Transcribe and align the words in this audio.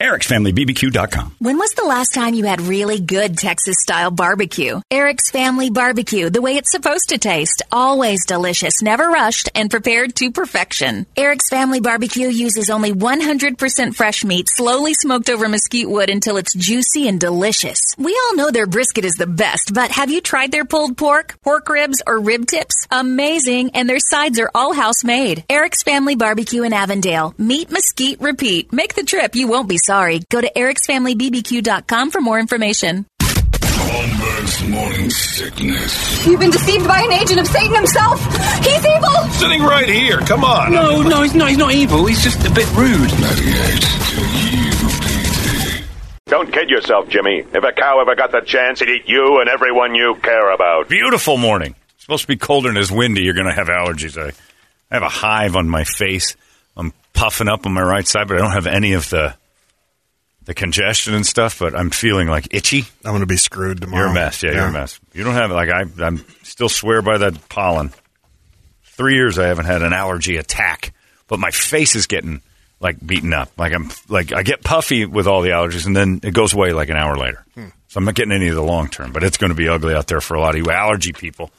ericsfamilybbq.com. 0.00 1.36
When 1.38 1.58
was 1.58 1.72
the 1.74 1.84
last 1.84 2.14
time 2.14 2.34
you 2.34 2.44
had 2.44 2.60
really 2.62 3.00
good 3.00 3.36
Texas 3.36 3.76
style 3.80 4.10
barbecue? 4.10 4.80
Eric's 4.90 5.30
Family 5.30 5.68
Barbecue, 5.70 6.30
the 6.30 6.40
way 6.40 6.56
it's 6.56 6.72
supposed 6.72 7.10
to 7.10 7.18
taste. 7.18 7.62
Always 7.70 8.24
delicious, 8.26 8.82
never 8.82 9.08
rushed, 9.08 9.50
and 9.54 9.70
prepared 9.70 10.14
to 10.16 10.30
perfection. 10.30 11.06
Eric's 11.16 11.48
Family 11.50 11.80
Barbecue 11.80 12.28
uses 12.28 12.70
only 12.70 12.92
100% 12.92 13.94
fresh 13.94 14.24
meat, 14.24 14.48
slowly 14.48 14.94
smoked 14.94 15.28
over 15.28 15.48
mesquite 15.48 15.88
wood 15.88 16.08
until 16.08 16.36
it's 16.38 16.54
juicy 16.54 17.06
and 17.08 17.20
delicious. 17.20 17.80
We 17.98 18.18
all 18.24 18.36
know 18.36 18.50
their 18.50 18.66
brisket 18.66 19.04
is 19.04 19.14
the 19.14 19.26
best, 19.26 19.74
but 19.74 19.90
have 19.90 20.10
you 20.10 20.20
tried 20.20 20.50
their 20.52 20.64
pulled 20.64 20.96
pork, 20.96 21.36
pork 21.42 21.68
ribs, 21.68 22.02
or 22.06 22.20
rib 22.20 22.46
tips? 22.46 22.86
Amazing, 22.90 23.72
and 23.74 23.88
their 23.88 23.98
sides 23.98 24.38
are 24.38 24.50
all 24.54 24.72
house 24.72 25.04
made. 25.04 25.44
Eric's 25.50 25.82
Family 25.82 26.16
Barbecue 26.16 26.62
in 26.62 26.72
Avondale. 26.72 27.34
Meat 27.36 27.70
Mesquite 27.70 28.20
Repeat. 28.20 28.72
Make 28.72 28.94
the 28.94 29.02
trip, 29.02 29.34
you 29.36 29.46
won't 29.46 29.68
be 29.68 29.78
sorry. 29.90 30.20
Go 30.30 30.40
to 30.40 30.48
ericsfamilybbq.com 30.54 32.12
for 32.12 32.20
more 32.20 32.38
information. 32.38 33.06
Holmberg's 33.20 34.68
morning 34.68 35.10
sickness. 35.10 36.24
You've 36.24 36.38
been 36.38 36.52
deceived 36.52 36.86
by 36.86 37.00
an 37.00 37.12
agent 37.12 37.40
of 37.40 37.48
Satan 37.48 37.74
himself. 37.74 38.24
He's 38.64 38.86
evil. 38.86 39.10
Sitting 39.32 39.62
right 39.62 39.88
here. 39.88 40.18
Come 40.20 40.44
on. 40.44 40.70
No, 40.70 41.02
no, 41.02 41.22
he's 41.22 41.34
not. 41.34 41.48
He's 41.48 41.58
not 41.58 41.74
evil. 41.74 42.06
He's 42.06 42.22
just 42.22 42.46
a 42.46 42.50
bit 42.50 42.70
rude. 42.76 43.00
98 43.00 43.82
KUPD. 44.14 45.84
Don't 46.26 46.52
kid 46.52 46.70
yourself, 46.70 47.08
Jimmy. 47.08 47.38
If 47.40 47.64
a 47.64 47.72
cow 47.72 48.00
ever 48.00 48.14
got 48.14 48.30
the 48.30 48.42
chance, 48.42 48.80
it'd 48.80 48.94
eat 48.94 49.08
you 49.08 49.40
and 49.40 49.48
everyone 49.48 49.96
you 49.96 50.14
care 50.22 50.52
about. 50.52 50.88
Beautiful 50.88 51.36
morning. 51.36 51.74
It's 51.94 52.04
supposed 52.04 52.22
to 52.22 52.28
be 52.28 52.36
colder 52.36 52.68
and 52.68 52.78
it's 52.78 52.92
windy. 52.92 53.22
You're 53.22 53.34
going 53.34 53.48
to 53.48 53.54
have 53.54 53.66
allergies. 53.66 54.16
I, 54.16 54.28
I 54.92 54.94
have 54.94 55.02
a 55.02 55.08
hive 55.08 55.56
on 55.56 55.68
my 55.68 55.82
face. 55.82 56.36
I'm 56.76 56.92
puffing 57.12 57.48
up 57.48 57.66
on 57.66 57.72
my 57.72 57.82
right 57.82 58.06
side, 58.06 58.28
but 58.28 58.36
I 58.36 58.40
don't 58.40 58.52
have 58.52 58.68
any 58.68 58.92
of 58.92 59.10
the 59.10 59.34
the 60.44 60.54
congestion 60.54 61.14
and 61.14 61.26
stuff. 61.26 61.58
But 61.58 61.74
I'm 61.74 61.90
feeling 61.90 62.28
like 62.28 62.48
itchy. 62.50 62.84
I'm 63.04 63.12
going 63.12 63.20
to 63.20 63.26
be 63.26 63.36
screwed 63.36 63.80
tomorrow. 63.80 64.04
You're 64.04 64.10
a 64.10 64.14
mess. 64.14 64.42
Yeah, 64.42 64.52
you're 64.52 64.66
a 64.66 64.72
mess. 64.72 65.00
You 65.12 65.24
don't 65.24 65.34
have 65.34 65.50
it. 65.50 65.54
like 65.54 65.70
I. 65.70 65.84
I'm 66.04 66.24
still 66.42 66.68
swear 66.68 67.02
by 67.02 67.18
that 67.18 67.48
pollen. 67.48 67.92
Three 68.84 69.14
years 69.14 69.38
I 69.38 69.46
haven't 69.46 69.66
had 69.66 69.82
an 69.82 69.92
allergy 69.92 70.36
attack, 70.36 70.92
but 71.26 71.38
my 71.38 71.50
face 71.50 71.94
is 71.94 72.06
getting 72.06 72.42
like 72.80 73.04
beaten 73.04 73.32
up. 73.32 73.50
Like 73.56 73.72
I'm 73.72 73.90
like 74.08 74.32
I 74.32 74.42
get 74.42 74.62
puffy 74.62 75.06
with 75.06 75.26
all 75.26 75.42
the 75.42 75.50
allergies, 75.50 75.86
and 75.86 75.96
then 75.96 76.20
it 76.22 76.34
goes 76.34 76.52
away 76.52 76.72
like 76.72 76.90
an 76.90 76.96
hour 76.96 77.16
later. 77.16 77.44
Hmm. 77.54 77.68
So 77.88 77.98
I'm 77.98 78.04
not 78.04 78.14
getting 78.14 78.32
any 78.32 78.48
of 78.48 78.54
the 78.54 78.62
long 78.62 78.88
term, 78.88 79.12
but 79.12 79.24
it's 79.24 79.36
going 79.36 79.50
to 79.50 79.56
be 79.56 79.68
ugly 79.68 79.94
out 79.94 80.06
there 80.06 80.20
for 80.20 80.34
a 80.34 80.40
lot 80.40 80.54
of 80.54 80.64
you 80.64 80.70
allergy 80.70 81.12
people. 81.12 81.50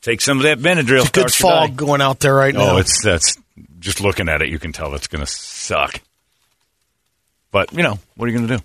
Take 0.00 0.20
some 0.20 0.38
of 0.38 0.44
that 0.44 0.58
Benadryl. 0.58 1.00
It's 1.00 1.08
a 1.08 1.12
good 1.12 1.32
fog 1.32 1.76
going 1.76 2.00
out 2.00 2.20
there 2.20 2.34
right 2.34 2.54
oh, 2.54 2.58
now. 2.58 2.74
Oh, 2.74 2.76
it's 2.78 3.02
that's 3.02 3.36
just 3.78 4.00
looking 4.00 4.28
at 4.28 4.42
it, 4.42 4.48
you 4.48 4.58
can 4.58 4.72
tell 4.72 4.90
that's 4.90 5.06
going 5.06 5.24
to 5.24 5.30
suck. 5.30 6.00
But 7.56 7.72
you 7.72 7.82
know, 7.82 7.98
what 8.16 8.26
are 8.26 8.32
you 8.32 8.36
going 8.36 8.48
to 8.48 8.56
do? 8.58 8.64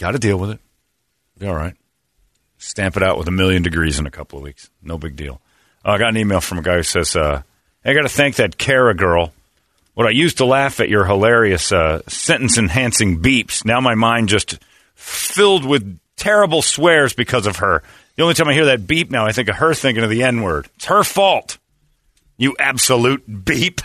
Got 0.00 0.10
to 0.10 0.18
deal 0.18 0.36
with 0.38 0.50
it. 0.50 0.58
Be 1.38 1.46
all 1.46 1.54
right. 1.54 1.76
Stamp 2.58 2.96
it 2.96 3.02
out 3.04 3.16
with 3.16 3.28
a 3.28 3.30
million 3.30 3.62
degrees 3.62 4.00
in 4.00 4.08
a 4.08 4.10
couple 4.10 4.40
of 4.40 4.42
weeks. 4.42 4.70
No 4.82 4.98
big 4.98 5.14
deal. 5.14 5.40
Uh, 5.84 5.90
I 5.90 5.98
got 5.98 6.08
an 6.08 6.16
email 6.16 6.40
from 6.40 6.58
a 6.58 6.62
guy 6.62 6.74
who 6.74 6.82
says, 6.82 7.14
uh, 7.14 7.42
"I 7.84 7.94
got 7.94 8.02
to 8.02 8.08
thank 8.08 8.34
that 8.36 8.58
Kara 8.58 8.92
girl. 8.92 9.32
What 9.94 10.08
I 10.08 10.10
used 10.10 10.38
to 10.38 10.46
laugh 10.46 10.80
at 10.80 10.88
your 10.88 11.04
hilarious 11.04 11.70
uh, 11.70 12.02
sentence 12.08 12.58
enhancing 12.58 13.22
beeps. 13.22 13.64
Now 13.64 13.80
my 13.80 13.94
mind 13.94 14.28
just 14.28 14.58
filled 14.96 15.64
with 15.64 16.00
terrible 16.16 16.60
swears 16.60 17.12
because 17.12 17.46
of 17.46 17.58
her. 17.58 17.84
The 18.16 18.24
only 18.24 18.34
time 18.34 18.48
I 18.48 18.52
hear 18.52 18.64
that 18.64 18.88
beep 18.88 19.12
now, 19.12 19.26
I 19.26 19.30
think 19.30 19.48
of 19.48 19.54
her 19.54 19.74
thinking 19.74 20.02
of 20.02 20.10
the 20.10 20.24
N 20.24 20.42
word. 20.42 20.68
It's 20.74 20.86
her 20.86 21.04
fault. 21.04 21.58
You 22.36 22.56
absolute 22.58 23.44
beep. 23.44 23.80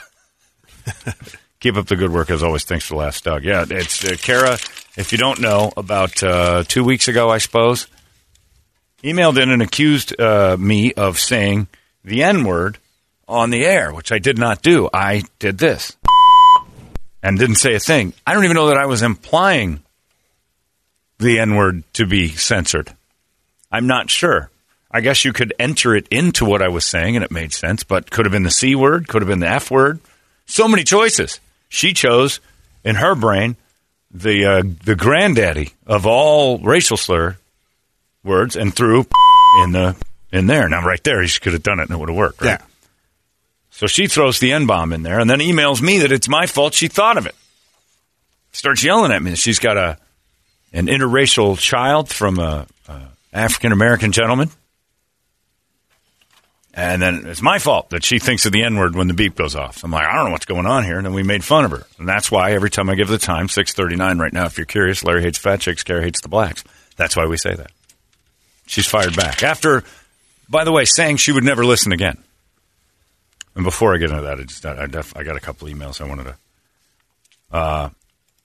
Keep 1.62 1.78
up 1.78 1.86
the 1.86 1.96
good 1.96 2.12
work 2.12 2.32
as 2.32 2.42
always. 2.42 2.64
Thanks 2.64 2.86
for 2.88 2.96
the 2.96 3.00
last, 3.00 3.24
Doug. 3.24 3.44
Yeah, 3.44 3.66
it's 3.70 4.04
uh, 4.04 4.16
Kara. 4.20 4.58
If 4.98 5.12
you 5.12 5.20
don't 5.20 5.40
know, 5.40 5.72
about 5.78 6.22
uh, 6.24 6.64
two 6.68 6.84
weeks 6.84 7.08
ago, 7.08 7.30
I 7.30 7.38
suppose, 7.38 7.86
emailed 9.04 9.42
in 9.42 9.52
and 9.52 9.62
accused 9.62 10.20
uh, 10.20 10.58
me 10.58 10.92
of 10.94 11.20
saying 11.20 11.68
the 12.04 12.24
N 12.24 12.46
word 12.46 12.80
on 13.28 13.52
the 13.52 13.64
air, 13.64 13.94
which 13.94 14.12
I 14.12 14.18
did 14.18 14.40
not 14.40 14.64
do. 14.64 14.90
I 14.92 15.24
did 15.38 15.60
this 15.60 15.96
and 17.22 17.38
didn't 17.38 17.58
say 17.58 17.76
a 17.76 17.80
thing. 17.80 18.14
I 18.26 18.34
don't 18.34 18.44
even 18.44 18.56
know 18.56 18.68
that 18.68 18.78
I 18.78 18.88
was 18.88 19.04
implying 19.04 19.82
the 21.20 21.38
N 21.40 21.56
word 21.56 21.84
to 21.94 22.08
be 22.08 22.30
censored. 22.30 22.92
I'm 23.72 23.86
not 23.86 24.10
sure. 24.10 24.50
I 24.90 25.02
guess 25.02 25.24
you 25.24 25.32
could 25.32 25.54
enter 25.60 25.96
it 25.96 26.08
into 26.10 26.44
what 26.44 26.64
I 26.64 26.70
was 26.70 26.86
saying 26.86 27.16
and 27.16 27.24
it 27.24 27.32
made 27.32 27.54
sense, 27.54 27.84
but 27.84 28.10
could 28.10 28.26
have 28.26 28.34
been 28.34 28.44
the 28.44 28.50
C 28.50 28.74
word, 28.74 29.08
could 29.08 29.22
have 29.22 29.30
been 29.30 29.40
the 29.40 29.48
F 29.48 29.70
word. 29.70 30.00
So 30.48 30.68
many 30.68 30.84
choices. 30.84 31.40
She 31.72 31.94
chose 31.94 32.42
in 32.84 32.96
her 32.96 33.16
brain 33.16 33.56
the 34.14 34.46
uh, 34.46 34.64
the 34.84 34.96
granddaddy 34.96 35.72
of 35.88 36.06
all 36.06 36.60
racial 36.60 36.98
slur 36.98 37.38
words 38.26 38.58
and 38.58 38.76
threw 38.76 39.06
in 39.64 39.72
the 39.72 39.96
in 40.34 40.48
there. 40.48 40.68
Now 40.68 40.86
right 40.86 41.02
there, 41.02 41.26
she 41.28 41.40
could 41.40 41.54
have 41.54 41.64
done 41.64 41.80
it 41.80 41.84
and 41.84 41.92
it 41.92 41.98
would 41.98 42.10
have 42.10 42.18
worked. 42.18 42.42
Right? 42.42 42.60
Yeah. 42.60 42.66
So 43.70 43.88
she 43.88 44.08
throws 44.08 44.40
the 44.40 44.52
N 44.52 44.66
bomb 44.68 44.92
in 44.92 45.04
there 45.04 45.18
and 45.18 45.30
then 45.30 45.40
emails 45.40 45.82
me 45.82 46.00
that 46.00 46.12
it's 46.12 46.28
my 46.28 46.46
fault 46.46 46.74
she 46.74 46.90
thought 46.90 47.18
of 47.18 47.26
it. 47.26 47.36
Starts 48.52 48.84
yelling 48.84 49.14
at 49.14 49.24
me. 49.24 49.36
She's 49.36 49.60
got 49.60 49.78
a 49.78 49.98
an 50.74 50.88
interracial 50.88 51.58
child 51.58 52.10
from 52.10 52.38
a, 52.38 52.68
a 52.90 53.02
African 53.32 53.72
American 53.72 54.12
gentleman. 54.12 54.50
And 56.74 57.02
then 57.02 57.26
it's 57.26 57.42
my 57.42 57.60
fault 57.60 57.90
that 57.90 58.04
she 58.04 58.18
thinks 58.18 58.46
of 58.46 58.54
the 58.54 58.64
N 58.64 58.78
word 58.78 58.96
when 58.96 59.08
the 59.08 59.14
beep 59.14 59.36
goes 59.36 59.56
off. 59.56 59.84
I'm 59.84 59.92
like, 59.92 60.08
I 60.08 60.16
don't 60.16 60.26
know 60.26 60.32
what's 60.32 60.46
going 60.46 60.66
on 60.66 60.86
here. 60.86 60.98
And 60.98 61.06
then 61.06 61.14
we 61.14 61.24
made 61.24 61.44
fun 61.44 61.66
of 61.66 61.72
her. 61.72 61.86
And 62.00 62.08
that's 62.08 62.32
why 62.32 62.54
every 62.54 62.70
time 62.70 62.90
I 62.90 62.96
give 62.96 63.10
the 63.10 63.18
time, 63.18 63.50
639 63.50 64.20
right 64.20 64.32
now, 64.32 64.46
if 64.46 64.58
you're 64.58 64.66
curious, 64.66 65.04
Larry 65.04 65.22
hates 65.22 65.38
fat 65.38 65.60
chicks, 65.60 65.84
Gary 65.84 66.04
hates 66.04 66.22
the 66.22 66.30
blacks. 66.30 66.64
That's 66.96 67.16
why 67.16 67.26
we 67.26 67.36
say 67.36 67.56
that. 67.56 67.72
She's 68.68 68.88
fired 68.88 69.18
back. 69.18 69.44
After, 69.44 69.84
by 70.48 70.64
the 70.64 70.72
way, 70.72 70.86
saying 70.86 71.18
she 71.18 71.34
would 71.34 71.44
never 71.44 71.66
listen 71.66 71.92
again. 71.92 72.18
And 73.54 73.66
before 73.66 73.94
I 73.94 73.98
get 73.98 74.12
into 74.12 74.22
that, 74.22 74.40
I 74.40 74.44
just 74.44 74.66
I, 74.66 74.86
def, 74.86 75.16
I 75.18 75.24
got 75.24 75.36
a 75.36 75.42
couple 75.42 75.68
emails 75.68 76.00
I 76.00 76.08
wanted 76.08 76.24
to 76.24 76.36
uh, 77.52 77.90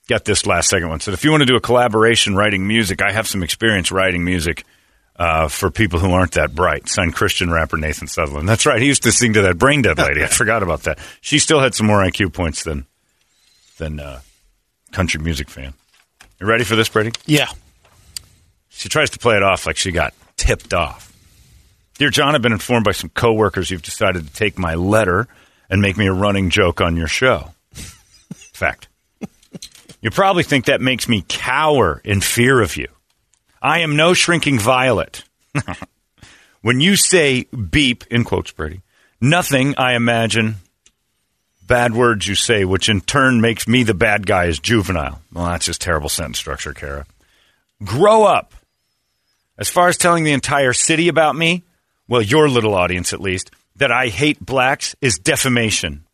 get 0.07 0.25
this 0.25 0.45
last 0.45 0.67
second 0.67 0.89
one. 0.89 0.99
So 0.99 1.11
if 1.11 1.23
you 1.23 1.31
want 1.31 1.41
to 1.41 1.45
do 1.45 1.55
a 1.55 1.61
collaboration 1.61 2.35
writing 2.35 2.67
music, 2.67 3.01
I 3.01 3.13
have 3.13 3.25
some 3.25 3.41
experience 3.41 3.89
writing 3.89 4.25
music 4.25 4.65
uh, 5.17 5.47
for 5.47 5.71
people 5.71 5.99
who 5.99 6.11
aren't 6.11 6.33
that 6.33 6.53
bright. 6.53 6.87
Signed 6.87 7.15
Christian 7.15 7.51
rapper 7.51 7.77
Nathan 7.77 8.07
Sutherland. 8.07 8.47
That's 8.47 8.65
right. 8.65 8.81
He 8.81 8.87
used 8.87 9.03
to 9.03 9.11
sing 9.11 9.33
to 9.33 9.41
that 9.43 9.57
brain 9.57 9.81
dead 9.81 9.97
lady. 9.97 10.23
I 10.23 10.27
forgot 10.27 10.63
about 10.63 10.83
that. 10.83 10.99
She 11.21 11.39
still 11.39 11.59
had 11.59 11.73
some 11.73 11.87
more 11.87 12.03
IQ 12.03 12.33
points 12.33 12.63
than 12.63 12.85
than 13.77 13.99
uh, 13.99 14.21
country 14.91 15.21
music 15.21 15.49
fan. 15.49 15.73
You 16.39 16.47
ready 16.47 16.63
for 16.63 16.75
this, 16.75 16.89
Brady? 16.89 17.11
Yeah. 17.25 17.47
She 18.69 18.89
tries 18.89 19.11
to 19.11 19.19
play 19.19 19.35
it 19.37 19.43
off 19.43 19.65
like 19.65 19.77
she 19.77 19.91
got 19.91 20.13
tipped 20.35 20.73
off. 20.73 21.11
Dear 21.97 22.11
John, 22.11 22.35
I've 22.35 22.43
been 22.43 22.53
informed 22.53 22.85
by 22.85 22.91
some 22.91 23.09
coworkers 23.09 23.71
you've 23.71 23.81
decided 23.81 24.27
to 24.27 24.33
take 24.33 24.59
my 24.59 24.75
letter 24.75 25.27
and 25.67 25.81
make 25.81 25.97
me 25.97 26.05
a 26.05 26.13
running 26.13 26.51
joke 26.51 26.79
on 26.79 26.95
your 26.95 27.07
show. 27.07 27.51
Fact. 27.73 28.87
You 29.99 30.11
probably 30.11 30.43
think 30.43 30.65
that 30.65 30.79
makes 30.79 31.09
me 31.09 31.25
cower 31.27 32.01
in 32.03 32.21
fear 32.21 32.61
of 32.61 32.77
you. 32.77 32.87
I 33.61 33.79
am 33.79 33.95
no 33.95 34.13
shrinking 34.13 34.59
violet. 34.59 35.23
when 36.61 36.79
you 36.79 36.95
say 36.95 37.43
beep, 37.43 38.05
in 38.07 38.23
quotes, 38.23 38.51
Brady, 38.51 38.81
nothing, 39.19 39.75
I 39.77 39.95
imagine, 39.95 40.55
bad 41.65 41.93
words 41.93 42.27
you 42.27 42.35
say, 42.35 42.65
which 42.65 42.89
in 42.89 43.01
turn 43.01 43.41
makes 43.41 43.67
me 43.67 43.83
the 43.83 43.93
bad 43.93 44.25
guy 44.25 44.45
is 44.45 44.59
juvenile. 44.59 45.21
Well, 45.33 45.45
that's 45.45 45.65
just 45.65 45.81
terrible 45.81 46.09
sentence 46.09 46.39
structure, 46.39 46.73
Kara. 46.73 47.05
Grow 47.83 48.23
up. 48.23 48.53
As 49.57 49.69
far 49.69 49.87
as 49.87 49.97
telling 49.97 50.23
the 50.23 50.33
entire 50.33 50.73
city 50.73 51.07
about 51.07 51.35
me, 51.35 51.63
well, 52.07 52.21
your 52.21 52.47
little 52.49 52.75
audience 52.75 53.13
at 53.13 53.21
least, 53.21 53.51
that 53.75 53.91
I 53.91 54.07
hate 54.07 54.43
blacks 54.43 54.95
is 55.01 55.19
defamation. 55.19 56.05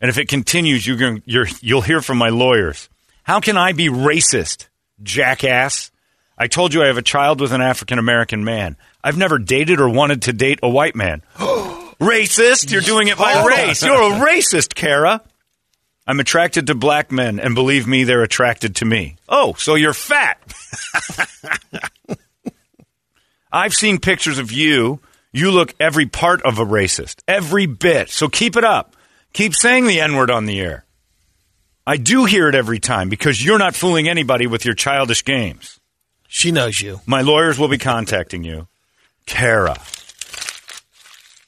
And 0.00 0.08
if 0.08 0.18
it 0.18 0.28
continues, 0.28 0.86
you're 0.86 0.96
going, 0.96 1.22
you're, 1.24 1.46
you'll 1.60 1.82
hear 1.82 2.00
from 2.00 2.18
my 2.18 2.28
lawyers. 2.28 2.88
How 3.22 3.40
can 3.40 3.56
I 3.56 3.72
be 3.72 3.88
racist, 3.88 4.66
jackass? 5.02 5.90
I 6.40 6.46
told 6.46 6.72
you 6.72 6.82
I 6.82 6.86
have 6.86 6.96
a 6.98 7.02
child 7.02 7.40
with 7.40 7.52
an 7.52 7.60
African 7.60 7.98
American 7.98 8.44
man. 8.44 8.76
I've 9.02 9.18
never 9.18 9.38
dated 9.38 9.80
or 9.80 9.88
wanted 9.88 10.22
to 10.22 10.32
date 10.32 10.60
a 10.62 10.68
white 10.68 10.94
man. 10.94 11.22
racist? 11.36 12.70
You're 12.70 12.80
doing 12.80 13.08
it 13.08 13.18
by 13.18 13.44
race. 13.44 13.82
You're 13.82 14.12
a 14.12 14.20
racist, 14.20 14.74
Kara. 14.74 15.20
I'm 16.06 16.20
attracted 16.20 16.68
to 16.68 16.74
black 16.74 17.12
men, 17.12 17.38
and 17.38 17.54
believe 17.54 17.86
me, 17.86 18.04
they're 18.04 18.22
attracted 18.22 18.76
to 18.76 18.84
me. 18.84 19.16
Oh, 19.28 19.54
so 19.58 19.74
you're 19.74 19.92
fat. 19.92 20.40
I've 23.52 23.74
seen 23.74 23.98
pictures 23.98 24.38
of 24.38 24.52
you. 24.52 25.00
You 25.32 25.50
look 25.50 25.74
every 25.78 26.06
part 26.06 26.40
of 26.42 26.58
a 26.58 26.64
racist, 26.64 27.20
every 27.28 27.66
bit. 27.66 28.08
So 28.08 28.28
keep 28.28 28.56
it 28.56 28.64
up. 28.64 28.96
Keep 29.34 29.54
saying 29.54 29.86
the 29.86 30.00
N 30.00 30.16
word 30.16 30.30
on 30.30 30.46
the 30.46 30.60
air. 30.60 30.86
I 31.86 31.96
do 31.96 32.24
hear 32.24 32.48
it 32.48 32.54
every 32.54 32.78
time 32.78 33.08
because 33.08 33.44
you're 33.44 33.58
not 33.58 33.74
fooling 33.74 34.08
anybody 34.08 34.46
with 34.46 34.64
your 34.64 34.74
childish 34.74 35.24
games. 35.24 35.77
She 36.28 36.52
knows 36.52 36.80
you. 36.80 37.00
My 37.06 37.22
lawyers 37.22 37.58
will 37.58 37.68
be 37.68 37.78
contacting 37.78 38.44
you. 38.44 38.68
Kara. 39.26 39.76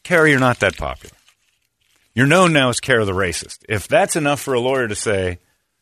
Kara, 0.02 0.28
you're 0.28 0.40
not 0.40 0.58
that 0.60 0.76
popular. 0.76 1.14
You're 2.14 2.26
known 2.26 2.52
now 2.52 2.70
as 2.70 2.80
Kara 2.80 3.04
the 3.04 3.12
Racist. 3.12 3.58
If 3.68 3.86
that's 3.86 4.16
enough 4.16 4.40
for 4.40 4.54
a 4.54 4.60
lawyer 4.60 4.88
to 4.88 4.96
say, 4.96 5.38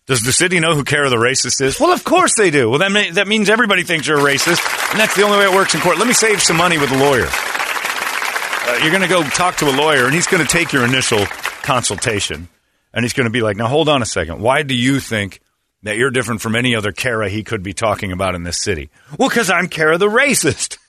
does 0.07 0.23
the 0.23 0.33
city 0.33 0.61
know 0.61 0.75
who 0.75 0.85
Kara 0.85 1.09
the 1.09 1.17
Racist 1.17 1.61
is? 1.63 1.81
Well, 1.81 1.93
of 1.93 2.05
course 2.05 2.35
they 2.37 2.51
do. 2.51 2.69
Well, 2.69 2.81
that, 2.81 2.93
may, 2.93 3.11
that 3.13 3.29
means 3.29 3.49
everybody 3.49 3.85
thinks 3.85 4.07
you're 4.07 4.19
a 4.19 4.23
racist, 4.23 4.61
and 4.91 5.01
that's 5.01 5.15
the 5.15 5.23
only 5.23 5.39
way 5.39 5.45
it 5.45 5.55
works 5.55 5.75
in 5.75 5.81
court. 5.81 5.99
Let 5.99 6.07
me 6.07 6.13
save 6.13 6.43
some 6.43 6.57
money 6.57 6.77
with 6.77 6.91
a 6.91 6.99
lawyer. 6.99 7.27
Uh, 7.29 8.81
you're 8.83 8.91
going 8.91 9.03
to 9.03 9.09
go 9.09 9.23
talk 9.23 9.57
to 9.59 9.69
a 9.69 9.75
lawyer, 9.75 10.05
and 10.07 10.15
he's 10.15 10.27
going 10.27 10.45
to 10.45 10.49
take 10.49 10.73
your 10.73 10.85
initial 10.85 11.25
consultation, 11.63 12.49
and 12.93 13.05
he's 13.05 13.13
going 13.13 13.27
to 13.27 13.31
be 13.31 13.43
like, 13.43 13.57
now 13.57 13.69
hold 13.69 13.89
on 13.89 14.03
a 14.03 14.07
second. 14.07 14.41
Why 14.41 14.63
do 14.63 14.75
you 14.75 15.01
think 15.01 15.41
that 15.83 15.97
you're 15.97 16.11
different 16.11 16.41
from 16.41 16.57
any 16.57 16.75
other 16.75 16.93
Kara 16.93 17.29
he 17.29 17.45
could 17.45 17.63
be 17.63 17.73
talking 17.73 18.13
about 18.13 18.35
in 18.35 18.43
this 18.43 18.59
city? 18.59 18.91
Well, 19.19 19.29
because 19.29 19.51
I'm 19.51 19.69
Kara 19.69 19.99
the 19.99 20.09
Racist. 20.09 20.79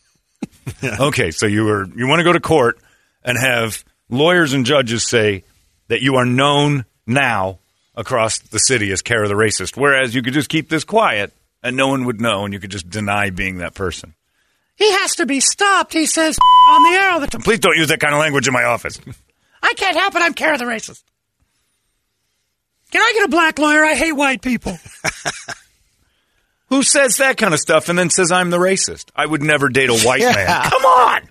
Okay, 0.84 1.32
so 1.32 1.46
you 1.46 1.66
were 1.66 1.86
you 1.96 2.08
want 2.08 2.20
to 2.20 2.24
go 2.24 2.32
to 2.32 2.40
court 2.40 2.78
and 3.24 3.38
have 3.38 3.84
lawyers 4.10 4.54
and 4.54 4.66
judges 4.66 5.06
say 5.06 5.44
that 5.90 6.02
you 6.02 6.16
are 6.16 6.26
known 6.26 6.86
now 7.06 7.60
across 7.96 8.40
the 8.40 8.60
city 8.60 8.92
as 8.92 9.02
Kara 9.02 9.28
the 9.28 9.34
racist, 9.34 9.76
whereas 9.76 10.16
you 10.16 10.22
could 10.22 10.34
just 10.34 10.48
keep 10.48 10.70
this 10.70 10.86
quiet 10.86 11.34
and 11.62 11.76
no 11.76 11.90
one 11.90 12.06
would 12.06 12.22
know, 12.22 12.46
and 12.46 12.54
you 12.54 12.60
could 12.60 12.72
just 12.72 12.90
deny 12.90 13.30
being 13.30 13.58
that 13.58 13.74
person. 13.74 14.14
He 14.76 14.90
has 14.90 15.16
to 15.16 15.26
be 15.26 15.42
stopped. 15.42 15.92
He 15.92 16.06
says 16.06 16.38
on 16.70 16.84
the 16.84 16.98
air 16.98 17.10
all 17.10 17.20
the 17.20 17.28
time. 17.28 17.42
Please 17.42 17.60
don't 17.60 17.76
use 17.76 17.90
that 17.90 18.00
kind 18.00 18.14
of 18.14 18.20
language 18.20 18.48
in 18.48 18.54
my 18.54 18.64
office. 18.64 19.00
I 19.62 19.74
can't 19.76 19.98
help 19.98 20.16
it. 20.16 20.22
I'm 20.22 20.34
Kara 20.34 20.58
the 20.58 20.66
racist. 20.66 21.04
Can 22.92 23.02
I 23.02 23.12
get 23.14 23.26
a 23.26 23.30
black 23.30 23.60
lawyer? 23.60 23.84
I 23.86 23.94
hate 23.96 24.14
white 24.14 24.42
people. 24.42 24.78
Who 26.70 26.84
says 26.84 27.18
that 27.18 27.38
kind 27.38 27.54
of 27.54 27.60
stuff 27.60 27.90
and 27.90 27.98
then 27.98 28.10
says 28.10 28.32
I'm 28.32 28.50
the 28.52 28.58
racist? 28.58 29.06
I 29.16 29.26
would 29.26 29.42
never 29.42 29.70
date 29.70 29.90
a 29.90 29.98
white 30.00 30.22
Yeah. 30.22 30.34
man. 30.36 30.70
Come 30.70 30.86
on. 30.86 31.22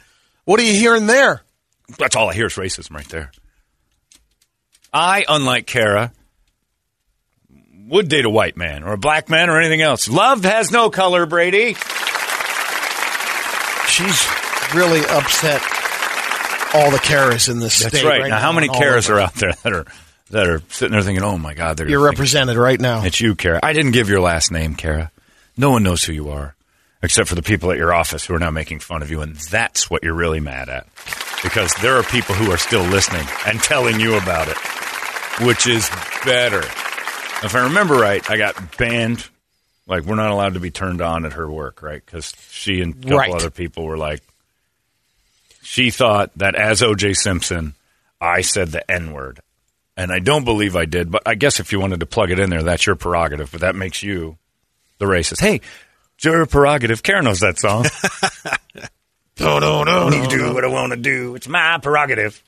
What 0.44 0.58
are 0.60 0.64
you 0.64 0.74
hearing 0.74 1.06
there? 1.06 1.42
That's 1.98 2.16
all 2.16 2.28
I 2.30 2.34
hear 2.34 2.46
is 2.46 2.54
racism 2.54 2.92
right 2.92 3.08
there. 3.08 3.30
I, 4.92 5.24
unlike 5.28 5.66
Kara, 5.66 6.12
would 7.86 8.08
date 8.08 8.24
a 8.24 8.30
white 8.30 8.56
man 8.56 8.82
or 8.82 8.92
a 8.94 8.98
black 8.98 9.28
man 9.28 9.48
or 9.50 9.58
anything 9.60 9.80
else. 9.82 10.08
Love 10.08 10.44
has 10.44 10.70
no 10.70 10.90
color, 10.90 11.24
Brady. 11.26 11.74
She's 13.88 14.26
really 14.74 15.00
upset 15.00 15.60
all 16.74 16.90
the 16.90 16.98
Karas 16.98 17.48
in 17.50 17.58
this 17.58 17.80
That's 17.82 17.98
state. 17.98 18.06
right. 18.06 18.28
now, 18.28 18.38
how 18.38 18.52
many 18.52 18.68
all 18.68 18.80
Karas 18.80 19.08
are 19.10 19.18
out 19.18 19.34
there 19.34 19.52
that 19.62 19.72
are 19.72 19.86
that 20.30 20.46
are 20.48 20.62
sitting 20.68 20.92
there 20.92 21.02
thinking, 21.02 21.24
"Oh 21.24 21.38
my 21.38 21.54
God, 21.54 21.76
they're 21.76 21.88
You're 21.88 22.04
represented 22.04 22.56
right 22.56 22.80
now. 22.80 23.02
It's 23.04 23.20
you, 23.20 23.34
Kara. 23.34 23.60
I 23.62 23.72
didn't 23.72 23.92
give 23.92 24.08
your 24.08 24.20
last 24.20 24.50
name, 24.50 24.74
Kara. 24.74 25.10
No 25.56 25.70
one 25.70 25.82
knows 25.82 26.04
who 26.04 26.12
you 26.12 26.30
are, 26.30 26.54
except 27.02 27.28
for 27.28 27.34
the 27.34 27.42
people 27.42 27.70
at 27.70 27.78
your 27.78 27.92
office 27.92 28.26
who 28.26 28.34
are 28.34 28.38
now 28.38 28.50
making 28.50 28.80
fun 28.80 29.02
of 29.02 29.10
you, 29.10 29.20
and 29.22 29.34
that's 29.36 29.90
what 29.90 30.02
you're 30.04 30.14
really 30.14 30.40
mad 30.40 30.68
at. 30.68 30.86
Because 31.42 31.72
there 31.82 31.96
are 31.96 32.02
people 32.02 32.34
who 32.34 32.50
are 32.50 32.58
still 32.58 32.82
listening 32.82 33.26
and 33.46 33.60
telling 33.60 34.00
you 34.00 34.16
about 34.16 34.48
it, 34.48 34.56
which 35.46 35.66
is 35.66 35.88
better. 36.24 36.60
If 37.44 37.54
I 37.54 37.64
remember 37.64 37.94
right, 37.94 38.28
I 38.30 38.36
got 38.36 38.76
banned. 38.76 39.26
Like, 39.86 40.02
we're 40.04 40.16
not 40.16 40.30
allowed 40.30 40.54
to 40.54 40.60
be 40.60 40.70
turned 40.70 41.00
on 41.00 41.24
at 41.24 41.32
her 41.34 41.48
work, 41.50 41.80
right? 41.82 42.02
Because 42.04 42.32
she 42.50 42.80
and 42.82 42.94
a 42.94 43.02
couple 43.02 43.16
Right. 43.18 43.34
other 43.34 43.50
people 43.50 43.84
were 43.86 43.96
like, 43.96 44.20
she 45.62 45.90
thought 45.90 46.30
that 46.36 46.54
as 46.54 46.82
O.J. 46.82 47.14
Simpson, 47.14 47.74
I 48.20 48.40
said 48.42 48.68
the 48.72 48.88
N 48.90 49.12
word. 49.12 49.40
And 49.98 50.12
I 50.12 50.20
don't 50.20 50.44
believe 50.44 50.76
I 50.76 50.84
did, 50.84 51.10
but 51.10 51.24
I 51.26 51.34
guess 51.34 51.58
if 51.58 51.72
you 51.72 51.80
wanted 51.80 51.98
to 52.00 52.06
plug 52.06 52.30
it 52.30 52.38
in 52.38 52.50
there, 52.50 52.62
that's 52.62 52.86
your 52.86 52.94
prerogative. 52.94 53.50
But 53.50 53.62
that 53.62 53.74
makes 53.74 54.00
you 54.00 54.38
the 54.98 55.06
racist. 55.06 55.40
Hey, 55.40 55.60
it's 56.14 56.24
your 56.24 56.46
prerogative. 56.46 57.02
Karen 57.02 57.24
knows 57.24 57.40
that 57.40 57.58
song. 57.58 57.84
No, 59.40 59.60
no, 59.60 59.84
no, 59.84 60.10
You 60.10 60.26
do 60.26 60.52
what 60.52 60.64
I 60.64 60.66
want 60.66 60.90
to 60.90 60.96
do. 60.96 61.36
It's 61.36 61.46
my 61.46 61.78
prerogative. 61.78 62.42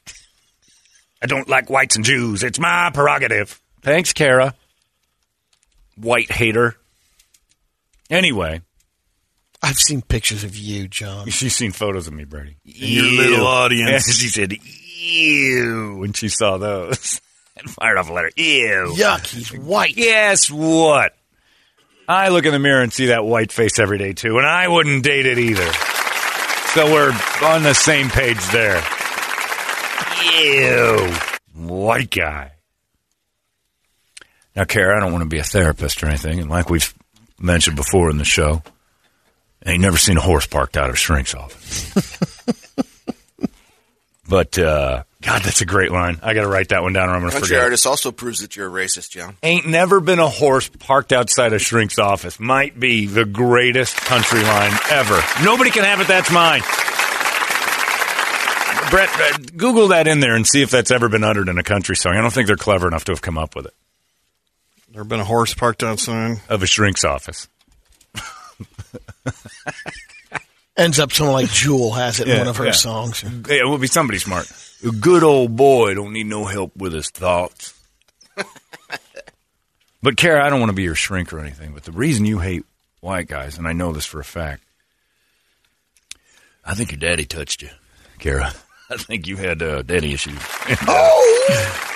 I 1.23 1.26
don't 1.26 1.49
like 1.49 1.70
whites 1.70 1.94
and 1.97 2.05
Jews. 2.05 2.43
It's 2.43 2.58
my 2.58 2.91
prerogative. 2.93 3.61
Thanks, 3.82 4.12
Kara. 4.12 4.55
White 5.97 6.32
hater. 6.32 6.75
Anyway, 8.11 8.62
I've 9.62 9.76
seen 9.79 10.02
pictures 10.02 10.43
of 10.43 10.56
you, 10.56 10.88
John. 10.88 11.29
she's 11.31 11.55
seen 11.55 11.70
photos 11.70 12.08
of 12.08 12.12
me, 12.12 12.25
Brady. 12.25 12.56
your 12.64 13.05
little 13.05 13.47
audience. 13.47 13.91
Yeah, 14.08 14.12
she 14.12 14.29
said, 14.29 14.52
ew, 14.52 15.97
when 16.00 16.12
she 16.12 16.29
saw 16.29 16.58
those. 16.58 17.20
and 17.65 17.71
fired 17.71 17.99
off 17.99 18.11
a 18.11 18.12
letter. 18.12 18.31
Ew. 18.37 18.95
Yuck, 18.97 19.27
he's 19.27 19.53
white. 19.53 19.95
Guess 19.95 20.51
what? 20.51 21.15
I 22.09 22.29
look 22.29 22.45
in 22.45 22.53
the 22.53 22.59
mirror 22.59 22.83
and 22.83 22.93
see 22.93 23.07
that 23.07 23.25
white 23.25 23.53
face 23.53 23.79
every 23.79 23.99
day 23.99 24.12
too, 24.12 24.39
and 24.39 24.47
I 24.47 24.67
wouldn't 24.67 25.05
date 25.05 25.27
it 25.27 25.39
either. 25.39 25.73
So 26.75 26.93
we're 26.93 27.12
on 27.43 27.62
the 27.62 27.75
same 27.75 28.09
page 28.09 28.45
there. 28.51 28.83
Ew. 30.41 31.12
White 31.55 32.11
guy. 32.11 32.53
Now, 34.57 34.65
Kara, 34.65 34.97
I 34.97 35.01
don't 35.01 35.12
want 35.12 35.23
to 35.23 35.29
be 35.29 35.39
a 35.39 35.45
therapist 35.45 36.03
or 36.03 36.07
anything, 36.07 36.41
and 36.41 36.51
like 36.51 36.69
we've 36.69 36.93
mentioned 37.39 37.77
before 37.77 38.11
in 38.11 38.19
the 38.19 38.25
show, 38.25 38.62
I 39.65 39.73
ain't 39.73 39.81
never 39.81 39.97
seen 39.97 40.17
a 40.17 40.21
horse 40.21 40.47
parked 40.47 40.77
out 40.77 40.89
of 40.89 40.95
a 40.95 40.99
shrink's 40.99 41.35
office. 41.35 42.27
but, 44.29 44.59
uh, 44.59 45.05
God, 45.23 45.43
that's 45.43 45.61
a 45.61 45.67
great 45.67 45.91
line. 45.93 46.19
I 46.23 46.33
got 46.33 46.43
to 46.43 46.49
write 46.49 46.71
that 46.71 46.83
one 46.83 46.95
down 46.95 47.11
or 47.11 47.13
I'm 47.13 47.21
going 47.21 47.33
to 47.33 47.41
forget. 47.41 47.59
it. 47.59 47.63
artist 47.63 47.87
also 47.87 48.11
proves 48.11 48.41
that 48.41 48.57
you're 48.57 48.69
a 48.69 48.71
racist, 48.85 49.11
John. 49.11 49.37
Ain't 49.43 49.67
never 49.67 50.01
been 50.01 50.19
a 50.19 50.29
horse 50.29 50.69
parked 50.79 51.13
outside 51.13 51.53
a 51.53 51.59
shrink's 51.59 51.99
office. 51.99 52.41
Might 52.41 52.81
be 52.81 53.05
the 53.07 53.27
greatest 53.27 53.97
country 53.97 54.43
line 54.43 54.73
ever. 54.91 55.21
Nobody 55.45 55.71
can 55.71 55.85
have 55.85 56.00
it. 56.00 56.09
That's 56.09 56.31
mine. 56.33 56.62
Brett, 58.91 59.11
uh, 59.21 59.39
Google 59.57 59.89
that 59.89 60.07
in 60.09 60.21
there 60.21 60.35
and 60.35 60.47
see 60.47 60.62
if 60.62 60.71
that's 60.71 60.91
ever 60.91 61.09
been 61.09 61.23
uttered 61.23 61.49
in 61.49 61.59
a 61.59 61.62
country 61.62 61.95
song. 61.97 62.17
I 62.17 62.23
don't 62.23 62.33
think 62.33 62.47
they're 62.47 62.57
clever 62.57 62.89
enough 62.89 63.05
to 63.05 63.12
have 63.12 63.21
come 63.23 63.37
up 63.39 63.55
with 63.55 63.67
it. 63.67 63.75
There 64.91 65.05
been 65.05 65.21
a 65.21 65.25
horse 65.25 65.55
parked 65.55 65.83
outside 65.85 66.41
of 66.49 66.62
a 66.62 66.67
shrink's 66.67 67.05
office. 67.05 67.47
Ends 70.77 70.99
up 70.99 71.12
someone 71.12 71.35
like 71.35 71.50
Jewel 71.50 71.93
has 71.93 72.21
it 72.21 72.27
in 72.27 72.33
Yeah, 72.33 72.39
one 72.39 72.49
of 72.49 72.57
her 72.57 72.65
yeah. 72.67 72.71
songs. 72.73 73.23
Yeah, 73.23 73.57
it 73.61 73.65
will 73.69 73.79
be 73.79 73.87
somebody 73.87 74.19
smart. 74.19 74.50
A 74.87 74.91
good 74.91 75.23
old 75.23 75.57
boy 75.57 75.95
don't 75.95 76.13
need 76.13 76.27
no 76.27 76.47
help 76.47 76.75
with 76.75 76.93
his 76.93 77.11
thoughts. 77.11 77.75
but 80.03 80.17
Kara, 80.17 80.45
I 80.45 80.49
don't 80.49 80.61
want 80.61 80.71
to 80.71 80.77
be 80.77 80.85
your 80.85 80.95
shrink 80.95 81.33
or 81.33 81.39
anything. 81.39 81.73
But 81.75 81.85
the 81.85 81.93
reason 81.93 82.25
you 82.25 82.39
hate 82.39 82.65
white 83.01 83.29
guys, 83.29 83.59
and 83.59 83.69
I 83.69 83.73
know 83.73 83.93
this 83.93 84.07
for 84.07 84.21
a 84.21 84.25
fact, 84.25 84.63
I 86.65 86.75
think 86.75 86.93
your 86.93 87.01
daddy 87.01 87.27
touched 87.27 87.63
you, 87.63 87.71
Kara. 88.19 88.53
I 88.91 88.97
think 88.97 89.27
you 89.27 89.37
had 89.37 89.63
uh, 89.63 89.83
daddy 89.83 90.13
issues. 90.13 90.39
oh! 90.89 91.87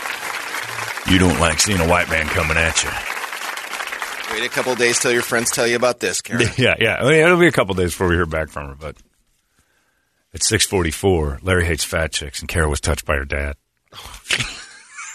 you 1.10 1.18
don't 1.18 1.40
like 1.40 1.60
seeing 1.60 1.80
a 1.80 1.88
white 1.88 2.08
man 2.08 2.26
coming 2.26 2.56
at 2.56 2.82
you. 2.84 2.90
Wait 4.32 4.44
a 4.44 4.48
couple 4.48 4.74
days 4.74 4.98
till 5.00 5.12
your 5.12 5.22
friends 5.22 5.50
tell 5.50 5.66
you 5.66 5.76
about 5.76 6.00
this, 6.00 6.20
Karen. 6.20 6.46
Yeah, 6.56 6.76
yeah. 6.78 6.96
I 6.96 7.04
mean, 7.04 7.20
it'll 7.20 7.38
be 7.38 7.46
a 7.46 7.52
couple 7.52 7.74
days 7.74 7.92
before 7.92 8.08
we 8.08 8.14
hear 8.14 8.26
back 8.26 8.48
from 8.48 8.68
her, 8.68 8.74
but 8.74 8.96
at 10.34 10.42
six 10.42 10.66
forty 10.66 10.90
four, 10.90 11.38
Larry 11.42 11.64
hates 11.64 11.84
fat 11.84 12.12
chicks, 12.12 12.40
and 12.40 12.48
Kara 12.48 12.68
was 12.68 12.80
touched 12.80 13.06
by 13.06 13.14
her 13.16 13.24
dad. 13.24 13.56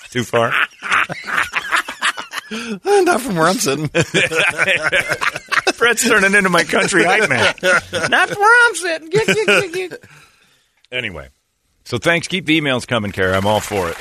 Too 0.09 0.23
far? 0.23 0.51
Not 2.83 3.21
from 3.21 3.35
where 3.35 3.45
I'm 3.47 3.57
sitting. 3.59 3.87
Brett's 5.77 6.07
turning 6.07 6.33
into 6.33 6.49
my 6.49 6.63
country 6.63 7.03
hype 7.03 7.29
man. 7.29 7.53
Not 8.09 8.29
where 8.35 8.67
I'm 8.67 8.75
sitting. 8.75 9.09
Get, 9.09 9.27
get, 9.27 9.45
get, 9.45 9.73
get. 9.73 10.03
Anyway, 10.91 11.29
so 11.85 11.99
thanks. 11.99 12.27
Keep 12.27 12.47
the 12.47 12.59
emails 12.59 12.87
coming, 12.87 13.11
Kara. 13.11 13.37
I'm 13.37 13.45
all 13.45 13.59
for 13.59 13.87
it. 13.89 13.97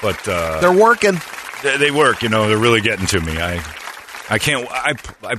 But 0.00 0.26
uh, 0.26 0.60
They're 0.60 0.72
working. 0.72 1.20
they, 1.62 1.76
they 1.76 1.90
work. 1.90 2.22
You 2.22 2.30
know, 2.30 2.48
they're 2.48 2.56
really 2.56 2.80
getting 2.80 3.06
to 3.06 3.20
me. 3.20 3.38
I, 3.38 3.56
I 4.30 4.38
can't. 4.38 4.66
I, 4.70 4.94
I 5.22 5.34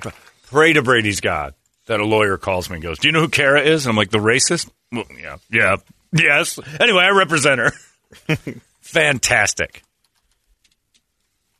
pray 0.52 0.74
to 0.74 0.84
Brady's 0.84 1.20
God 1.20 1.56
that 1.86 2.00
a 2.00 2.06
lawyer 2.06 2.38
calls 2.38 2.70
me 2.70 2.76
and 2.76 2.84
goes, 2.84 3.00
"Do 3.00 3.08
you 3.08 3.12
know 3.12 3.22
who 3.22 3.30
Kara 3.30 3.62
is?" 3.62 3.86
And 3.86 3.92
I'm 3.92 3.98
like, 3.98 4.12
"The 4.12 4.18
racist." 4.20 4.70
Well, 4.92 5.06
yeah, 5.20 5.38
yeah, 5.52 5.78
yes. 6.12 6.60
Anyway, 6.80 7.04
I 7.04 7.10
represent 7.10 7.60
her. 7.60 7.72
Fantastic. 8.82 9.84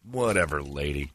Whatever, 0.10 0.62
lady. 0.62 1.12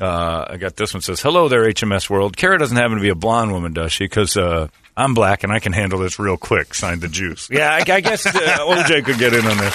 Uh, 0.00 0.46
I 0.50 0.56
got 0.58 0.76
this 0.76 0.94
one 0.94 1.00
says, 1.00 1.20
"Hello 1.20 1.48
there, 1.48 1.62
HMS 1.62 2.08
World. 2.08 2.36
Kara 2.36 2.58
doesn't 2.58 2.76
happen 2.76 2.96
to 2.96 3.02
be 3.02 3.08
a 3.08 3.14
blonde 3.14 3.52
woman, 3.52 3.72
does 3.72 3.92
she? 3.92 4.04
Because 4.04 4.36
uh, 4.36 4.68
I'm 4.96 5.14
black 5.14 5.42
and 5.42 5.52
I 5.52 5.58
can 5.58 5.72
handle 5.72 5.98
this 5.98 6.18
real 6.18 6.36
quick." 6.36 6.74
Signed 6.74 7.00
the 7.00 7.08
Juice. 7.08 7.48
Yeah, 7.50 7.70
I, 7.70 7.78
I 7.78 8.00
guess 8.00 8.24
uh, 8.26 8.30
OJ 8.32 9.04
could 9.04 9.18
get 9.18 9.32
in 9.34 9.44
on 9.44 9.56
this. 9.56 9.74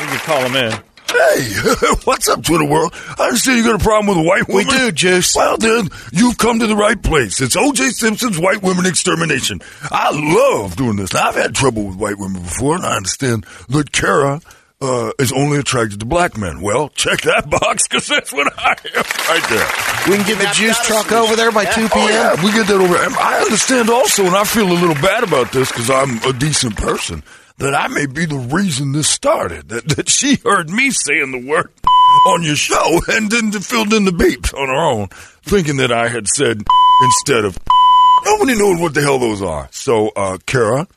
We 0.00 0.06
could 0.06 0.20
call 0.20 0.42
him 0.42 0.56
in. 0.56 0.72
Hey, 1.08 1.52
what's 2.04 2.28
up, 2.28 2.42
Twitter 2.42 2.64
world? 2.64 2.92
I 3.18 3.24
understand 3.26 3.58
you 3.58 3.64
got 3.64 3.80
a 3.80 3.84
problem 3.84 4.08
with 4.16 4.24
a 4.24 4.28
white 4.28 4.48
woman. 4.48 4.66
We 4.66 4.72
do, 4.78 4.92
Juice. 4.92 5.34
Well, 5.34 5.56
then, 5.56 5.88
you've 6.12 6.36
come 6.38 6.58
to 6.58 6.66
the 6.66 6.76
right 6.76 7.00
place. 7.00 7.40
It's 7.40 7.56
O.J. 7.56 7.90
Simpson's 7.90 8.38
White 8.38 8.62
Women 8.62 8.86
Extermination. 8.86 9.60
I 9.90 10.10
love 10.10 10.76
doing 10.76 10.96
this. 10.96 11.12
Now, 11.14 11.28
I've 11.28 11.34
had 11.36 11.54
trouble 11.54 11.84
with 11.84 11.96
white 11.96 12.18
women 12.18 12.42
before, 12.42 12.74
and 12.76 12.84
I 12.84 12.96
understand 12.96 13.46
that 13.68 13.92
Kara 13.92 14.40
uh, 14.80 15.12
is 15.18 15.32
only 15.32 15.58
attracted 15.58 16.00
to 16.00 16.06
black 16.06 16.36
men. 16.36 16.60
Well, 16.60 16.88
check 16.90 17.22
that 17.22 17.48
box, 17.50 17.86
because 17.88 18.06
that's 18.08 18.32
what 18.32 18.52
I 18.58 18.72
am 18.72 19.04
right 19.28 19.48
there. 19.48 20.10
We 20.10 20.16
can 20.22 20.26
get 20.26 20.38
the 20.38 20.50
juice 20.54 20.78
truck 20.86 21.10
over 21.12 21.34
there 21.36 21.52
by 21.52 21.64
2 21.64 21.88
p.m. 21.88 21.90
Oh, 21.94 22.08
yeah, 22.08 22.44
we 22.44 22.52
get 22.52 22.66
that 22.66 22.80
over. 22.80 22.96
I 22.96 23.40
understand 23.42 23.90
also, 23.90 24.24
and 24.24 24.36
I 24.36 24.44
feel 24.44 24.70
a 24.70 24.74
little 24.74 24.94
bad 24.96 25.22
about 25.24 25.52
this 25.52 25.70
because 25.70 25.88
I'm 25.90 26.22
a 26.28 26.32
decent 26.32 26.76
person, 26.76 27.22
that 27.58 27.74
I 27.74 27.88
may 27.88 28.06
be 28.06 28.26
the 28.26 28.36
reason 28.36 28.92
this 28.92 29.08
started. 29.08 29.68
That, 29.68 29.88
that 29.96 30.08
she 30.08 30.36
heard 30.36 30.70
me 30.70 30.90
saying 30.90 31.32
the 31.32 31.46
word 31.48 31.72
on 32.28 32.42
your 32.42 32.56
show 32.56 33.00
and 33.08 33.30
then 33.30 33.52
filled 33.52 33.92
in 33.92 34.04
the 34.04 34.10
beeps 34.10 34.54
on 34.54 34.68
her 34.68 34.74
own, 34.74 35.08
thinking 35.42 35.78
that 35.78 35.92
I 35.92 36.08
had 36.08 36.28
said 36.28 36.62
instead 37.02 37.44
of. 37.44 37.58
Nobody 38.24 38.58
knows 38.58 38.80
what 38.80 38.94
the 38.94 39.02
hell 39.02 39.18
those 39.18 39.42
are. 39.42 39.68
So, 39.70 40.08
uh, 40.16 40.38
Kara, 40.46 40.88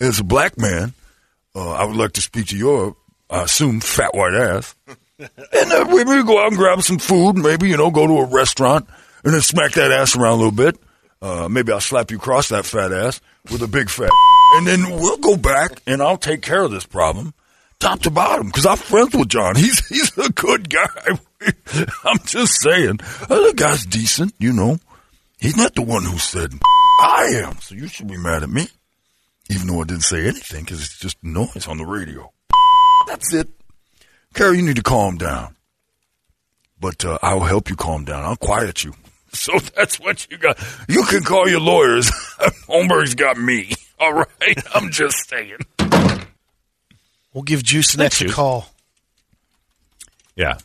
as 0.00 0.20
a 0.20 0.24
black 0.24 0.58
man, 0.58 0.94
uh, 1.54 1.72
I 1.72 1.84
would 1.84 1.96
like 1.96 2.12
to 2.12 2.22
speak 2.22 2.46
to 2.48 2.56
your, 2.56 2.96
I 3.28 3.42
assume, 3.42 3.80
fat 3.80 4.14
white 4.14 4.34
ass. 4.34 4.74
And 5.18 5.72
uh, 5.72 5.86
we 5.92 6.04
maybe 6.04 6.26
go 6.26 6.40
out 6.40 6.48
and 6.48 6.56
grab 6.56 6.80
some 6.82 6.98
food, 6.98 7.36
maybe, 7.36 7.68
you 7.68 7.76
know, 7.76 7.90
go 7.90 8.06
to 8.06 8.18
a 8.20 8.24
restaurant 8.24 8.88
and 9.22 9.34
then 9.34 9.42
smack 9.42 9.72
that 9.72 9.92
ass 9.92 10.16
around 10.16 10.32
a 10.32 10.36
little 10.36 10.52
bit. 10.52 10.78
Uh, 11.22 11.48
maybe 11.48 11.72
I'll 11.72 11.80
slap 11.80 12.10
you 12.10 12.16
across 12.16 12.48
that 12.48 12.64
fat 12.64 12.92
ass 12.92 13.20
with 13.50 13.62
a 13.62 13.68
big 13.68 13.90
fat. 13.90 14.10
And 14.52 14.66
then 14.66 14.82
we'll 14.98 15.18
go 15.18 15.36
back 15.36 15.80
and 15.86 16.02
I'll 16.02 16.16
take 16.16 16.42
care 16.42 16.64
of 16.64 16.72
this 16.72 16.84
problem 16.84 17.34
top 17.80 18.00
to 18.02 18.10
bottom 18.10 18.46
because 18.46 18.66
I'm 18.66 18.76
friends 18.76 19.14
with 19.14 19.28
John. 19.28 19.56
He's, 19.56 19.86
he's 19.88 20.16
a 20.18 20.30
good 20.30 20.68
guy. 20.68 21.18
I'm 22.04 22.18
just 22.24 22.60
saying. 22.60 22.98
The 23.28 23.52
guy's 23.56 23.84
decent, 23.86 24.34
you 24.38 24.52
know. 24.52 24.78
He's 25.38 25.56
not 25.56 25.74
the 25.74 25.82
one 25.82 26.04
who 26.04 26.18
said, 26.18 26.52
I 27.00 27.42
am. 27.44 27.58
So 27.60 27.74
you 27.74 27.88
should 27.88 28.08
be 28.08 28.18
mad 28.18 28.42
at 28.42 28.50
me. 28.50 28.68
Even 29.48 29.66
though 29.68 29.80
I 29.80 29.84
didn't 29.84 30.02
say 30.02 30.26
anything 30.28 30.64
because 30.64 30.80
it's 30.80 30.98
just 30.98 31.16
noise 31.24 31.66
on 31.66 31.78
the 31.78 31.86
radio. 31.86 32.30
That's 33.06 33.32
it. 33.32 33.48
Carol, 34.34 34.54
you 34.54 34.62
need 34.62 34.76
to 34.76 34.82
calm 34.82 35.16
down. 35.16 35.56
But 36.78 37.04
uh, 37.04 37.18
I'll 37.22 37.40
help 37.40 37.68
you 37.68 37.76
calm 37.76 38.04
down. 38.04 38.24
I'll 38.24 38.36
quiet 38.36 38.84
you. 38.84 38.94
So 39.40 39.58
that's 39.76 40.00
what 40.00 40.26
you 40.30 40.38
got. 40.38 40.58
You 40.88 41.04
can 41.04 41.22
call 41.22 41.48
your 41.48 41.60
lawyers. 41.60 42.10
Holmberg's 42.68 43.14
got 43.14 43.38
me. 43.38 43.72
All 44.00 44.12
right? 44.12 44.58
I'm 44.74 44.90
just 44.90 45.28
saying. 45.28 45.58
We'll 47.32 47.44
give 47.44 47.62
Juice 47.62 47.94
an 47.94 48.00
extra 48.00 48.28
call. 48.28 48.66
Yeah. 50.34 50.58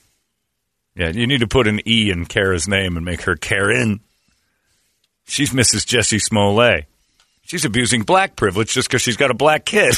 Yeah, 0.95 1.09
you 1.09 1.27
need 1.27 1.41
to 1.41 1.47
put 1.47 1.67
an 1.67 1.87
E 1.87 2.09
in 2.09 2.25
Kara's 2.25 2.67
name 2.67 2.97
and 2.97 3.05
make 3.05 3.21
her 3.23 3.35
Karen. 3.35 3.99
She's 5.27 5.51
Mrs. 5.51 5.85
Jussie 5.85 6.21
Smollett. 6.21 6.85
She's 7.43 7.65
abusing 7.65 8.01
black 8.01 8.35
privilege 8.35 8.73
just 8.73 8.87
because 8.87 9.03
she's 9.03 9.17
got 9.17 9.29
a 9.29 9.35
black 9.35 9.65
kid. 9.65 9.95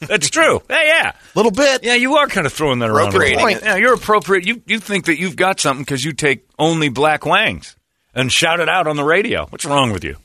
That's 0.00 0.28
true. 0.28 0.60
Hey, 0.68 0.88
yeah. 0.88 1.12
little 1.34 1.52
bit. 1.52 1.84
Yeah, 1.84 1.94
you 1.94 2.16
are 2.16 2.26
kind 2.26 2.46
of 2.46 2.52
throwing 2.52 2.80
that 2.80 2.90
around. 2.90 3.14
a 3.14 3.16
Appropriating. 3.16 3.64
Yeah, 3.64 3.76
you're 3.76 3.94
appropriate. 3.94 4.46
You 4.46 4.60
you 4.66 4.80
think 4.80 5.06
that 5.06 5.18
you've 5.18 5.36
got 5.36 5.60
something 5.60 5.82
because 5.82 6.04
you 6.04 6.12
take 6.12 6.44
only 6.58 6.88
black 6.88 7.24
wangs 7.24 7.76
and 8.14 8.30
shout 8.30 8.60
it 8.60 8.68
out 8.68 8.86
on 8.86 8.96
the 8.96 9.04
radio. 9.04 9.46
What's 9.46 9.64
wrong 9.64 9.92
with 9.92 10.04
you? 10.04 10.16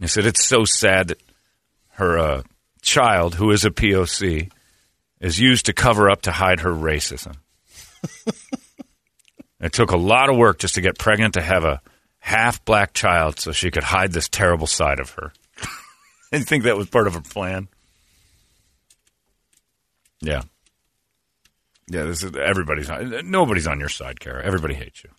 I 0.00 0.06
said 0.06 0.26
it's 0.26 0.44
so 0.44 0.64
sad 0.64 1.08
that 1.08 1.20
her 1.92 2.18
uh, 2.18 2.42
child, 2.82 3.36
who 3.36 3.50
is 3.50 3.64
a 3.64 3.70
POC, 3.70 4.50
is 5.20 5.40
used 5.40 5.66
to 5.66 5.72
cover 5.72 6.10
up 6.10 6.22
to 6.22 6.32
hide 6.32 6.60
her 6.60 6.72
racism. 6.72 7.36
it 9.60 9.72
took 9.72 9.92
a 9.92 9.96
lot 9.96 10.28
of 10.28 10.36
work 10.36 10.58
just 10.58 10.74
to 10.74 10.80
get 10.80 10.98
pregnant 10.98 11.34
to 11.34 11.42
have 11.42 11.64
a 11.64 11.80
half 12.18 12.64
black 12.64 12.92
child 12.92 13.38
so 13.38 13.52
she 13.52 13.70
could 13.70 13.84
hide 13.84 14.12
this 14.12 14.28
terrible 14.28 14.66
side 14.66 14.98
of 14.98 15.10
her. 15.10 15.32
I 16.32 16.40
think 16.40 16.64
that 16.64 16.76
was 16.76 16.88
part 16.88 17.06
of 17.06 17.14
her 17.14 17.20
plan. 17.20 17.68
Yeah. 20.20 20.42
Yeah, 21.88 22.04
this 22.04 22.22
is 22.22 22.34
everybody's 22.36 22.88
on, 22.88 23.30
nobody's 23.30 23.66
on 23.66 23.78
your 23.80 23.88
side, 23.88 24.18
Kara. 24.20 24.42
Everybody 24.44 24.74
hates 24.74 25.04
you. 25.04 25.10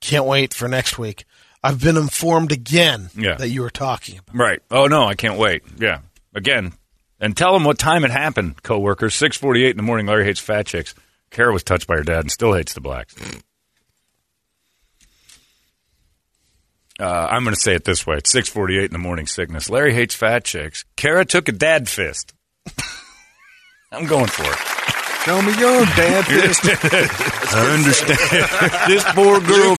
Can't 0.00 0.24
wait 0.26 0.54
for 0.54 0.68
next 0.68 0.98
week. 0.98 1.24
I've 1.64 1.80
been 1.80 1.96
informed 1.96 2.50
again 2.52 3.10
Yeah. 3.16 3.36
that 3.36 3.48
you 3.50 3.62
were 3.62 3.70
talking 3.70 4.18
about. 4.18 4.36
Right. 4.36 4.60
Oh 4.70 4.86
no, 4.86 5.04
I 5.04 5.14
can't 5.14 5.38
wait. 5.38 5.62
Yeah. 5.78 6.00
Again. 6.34 6.72
And 7.20 7.36
tell 7.36 7.52
them 7.52 7.62
what 7.64 7.78
time 7.78 8.04
it 8.04 8.10
happened, 8.10 8.62
coworkers. 8.62 9.14
Six 9.14 9.36
forty 9.36 9.64
eight 9.64 9.70
in 9.70 9.76
the 9.76 9.82
morning, 9.84 10.06
Larry 10.06 10.24
hates 10.24 10.40
fat 10.40 10.66
chicks. 10.66 10.94
Kara 11.30 11.52
was 11.52 11.62
touched 11.64 11.86
by 11.86 11.96
her 11.96 12.02
dad 12.02 12.20
and 12.20 12.30
still 12.30 12.52
hates 12.52 12.74
the 12.74 12.80
blacks. 12.80 13.14
Uh, 17.00 17.04
I'm 17.30 17.42
going 17.42 17.54
to 17.54 17.60
say 17.60 17.74
it 17.74 17.84
this 17.84 18.06
way: 18.06 18.16
it's 18.16 18.32
6:48 18.32 18.84
in 18.86 18.90
the 18.92 18.98
morning. 18.98 19.26
Sickness. 19.26 19.70
Larry 19.70 19.94
hates 19.94 20.14
fat 20.14 20.44
chicks. 20.44 20.84
Kara 20.96 21.24
took 21.24 21.48
a 21.48 21.52
dad 21.52 21.88
fist. 21.88 22.34
I'm 23.92 24.06
going 24.06 24.26
for 24.26 24.44
it. 24.44 24.58
Show 25.24 25.40
me 25.40 25.52
your 25.56 25.84
dad 25.94 26.26
fist. 26.26 26.64
I 27.54 27.70
understand. 27.72 28.88
this 28.88 29.04
poor 29.14 29.40
girl. 29.40 29.76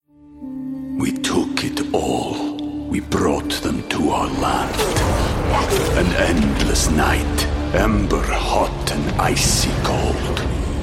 We 0.98 1.12
took 1.12 1.62
it 1.62 1.92
all. 1.92 2.56
We 2.88 3.00
brought 3.00 3.50
them 3.60 3.86
to 3.90 4.08
our 4.08 4.28
land. 4.40 4.74
An 5.98 6.06
endless 6.16 6.88
night, 6.88 7.46
ember 7.74 8.22
hot 8.22 8.90
and 8.90 9.20
icy 9.20 9.68
cold. 9.82 10.38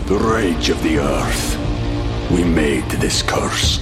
The 0.06 0.20
rage 0.20 0.70
of 0.70 0.84
the 0.84 1.00
earth. 1.00 1.58
We 2.30 2.44
made 2.44 2.88
this 3.02 3.24
curse. 3.24 3.80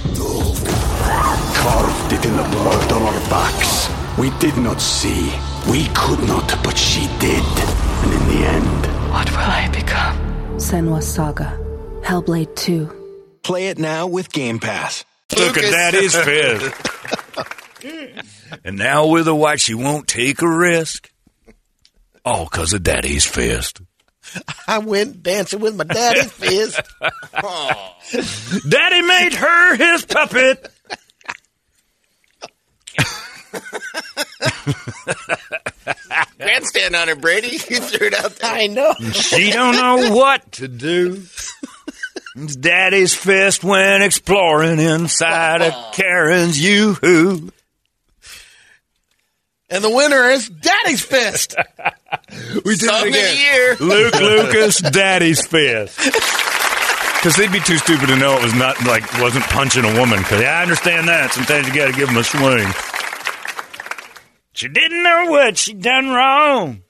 Carved 1.60 2.12
it 2.14 2.24
in 2.24 2.34
the 2.38 2.48
blood 2.56 2.90
on 2.92 3.02
our 3.02 3.20
backs. 3.28 3.90
We 4.18 4.30
did 4.38 4.56
not 4.56 4.80
see. 4.80 5.30
We 5.70 5.88
could 5.94 6.26
not, 6.26 6.48
but 6.64 6.78
she 6.78 7.06
did. 7.18 7.44
And 8.02 8.12
in 8.14 8.28
the 8.28 8.46
end, 8.46 8.86
What 9.12 9.30
will 9.30 9.40
I 9.40 9.68
become? 9.70 10.29
Senua's 10.60 11.10
Saga. 11.10 11.58
Hellblade 12.02 12.54
2. 12.54 13.38
Play 13.42 13.68
it 13.68 13.78
now 13.78 14.06
with 14.06 14.30
Game 14.30 14.58
Pass. 14.58 15.06
Look 15.34 15.56
at 15.56 15.70
daddy's 15.70 16.14
fist. 16.14 16.74
and 18.64 18.76
now 18.76 19.06
with 19.06 19.26
a 19.26 19.34
wife, 19.34 19.60
she 19.60 19.72
won't 19.72 20.06
take 20.06 20.42
a 20.42 20.48
risk. 20.48 21.10
All 22.26 22.44
because 22.44 22.74
of 22.74 22.82
daddy's 22.82 23.24
fist. 23.24 23.80
I 24.66 24.78
went 24.78 25.22
dancing 25.22 25.60
with 25.60 25.76
my 25.76 25.84
daddy's 25.84 26.30
fist. 26.30 26.80
Daddy 28.68 29.02
made 29.02 29.32
her 29.34 29.76
his 29.76 30.04
puppet. 30.04 30.70
Grandstand 36.40 36.96
on 36.96 37.08
her, 37.08 37.16
Brady. 37.16 37.48
You 37.70 37.80
threw 37.80 38.06
it 38.08 38.14
out 38.14 38.36
there. 38.36 38.50
I 38.50 38.66
know. 38.66 38.94
She 39.12 39.50
don't 39.52 39.76
know 39.76 40.14
what 40.14 40.52
to 40.52 40.68
do. 40.68 41.22
It's 42.36 42.56
Daddy's 42.56 43.14
fist 43.14 43.62
went 43.64 44.02
exploring 44.02 44.78
inside 44.78 45.62
of 45.62 45.74
Karen's 45.92 46.60
yoo-hoo. 46.62 47.52
And 49.68 49.84
the 49.84 49.90
winner 49.90 50.24
is 50.30 50.48
Daddy's 50.48 51.02
Fist. 51.04 51.54
We 52.64 52.74
did 52.76 52.88
Song 52.88 53.06
of 53.06 53.12
the 53.12 53.36
year. 53.36 53.76
Luke 53.78 54.14
Lucas, 54.20 54.78
Daddy's 54.80 55.46
fist. 55.46 55.96
Because 55.96 57.36
they'd 57.36 57.52
be 57.52 57.60
too 57.60 57.78
stupid 57.78 58.06
to 58.08 58.16
know 58.16 58.36
it 58.36 58.42
was 58.42 58.54
not 58.54 58.82
like 58.84 59.02
wasn't 59.20 59.44
punching 59.44 59.84
a 59.84 59.98
woman. 59.98 60.18
Because 60.18 60.42
I 60.42 60.62
understand 60.62 61.06
that. 61.08 61.32
Sometimes 61.32 61.68
you 61.68 61.74
got 61.74 61.86
to 61.86 61.92
give 61.92 62.08
them 62.08 62.16
a 62.16 62.24
swing. 62.24 62.66
She 64.60 64.68
didn't 64.68 65.02
know 65.02 65.30
what 65.30 65.56
she'd 65.56 65.80
done 65.80 66.10
wrong. 66.10 66.82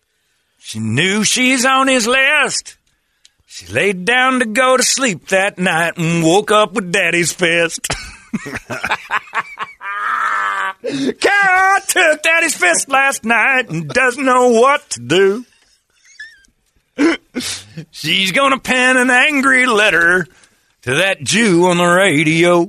She 0.59 0.81
knew 0.81 1.23
she's 1.23 1.65
on 1.65 1.87
his 1.87 2.05
list. 2.05 2.77
She 3.47 3.69
laid 3.69 4.05
down 4.05 4.41
to 4.41 4.47
go 4.47 4.77
to 4.77 4.83
sleep 4.83 5.29
that 5.29 5.57
night 5.57 5.97
and 5.97 6.25
woke 6.25 6.51
up 6.51 6.73
with 6.73 6.91
Daddy's 6.91 7.33
fist. 7.33 7.87
Kara 10.83 11.81
took 11.87 12.23
Daddy's 12.25 12.57
fist 12.57 12.89
last 12.89 13.25
night 13.25 13.71
and 13.71 13.89
doesn't 13.89 14.25
know 14.25 14.49
what 14.49 14.91
to 14.91 15.01
do. 15.01 15.47
She's 17.93 18.33
gonna 18.33 18.59
pen 18.59 18.97
an 18.97 19.11
angry 19.11 19.67
letter 19.67 20.27
to 20.83 20.95
that 20.97 21.23
Jew 21.23 21.67
on 21.67 21.77
the 21.77 21.85
radio. 21.85 22.69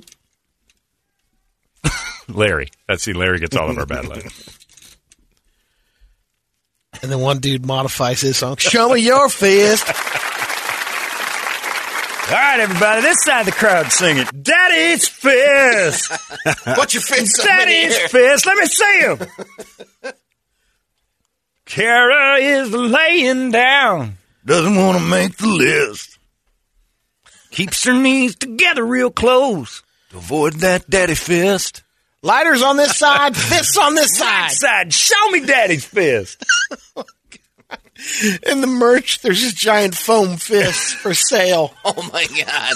Larry. 2.27 2.69
That's 2.87 3.01
see, 3.01 3.13
Larry 3.13 3.39
gets 3.39 3.55
all 3.55 3.71
of 3.71 3.79
our 3.79 3.87
bad 3.87 4.07
letters. 4.07 4.60
And 7.01 7.11
then 7.11 7.19
one 7.19 7.39
dude 7.39 7.65
modifies 7.65 8.21
his 8.21 8.37
song. 8.37 8.57
Show 8.57 8.93
me 8.93 9.01
your 9.01 9.29
fist. 9.29 9.87
All 12.31 12.37
right, 12.37 12.59
everybody, 12.61 13.01
this 13.01 13.17
side 13.25 13.41
of 13.41 13.45
the 13.47 13.51
crowd 13.51 13.91
singing. 13.91 14.25
Daddy's 14.41 15.07
fist. 15.07 16.09
Put 16.75 16.93
your 16.93 17.03
fist 17.03 17.39
up 17.41 17.45
in 17.45 17.57
the 17.57 17.93
Daddy's 17.93 17.97
fist. 18.09 18.45
Let 18.45 18.57
me 18.57 18.65
see 18.67 18.99
him. 19.01 20.13
Kara 21.65 22.37
is 22.37 22.71
laying 22.71 23.51
down. 23.51 24.17
Doesn't 24.45 24.75
want 24.75 24.97
to 24.97 25.03
make 25.03 25.37
the 25.37 25.47
list. 25.47 26.19
Keeps 27.51 27.83
her 27.83 27.93
knees 27.93 28.35
together 28.35 28.85
real 28.85 29.11
close. 29.11 29.83
To 30.11 30.17
avoid 30.17 30.53
that 30.55 30.89
daddy 30.89 31.15
fist. 31.15 31.83
Lighters 32.23 32.61
on 32.61 32.77
this 32.77 32.97
side, 32.97 33.35
fists 33.49 33.77
on 33.77 33.95
this 33.95 34.15
side. 34.17 34.51
side, 34.51 34.93
show 34.93 35.29
me 35.31 35.45
daddy's 35.45 35.85
fist. 35.85 36.43
In 38.47 38.61
the 38.61 38.67
merch, 38.67 39.21
there's 39.21 39.41
this 39.41 39.53
giant 39.53 39.95
foam 39.95 40.37
fist 40.37 40.95
for 40.95 41.13
sale. 41.13 41.73
Oh 41.85 42.09
my 42.11 42.25
god. 42.25 42.73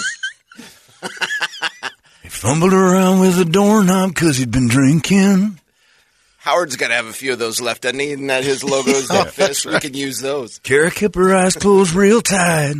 He 2.22 2.28
fumbled 2.28 2.72
around 2.72 3.20
with 3.20 3.38
a 3.38 3.44
doorknob 3.44 4.14
because 4.14 4.36
he'd 4.36 4.50
been 4.50 4.68
drinking. 4.68 5.60
Howard's 6.38 6.76
got 6.76 6.88
to 6.88 6.94
have 6.94 7.06
a 7.06 7.12
few 7.12 7.32
of 7.32 7.38
those 7.38 7.60
left, 7.60 7.82
doesn't 7.82 7.98
he? 7.98 8.10
Isn't 8.10 8.26
that 8.28 8.44
his 8.44 8.62
logos? 8.64 9.08
That 9.08 9.32
fist. 9.32 9.66
We 9.66 9.78
can 9.80 9.94
use 9.94 10.20
those. 10.20 10.58
Kara 10.60 10.90
kept 10.90 11.14
her 11.16 11.34
eyes 11.34 11.56
closed 11.56 11.92
real 11.92 12.20
tight. 12.20 12.74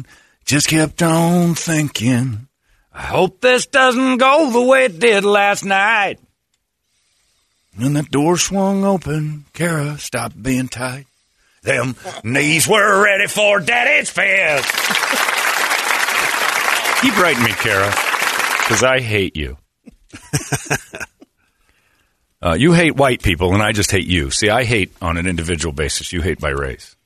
Just 0.44 0.68
kept 0.68 1.02
on 1.02 1.54
thinking. 1.54 2.48
I 2.92 3.02
hope 3.02 3.40
this 3.40 3.66
doesn't 3.66 4.18
go 4.18 4.50
the 4.52 4.62
way 4.62 4.84
it 4.86 4.98
did 5.00 5.24
last 5.24 5.64
night. 5.64 6.20
When 7.76 7.92
that 7.92 8.10
door 8.10 8.38
swung 8.38 8.84
open, 8.84 9.44
Kara 9.52 9.98
stopped 9.98 10.42
being 10.42 10.68
tight. 10.68 11.06
Them 11.62 11.96
knees 12.24 12.66
were 12.66 13.02
ready 13.04 13.26
for 13.26 13.60
Daddy's 13.60 14.08
fist. 14.08 14.68
Keep 17.02 17.18
writing 17.20 17.44
me, 17.44 17.52
Kara, 17.52 17.90
because 18.60 18.82
I 18.82 19.00
hate 19.00 19.36
you. 19.36 19.58
uh, 22.42 22.56
you 22.58 22.72
hate 22.72 22.96
white 22.96 23.22
people, 23.22 23.52
and 23.52 23.62
I 23.62 23.72
just 23.72 23.90
hate 23.90 24.06
you. 24.06 24.30
See, 24.30 24.48
I 24.48 24.64
hate 24.64 24.92
on 25.02 25.18
an 25.18 25.26
individual 25.26 25.72
basis. 25.74 26.12
You 26.12 26.22
hate 26.22 26.40
by 26.40 26.50
race. 26.50 26.96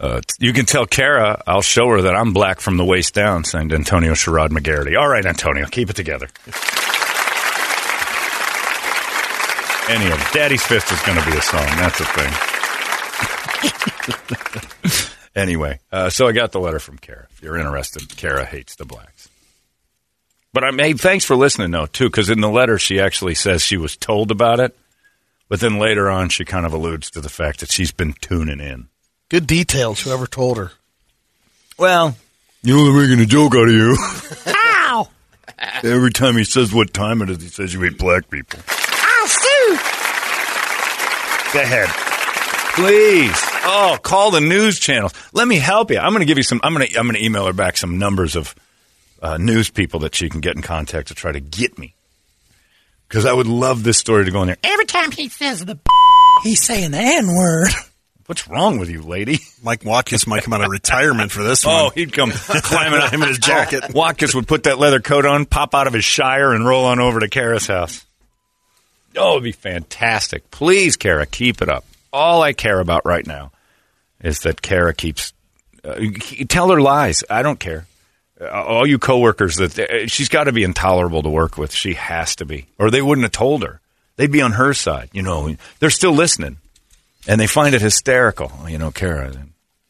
Uh, 0.00 0.20
you 0.40 0.52
can 0.52 0.66
tell 0.66 0.86
Kara, 0.86 1.40
I'll 1.46 1.62
show 1.62 1.88
her 1.90 2.02
that 2.02 2.16
I'm 2.16 2.32
black 2.32 2.58
from 2.58 2.76
the 2.76 2.84
waist 2.84 3.14
down, 3.14 3.44
signed 3.44 3.72
Antonio 3.72 4.14
Sherrod 4.14 4.48
McGarity. 4.48 4.98
All 4.98 5.08
right, 5.08 5.24
Antonio, 5.24 5.66
keep 5.66 5.90
it 5.90 5.96
together. 5.96 6.28
Any 9.92 10.10
of 10.10 10.18
it. 10.18 10.26
Daddy's 10.32 10.62
Fist 10.64 10.90
is 10.90 11.02
going 11.02 11.18
to 11.18 11.30
be 11.30 11.36
a 11.36 11.42
song. 11.42 11.66
That's 11.76 12.00
a 12.00 12.06
thing. 12.06 12.32
anyway, 15.36 15.80
uh, 15.92 16.08
so 16.08 16.26
I 16.26 16.32
got 16.32 16.52
the 16.52 16.60
letter 16.60 16.78
from 16.78 16.96
Kara. 16.96 17.26
If 17.30 17.42
you're 17.42 17.58
interested, 17.58 18.16
Kara 18.16 18.46
hates 18.46 18.74
the 18.76 18.86
blacks. 18.86 19.28
But 20.54 20.64
I 20.64 20.70
hey, 20.70 20.94
thanks 20.94 21.26
for 21.26 21.36
listening, 21.36 21.72
though, 21.72 21.84
too, 21.84 22.06
because 22.06 22.30
in 22.30 22.40
the 22.40 22.48
letter 22.48 22.78
she 22.78 23.00
actually 23.00 23.34
says 23.34 23.60
she 23.60 23.76
was 23.76 23.94
told 23.94 24.30
about 24.30 24.60
it, 24.60 24.74
but 25.50 25.60
then 25.60 25.78
later 25.78 26.08
on 26.08 26.30
she 26.30 26.46
kind 26.46 26.64
of 26.64 26.72
alludes 26.72 27.10
to 27.10 27.20
the 27.20 27.28
fact 27.28 27.60
that 27.60 27.70
she's 27.70 27.92
been 27.92 28.14
tuning 28.14 28.60
in. 28.60 28.88
Good 29.28 29.46
details, 29.46 30.00
whoever 30.00 30.26
told 30.26 30.56
her. 30.56 30.72
Well, 31.76 32.16
you 32.62 32.74
know 32.74 32.84
they're 32.90 33.02
making 33.02 33.22
a 33.22 33.26
joke 33.26 33.54
out 33.54 33.68
of 33.68 33.74
you. 33.74 33.94
Ow! 34.46 35.10
Every 35.82 36.12
time 36.12 36.38
he 36.38 36.44
says 36.44 36.72
what 36.72 36.94
time 36.94 37.20
it 37.20 37.28
is, 37.28 37.42
he 37.42 37.48
says 37.48 37.74
you 37.74 37.82
hate 37.82 37.98
black 37.98 38.30
people. 38.30 38.58
Go 41.52 41.60
ahead. 41.60 41.88
Please. 42.74 43.36
Oh, 43.64 43.98
call 44.02 44.30
the 44.30 44.40
news 44.40 44.78
channels. 44.78 45.12
Let 45.32 45.46
me 45.46 45.56
help 45.56 45.90
you. 45.90 45.98
I'm 45.98 46.12
going 46.12 46.20
to 46.20 46.26
give 46.26 46.38
you 46.38 46.42
some. 46.42 46.60
I'm 46.62 46.74
going 46.74 46.86
to. 46.88 46.98
I'm 46.98 47.04
going 47.06 47.16
to 47.16 47.24
email 47.24 47.44
her 47.46 47.52
back 47.52 47.76
some 47.76 47.98
numbers 47.98 48.36
of 48.36 48.54
uh, 49.20 49.36
news 49.36 49.68
people 49.70 50.00
that 50.00 50.14
she 50.14 50.28
can 50.30 50.40
get 50.40 50.56
in 50.56 50.62
contact 50.62 51.08
to 51.08 51.14
try 51.14 51.32
to 51.32 51.40
get 51.40 51.78
me. 51.78 51.94
Because 53.06 53.26
I 53.26 53.32
would 53.32 53.46
love 53.46 53.82
this 53.84 53.98
story 53.98 54.24
to 54.24 54.30
go 54.30 54.40
in 54.40 54.46
there. 54.46 54.56
Every 54.64 54.86
time 54.86 55.10
he 55.10 55.28
says 55.28 55.62
the 55.64 55.78
he's 56.42 56.62
saying 56.64 56.92
the 56.92 56.98
N 56.98 57.26
word. 57.28 57.68
What's 58.26 58.48
wrong 58.48 58.78
with 58.78 58.88
you, 58.88 59.02
lady? 59.02 59.40
Mike 59.62 59.84
Watkins 59.84 60.26
might 60.26 60.44
come 60.44 60.54
out 60.54 60.62
of 60.62 60.70
retirement 60.70 61.30
for 61.30 61.42
this 61.42 61.66
one. 61.66 61.74
Oh, 61.74 61.90
he'd 61.90 62.12
come 62.12 62.30
climbing 62.30 63.00
out 63.00 63.12
Him 63.12 63.20
in 63.22 63.28
his 63.28 63.38
jacket. 63.38 63.92
Watkins 63.92 64.34
would 64.34 64.46
put 64.46 64.62
that 64.62 64.78
leather 64.78 65.00
coat 65.00 65.26
on, 65.26 65.44
pop 65.44 65.74
out 65.74 65.86
of 65.86 65.92
his 65.92 66.04
shire, 66.04 66.54
and 66.54 66.64
roll 66.64 66.86
on 66.86 67.00
over 67.00 67.20
to 67.20 67.28
Kara's 67.28 67.66
house. 67.66 68.06
Oh, 69.16 69.32
it'd 69.32 69.44
be 69.44 69.52
fantastic. 69.52 70.50
Please, 70.50 70.96
Kara, 70.96 71.26
keep 71.26 71.62
it 71.62 71.68
up. 71.68 71.84
All 72.12 72.42
I 72.42 72.52
care 72.52 72.80
about 72.80 73.04
right 73.04 73.26
now 73.26 73.52
is 74.22 74.40
that 74.40 74.62
Kara 74.62 74.94
keeps. 74.94 75.32
Uh, 75.84 76.00
tell 76.48 76.70
her 76.70 76.80
lies. 76.80 77.24
I 77.28 77.42
don't 77.42 77.58
care. 77.58 77.86
Uh, 78.40 78.46
all 78.48 78.86
you 78.86 78.98
coworkers 78.98 79.56
that 79.56 79.78
uh, 79.78 80.06
she's 80.06 80.28
got 80.28 80.44
to 80.44 80.52
be 80.52 80.64
intolerable 80.64 81.22
to 81.22 81.28
work 81.28 81.56
with. 81.58 81.72
She 81.72 81.94
has 81.94 82.36
to 82.36 82.44
be, 82.44 82.66
or 82.78 82.90
they 82.90 83.02
wouldn't 83.02 83.24
have 83.24 83.32
told 83.32 83.62
her. 83.62 83.80
They'd 84.16 84.32
be 84.32 84.42
on 84.42 84.52
her 84.52 84.74
side. 84.74 85.10
You 85.12 85.22
know, 85.22 85.54
they're 85.80 85.90
still 85.90 86.12
listening, 86.12 86.58
and 87.26 87.40
they 87.40 87.46
find 87.46 87.74
it 87.74 87.82
hysterical. 87.82 88.52
You 88.68 88.78
know, 88.78 88.90
Kara, 88.90 89.32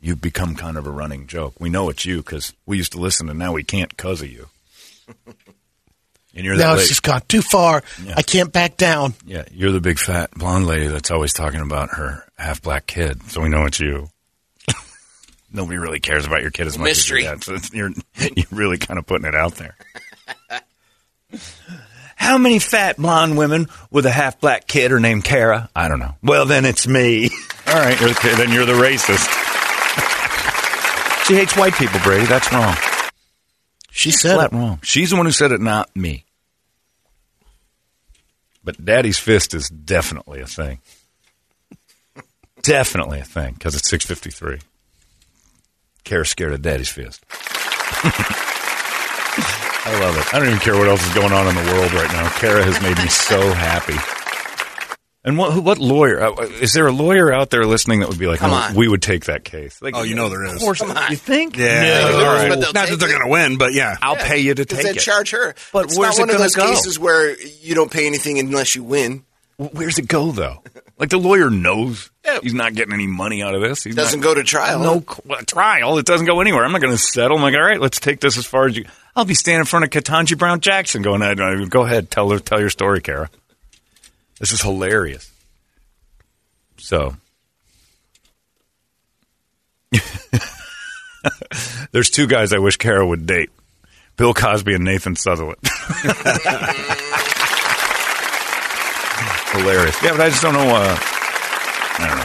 you've 0.01 0.21
become 0.21 0.55
kind 0.55 0.77
of 0.77 0.87
a 0.87 0.91
running 0.91 1.27
joke. 1.27 1.55
We 1.59 1.71
know 1.71 1.89
it's 1.89 2.05
you 2.05 2.19
because 2.19 2.53
we 2.67 2.77
used 2.77 2.93
to 2.93 3.01
listen, 3.01 3.29
and 3.29 3.39
now 3.39 3.53
we 3.53 3.65
can't 3.65 3.91
because 3.91 4.23
of 4.23 4.31
you. 4.31 4.49
And 6.35 6.45
you're 6.47 6.57
Now 6.57 6.71
lady. 6.71 6.81
it's 6.81 6.89
just 6.89 7.03
gone 7.03 7.21
too 7.29 7.43
far. 7.43 7.83
Yeah. 8.03 8.15
I 8.17 8.23
can't 8.23 8.51
back 8.53 8.77
down. 8.79 9.15
Yeah, 9.27 9.45
you're 9.53 9.73
the 9.73 9.81
big 9.83 9.99
fat 9.99 10.31
blonde 10.33 10.67
lady 10.67 10.87
that's 10.87 11.11
always 11.11 11.33
talking 11.35 11.61
about 11.61 11.91
her 11.91 12.25
half 12.39 12.63
black 12.63 12.87
kid. 12.87 13.23
So 13.31 13.43
we 13.43 13.49
know 13.51 13.67
it's 13.67 13.81
you. 13.81 14.09
Nobody 15.53 15.77
really 15.79 16.01
cares 16.01 16.27
about 16.27 16.41
your 16.41 16.51
kid 16.51 16.67
as 16.67 16.79
much 16.79 16.85
Mystery. 16.87 17.27
as 17.27 17.47
your 17.47 17.57
dad. 17.59 17.63
So 17.63 17.77
you're 17.77 17.91
you're 18.37 18.47
really 18.51 18.79
kind 18.79 18.99
of 18.99 19.07
putting 19.07 19.27
it 19.29 19.35
out 19.35 19.57
there. 19.57 19.77
How 22.17 22.39
many 22.39 22.59
fat 22.61 22.97
blonde 22.99 23.37
women 23.37 23.67
with 23.91 24.07
a 24.07 24.11
half 24.11 24.41
black 24.41 24.67
kid 24.67 24.93
are 24.93 25.01
named 25.01 25.25
Kara? 25.25 25.69
I 25.75 25.89
don't 25.89 25.99
know. 25.99 26.15
Well, 26.23 26.47
then 26.47 26.65
it's 26.65 26.87
me. 26.87 27.31
All 27.67 27.75
right, 27.75 27.99
you're 28.01 28.11
the, 28.11 28.35
then 28.37 28.53
you're 28.53 28.65
the 28.65 28.75
racist. 28.75 29.27
she 31.27 31.35
hates 31.35 31.57
white 31.57 31.75
people, 31.75 31.99
Brady. 32.05 32.27
That's 32.27 32.51
wrong. 32.53 32.77
She 33.95 34.11
said 34.11 34.35
Flat 34.35 34.53
it. 34.53 34.57
wrong. 34.57 34.81
She's 34.83 35.11
the 35.11 35.17
one 35.17 35.27
who 35.27 35.33
said 35.33 35.53
it, 35.53 35.61
not 35.61 35.95
me. 35.95 36.25
But 38.65 38.83
Daddy's 38.83 39.19
fist 39.19 39.53
is 39.55 39.69
definitely 39.69 40.41
a 40.41 40.47
thing. 40.47 40.81
definitely 42.63 43.21
a 43.21 43.25
thing 43.25 43.53
because 43.55 43.75
it's 43.75 43.89
six 43.89 44.05
fifty 44.07 44.31
three. 44.31 44.61
Kara's 46.05 46.31
scared 46.31 46.53
of 46.53 46.63
Daddy's 46.63 46.89
fist. 46.89 47.25
I 49.85 49.99
love 50.01 50.17
it. 50.17 50.33
I 50.35 50.39
don't 50.39 50.49
even 50.49 50.61
care 50.61 50.77
what 50.77 50.89
else 50.89 51.05
is 51.07 51.13
going 51.15 51.33
on 51.33 51.47
in 51.49 51.55
the 51.55 51.73
world 51.73 51.93
right 51.93 52.11
now. 52.13 52.29
Kara 52.39 52.63
has 52.65 52.81
made 52.83 52.97
me 52.99 53.09
so 53.09 53.53
happy. 53.53 53.95
And 55.25 55.39
what, 55.39 55.63
what 55.63 55.79
lawyer? 55.79 56.21
uh, 56.21 56.33
Is 56.61 56.73
there 56.73 56.87
a 56.89 56.93
lawyer 56.93 57.33
out 57.33 57.51
there 57.51 57.65
listening 57.65 58.01
that 58.01 58.09
would 58.09 58.19
be 58.19 58.27
like, 58.27 58.41
Come 58.41 58.51
"No, 58.51 58.57
on. 58.57 58.75
we 58.75 58.89
would 58.89 59.03
take 59.03 59.27
that 59.27 59.45
case? 59.45 59.81
Like, 59.81 59.95
Oh, 59.97 60.03
you 60.03 60.17
know 60.17 60.29
there 60.29 60.45
is. 60.45 60.55
Of 60.55 60.61
course, 60.61 60.81
Come 60.81 60.91
on. 60.91 61.11
you 61.11 61.17
think? 61.17 61.57
Yeah. 61.57 61.83
No, 62.11 62.25
all 62.27 62.35
right. 62.35 62.49
but 62.49 62.59
Not 62.75 62.89
that 62.89 62.97
they're 62.99 63.09
going 63.09 63.23
to 63.23 63.29
win, 63.29 63.57
but 63.57 63.73
yeah. 63.73 63.97
I'll 64.03 64.17
pay 64.17 64.39
you 64.39 64.53
to 64.55 64.63
Because 64.63 64.79
take 64.79 64.87
they 64.95 64.99
it. 64.99 65.01
charge 65.01 65.31
her. 65.31 65.55
But 65.73 65.85
it's 65.87 65.97
where's 65.99 66.19
not 66.19 66.19
it 66.19 66.21
one 66.23 66.31
of 66.31 66.35
gonna 66.35 66.43
those 66.45 66.55
go? 66.57 66.67
cases 66.71 66.99
where 66.99 67.37
you 67.61 67.75
don't 67.77 67.91
pay 67.91 68.07
anything 68.07 68.41
unless 68.41 68.75
you 68.75 68.83
win. 68.83 69.23
Where's 69.59 69.97
it 69.99 70.09
go 70.09 70.33
though? 70.33 70.63
Like 70.99 71.11
the 71.11 71.19
lawyer 71.19 71.51
knows 71.51 72.11
Yeah. 72.25 72.41
he's 72.43 72.55
not 72.55 72.75
getting 72.75 72.93
any 72.93 73.07
money 73.07 73.45
out 73.45 73.55
of 73.55 73.61
this. 73.61 73.85
He 73.85 73.93
Doesn't 73.93 74.21
go 74.23 74.35
to 74.35 74.43
trial. 74.43 74.81
No 74.81 75.03
qu- 75.03 75.23
trial. 75.45 75.99
It 75.99 76.07
doesn't 76.07 76.27
go 76.27 76.41
anywhere. 76.41 76.65
I'm 76.65 76.73
not 76.73 76.81
going 76.81 76.95
to 76.95 76.99
settle. 77.01 77.37
I'm 77.37 77.43
like, 77.45 77.55
all 77.55 77.63
right, 77.63 77.81
let's 77.81 78.01
take 78.01 78.19
this 78.21 78.37
as 78.37 78.45
far 78.47 78.67
as 78.67 78.77
you. 78.77 78.87
I'll 79.15 79.25
be 79.25 79.35
standing 79.35 79.61
in 79.61 79.67
front 79.67 79.85
of 79.85 79.91
Ketanji 79.91 80.37
Brown 80.39 80.61
Jackson, 80.61 81.03
going, 81.03 81.21
"I 81.23 81.35
"Go 81.67 81.83
ahead, 81.83 82.11
tell 82.11 82.31
her, 82.31 82.39
tell 82.39 82.59
your 82.59 82.71
story, 82.71 83.01
Kara." 83.03 83.29
This 84.43 84.51
is 84.51 84.61
hilarious. 84.61 85.31
So, 86.77 87.15
there's 91.93 92.11
two 92.11 92.27
guys 92.27 92.53
I 92.53 92.59
wish 92.59 92.77
Kara 92.77 93.07
would 93.07 93.25
date: 93.25 93.51
Bill 94.17 94.35
Cosby 94.35 94.75
and 94.75 94.83
Nathan 94.83 95.15
Sutherland. 95.15 95.61
hilarious. 99.53 100.03
Yeah, 100.03 100.11
but 100.11 100.23
I 100.23 100.31
just 100.31 100.43
don't 100.43 100.55
know. 100.55 100.75
Uh, 100.75 100.99
I 100.99 102.07
don't 102.09 102.19
know 102.19 102.25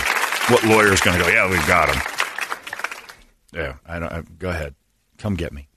what 0.55 0.63
lawyer's 0.75 1.01
going 1.01 1.19
to 1.19 1.23
go. 1.23 1.29
Yeah, 1.29 1.47
we've 1.47 1.67
got 1.67 1.93
him. 1.93 2.01
Yeah, 3.53 3.75
I 3.85 3.99
don't. 3.99 4.11
I, 4.11 4.23
go 4.39 4.49
ahead, 4.49 4.73
come 5.19 5.35
get 5.35 5.53
me. 5.53 5.67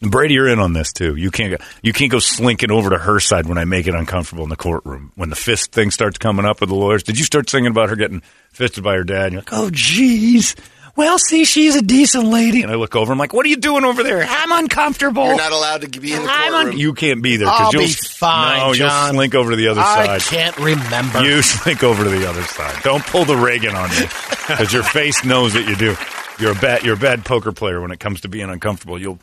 Brady, 0.00 0.34
you're 0.34 0.48
in 0.48 0.58
on 0.60 0.72
this 0.74 0.92
too. 0.92 1.16
You 1.16 1.30
can't 1.30 1.58
go. 1.58 1.64
You 1.82 1.92
can't 1.92 2.10
go 2.10 2.18
slinking 2.20 2.70
over 2.70 2.90
to 2.90 2.98
her 2.98 3.18
side 3.18 3.46
when 3.46 3.58
I 3.58 3.64
make 3.64 3.86
it 3.88 3.94
uncomfortable 3.94 4.44
in 4.44 4.48
the 4.50 4.56
courtroom. 4.56 5.10
When 5.16 5.28
the 5.30 5.36
fist 5.36 5.72
thing 5.72 5.90
starts 5.90 6.18
coming 6.18 6.44
up 6.46 6.60
with 6.60 6.68
the 6.70 6.76
lawyers, 6.76 7.02
did 7.02 7.18
you 7.18 7.24
start 7.24 7.50
singing 7.50 7.70
about 7.70 7.88
her 7.90 7.96
getting 7.96 8.22
fisted 8.52 8.84
by 8.84 8.94
her 8.94 9.02
dad? 9.04 9.24
And 9.24 9.32
you're 9.32 9.40
like, 9.42 9.52
oh, 9.52 9.70
jeez. 9.70 10.56
Well, 10.94 11.16
see, 11.18 11.44
she's 11.44 11.76
a 11.76 11.82
decent 11.82 12.24
lady. 12.26 12.62
And 12.62 12.72
I 12.72 12.74
look 12.74 12.96
over. 12.96 13.12
I'm 13.12 13.18
like, 13.18 13.32
what 13.32 13.46
are 13.46 13.48
you 13.48 13.56
doing 13.56 13.84
over 13.84 14.02
there? 14.02 14.24
I'm 14.28 14.50
uncomfortable. 14.50 15.26
You're 15.26 15.36
not 15.36 15.52
allowed 15.52 15.82
to 15.82 16.00
be 16.00 16.12
in 16.12 16.22
the 16.24 16.28
I'm 16.28 16.52
courtroom. 16.52 16.72
un- 16.72 16.78
you 16.78 16.92
can't 16.94 17.22
be 17.22 17.36
there. 17.36 17.46
I'll 17.48 17.72
you'll, 17.72 17.82
be 17.82 17.88
fine, 17.92 18.58
No, 18.58 18.74
John. 18.74 19.04
you'll 19.06 19.14
slink 19.14 19.34
over 19.36 19.50
to 19.50 19.56
the 19.56 19.68
other 19.68 19.80
I 19.80 19.94
side. 19.94 20.08
I 20.10 20.18
can't 20.18 20.58
remember. 20.58 21.22
You 21.24 21.42
slink 21.42 21.84
over 21.84 22.02
to 22.02 22.10
the 22.10 22.28
other 22.28 22.42
side. 22.42 22.82
Don't 22.82 23.04
pull 23.06 23.24
the 23.24 23.36
Reagan 23.36 23.76
on 23.76 23.90
me 23.90 24.06
because 24.48 24.72
your 24.72 24.82
face 24.82 25.24
knows 25.24 25.54
that 25.54 25.68
you 25.68 25.76
do. 25.76 25.96
You're 26.40 26.52
a 26.52 26.60
bad 26.60 26.82
you're 26.84 26.94
a 26.94 26.98
bad 26.98 27.24
poker 27.24 27.52
player 27.52 27.80
when 27.80 27.90
it 27.92 28.00
comes 28.00 28.20
to 28.22 28.28
being 28.28 28.48
uncomfortable. 28.50 29.00
You'll 29.00 29.18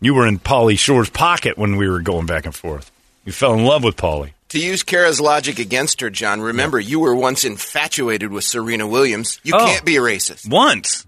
you 0.00 0.14
were 0.14 0.26
in 0.26 0.38
Pauly 0.38 0.78
Shore's 0.78 1.10
pocket 1.10 1.56
when 1.58 1.76
we 1.76 1.88
were 1.88 2.00
going 2.00 2.26
back 2.26 2.44
and 2.44 2.54
forth. 2.54 2.90
You 3.24 3.32
fell 3.32 3.54
in 3.54 3.64
love 3.64 3.82
with 3.84 3.96
Pauly. 3.96 4.30
To 4.50 4.60
use 4.60 4.82
Kara's 4.84 5.20
logic 5.20 5.58
against 5.58 6.00
her, 6.00 6.10
John, 6.10 6.40
remember 6.40 6.78
you 6.78 7.00
were 7.00 7.14
once 7.14 7.44
infatuated 7.44 8.30
with 8.30 8.44
Serena 8.44 8.86
Williams. 8.86 9.40
You 9.42 9.54
Oh. 9.56 9.66
can't 9.66 9.84
be 9.84 9.96
a 9.96 10.00
racist. 10.00 10.48
Once. 10.48 11.04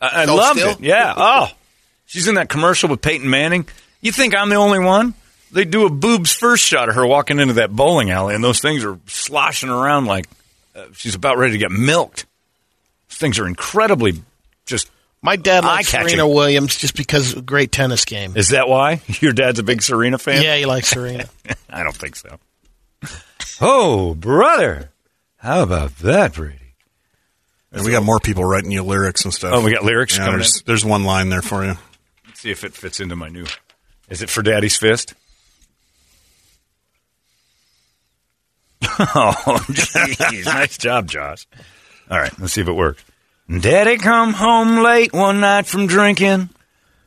I, 0.00 0.22
I 0.22 0.24
loved 0.26 0.58
still? 0.58 0.72
it. 0.72 0.80
Yeah. 0.80 1.14
Oh. 1.16 1.48
She's 2.06 2.28
in 2.28 2.34
that 2.34 2.48
commercial 2.50 2.90
with 2.90 3.00
Peyton 3.00 3.28
Manning. 3.30 3.66
You 4.02 4.12
think 4.12 4.34
I'm 4.36 4.50
the 4.50 4.56
only 4.56 4.80
one? 4.80 5.14
They 5.52 5.64
do 5.64 5.86
a 5.86 5.90
boobs 5.90 6.32
first 6.34 6.64
shot 6.64 6.88
of 6.90 6.94
her 6.96 7.06
walking 7.06 7.38
into 7.38 7.54
that 7.54 7.70
bowling 7.74 8.10
alley, 8.10 8.34
and 8.34 8.42
those 8.44 8.60
things 8.60 8.84
are 8.84 8.98
sloshing 9.06 9.68
around 9.70 10.06
like 10.06 10.26
uh, 10.74 10.84
she's 10.94 11.14
about 11.14 11.38
ready 11.38 11.52
to 11.52 11.58
get 11.58 11.70
milked. 11.70 12.26
Those 13.08 13.18
things 13.18 13.38
are 13.38 13.46
incredibly 13.46 14.22
just. 14.66 14.90
My 15.24 15.36
dad 15.36 15.64
likes 15.64 15.88
eye-catching. 15.94 16.08
Serena 16.08 16.28
Williams 16.28 16.76
just 16.76 16.96
because 16.96 17.32
of 17.32 17.38
a 17.38 17.42
great 17.42 17.70
tennis 17.70 18.04
game. 18.04 18.36
Is 18.36 18.48
that 18.48 18.68
why 18.68 19.00
your 19.20 19.32
dad's 19.32 19.60
a 19.60 19.62
big 19.62 19.80
Serena 19.80 20.18
fan? 20.18 20.42
Yeah, 20.42 20.56
he 20.56 20.66
likes 20.66 20.88
Serena. 20.88 21.26
I 21.70 21.84
don't 21.84 21.94
think 21.96 22.16
so. 22.16 22.38
Oh, 23.60 24.14
brother. 24.14 24.90
How 25.36 25.62
about 25.62 25.96
that, 25.98 26.34
Brady? 26.34 26.58
And 27.70 27.84
we 27.84 27.90
got 27.92 28.02
more 28.02 28.18
people 28.18 28.44
writing 28.44 28.70
you 28.72 28.82
lyrics 28.82 29.24
and 29.24 29.32
stuff. 29.32 29.52
Oh, 29.54 29.64
we 29.64 29.72
got 29.72 29.84
lyrics 29.84 30.16
Yeah, 30.18 30.24
coming 30.24 30.40
there's, 30.40 30.56
in? 30.58 30.62
there's 30.66 30.84
one 30.84 31.04
line 31.04 31.28
there 31.28 31.40
for 31.42 31.64
you. 31.64 31.74
Let's 32.26 32.40
see 32.40 32.50
if 32.50 32.64
it 32.64 32.74
fits 32.74 32.98
into 33.00 33.14
my 33.16 33.28
new. 33.28 33.46
Is 34.08 34.22
it 34.22 34.28
for 34.28 34.42
Daddy's 34.42 34.76
Fist? 34.76 35.14
oh, 38.84 39.64
jeez. 39.70 40.44
nice 40.44 40.76
job, 40.76 41.06
Josh. 41.08 41.46
All 42.10 42.18
right, 42.18 42.36
let's 42.40 42.52
see 42.52 42.60
if 42.60 42.68
it 42.68 42.72
works. 42.72 43.02
Daddy 43.60 43.98
come 43.98 44.32
home 44.32 44.82
late 44.82 45.12
one 45.12 45.40
night 45.40 45.66
from 45.66 45.86
drinking. 45.86 46.48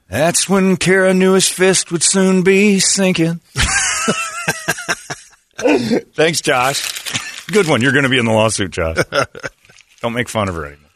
That's 0.09 0.47
when 0.47 0.77
Kara 0.77 1.13
knew 1.13 1.33
his 1.33 1.49
fist 1.49 1.91
would 1.91 2.03
soon 2.03 2.43
be 2.43 2.79
sinking. 2.79 3.41
Thanks, 6.13 6.41
Josh. 6.41 7.47
Good 7.47 7.67
one. 7.67 7.81
You're 7.81 7.93
going 7.93 8.03
to 8.03 8.09
be 8.09 8.19
in 8.19 8.25
the 8.25 8.31
lawsuit, 8.31 8.71
Josh. 8.71 8.97
Don't 10.01 10.13
make 10.13 10.29
fun 10.29 10.47
of 10.49 10.55
her 10.55 10.65
anymore. 10.65 10.89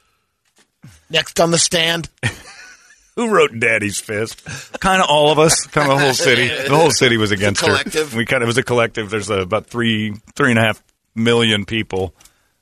Next 1.10 1.40
on 1.40 1.50
the 1.52 1.58
stand. 1.58 2.10
Who 3.16 3.30
wrote 3.30 3.60
Daddy's 3.60 4.00
Fist? 4.00 4.46
Kind 4.80 5.02
of 5.02 5.10
all 5.10 5.32
of 5.32 5.40
us. 5.40 5.66
Kind 5.66 5.92
of 5.92 5.98
the 5.98 6.04
whole 6.06 6.14
city. 6.14 6.48
The 6.48 6.76
whole 6.76 6.92
city 6.92 7.18
was 7.18 7.32
against 7.32 7.62
her. 7.62 7.68
collective. 7.68 8.14
We 8.14 8.26
kind 8.26 8.44
of 8.44 8.48
it 8.48 8.52
was 8.52 8.58
a 8.58 8.64
collective. 8.64 9.10
There's 9.10 9.30
uh, 9.32 9.42
about 9.42 9.66
three 9.66 10.14
three 10.36 10.52
and 10.52 10.60
a 10.60 10.62
half 10.62 10.82
million 11.16 11.66
people 11.66 12.14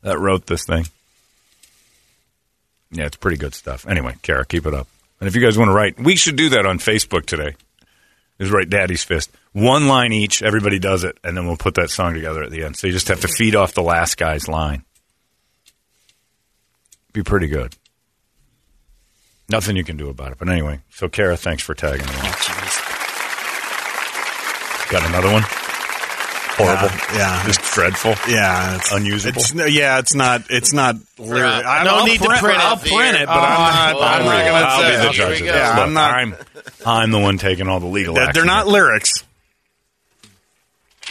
that 0.01 0.17
wrote 0.17 0.47
this 0.47 0.65
thing. 0.65 0.85
Yeah, 2.91 3.05
it's 3.05 3.17
pretty 3.17 3.37
good 3.37 3.53
stuff. 3.53 3.87
Anyway, 3.87 4.15
Kara, 4.21 4.45
keep 4.45 4.65
it 4.65 4.73
up. 4.73 4.87
And 5.19 5.27
if 5.27 5.35
you 5.35 5.41
guys 5.41 5.57
want 5.57 5.69
to 5.69 5.73
write, 5.73 5.99
we 5.99 6.15
should 6.15 6.35
do 6.35 6.49
that 6.49 6.65
on 6.65 6.79
Facebook 6.79 7.25
today. 7.25 7.55
Is 8.39 8.51
write 8.51 8.69
Daddy's 8.69 9.03
Fist. 9.03 9.31
One 9.51 9.87
line 9.87 10.13
each. 10.13 10.43
Everybody 10.43 10.77
does 10.77 11.03
it, 11.03 11.17
and 11.23 11.35
then 11.35 11.47
we'll 11.47 11.57
put 11.57 11.73
that 11.75 11.89
song 11.89 12.13
together 12.13 12.43
at 12.43 12.51
the 12.51 12.63
end. 12.63 12.77
So 12.77 12.85
you 12.85 12.93
just 12.93 13.07
have 13.07 13.21
to 13.21 13.27
feed 13.27 13.55
off 13.55 13.73
the 13.73 13.81
last 13.81 14.15
guy's 14.17 14.47
line. 14.47 14.83
Be 17.13 17.23
pretty 17.23 17.47
good. 17.47 17.75
Nothing 19.49 19.75
you 19.75 19.83
can 19.83 19.97
do 19.97 20.09
about 20.09 20.33
it. 20.33 20.37
But 20.37 20.49
anyway, 20.49 20.81
so 20.91 21.09
Kara, 21.09 21.35
thanks 21.35 21.63
for 21.63 21.73
tagging 21.73 22.05
me. 22.05 22.13
Oh, 22.15 22.83
Got 24.91 25.09
another 25.09 25.31
one? 25.31 25.43
Horrible. 26.57 26.87
Yeah, 27.13 27.17
yeah. 27.17 27.43
Just 27.45 27.61
dreadful. 27.73 28.15
Yeah, 28.27 28.75
it's 28.77 28.91
Unusable. 28.91 29.39
It's, 29.41 29.53
no, 29.53 29.65
yeah, 29.65 29.99
it's 29.99 30.15
not. 30.15 30.45
It's 30.49 30.73
not. 30.73 30.95
Lyric. 31.19 31.43
I, 31.43 31.83
No 31.83 31.97
I'll 31.97 32.05
need 32.05 32.19
to 32.19 32.25
print, 32.25 32.41
print 32.41 32.57
it. 32.57 32.63
I'll 32.63 32.77
print 32.77 33.17
it, 33.17 33.27
but 33.27 33.31
I'm 33.37 33.95
Oh, 33.95 33.99
not. 33.99 34.01
I'm 34.01 34.25
not 34.25 34.41
oh, 34.41 34.45
going 34.45 34.63
I'll 34.63 34.81
to 34.81 34.87
be 34.89 34.95
the 35.07 35.13
judge 35.13 35.19
of 35.19 35.29
we 35.41 35.47
this. 35.47 35.55
Yeah, 35.55 35.69
Look, 35.75 35.85
I'm 35.85 35.93
not- 35.93 36.11
I'm, 36.13 36.35
I'm 36.85 37.11
the 37.11 37.19
one 37.19 37.37
taking 37.37 37.67
all 37.67 37.79
the 37.79 37.85
legal 37.85 38.15
They're, 38.15 38.33
they're 38.33 38.45
not 38.45 38.67
lyrics. 38.67 39.23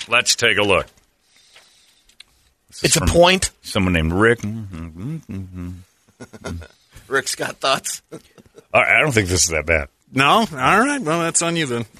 Let's 0.08 0.34
take 0.36 0.58
a 0.58 0.62
look. 0.62 0.86
This 2.68 2.84
It's 2.84 2.96
a 2.96 3.00
point. 3.06 3.50
Someone 3.62 3.92
named 3.92 4.12
Rick. 4.12 4.40
Mm-hmm. 4.40 5.70
Rick's 7.08 7.34
got 7.36 7.56
thoughts. 7.58 8.02
I 8.74 9.00
don't 9.00 9.12
think 9.12 9.28
this 9.28 9.44
is 9.44 9.50
that 9.50 9.64
bad. 9.66 9.88
No, 10.12 10.26
all 10.28 10.46
right. 10.50 11.00
Well, 11.00 11.20
that's 11.20 11.42
on 11.42 11.56
you 11.56 11.66
then. 11.66 11.84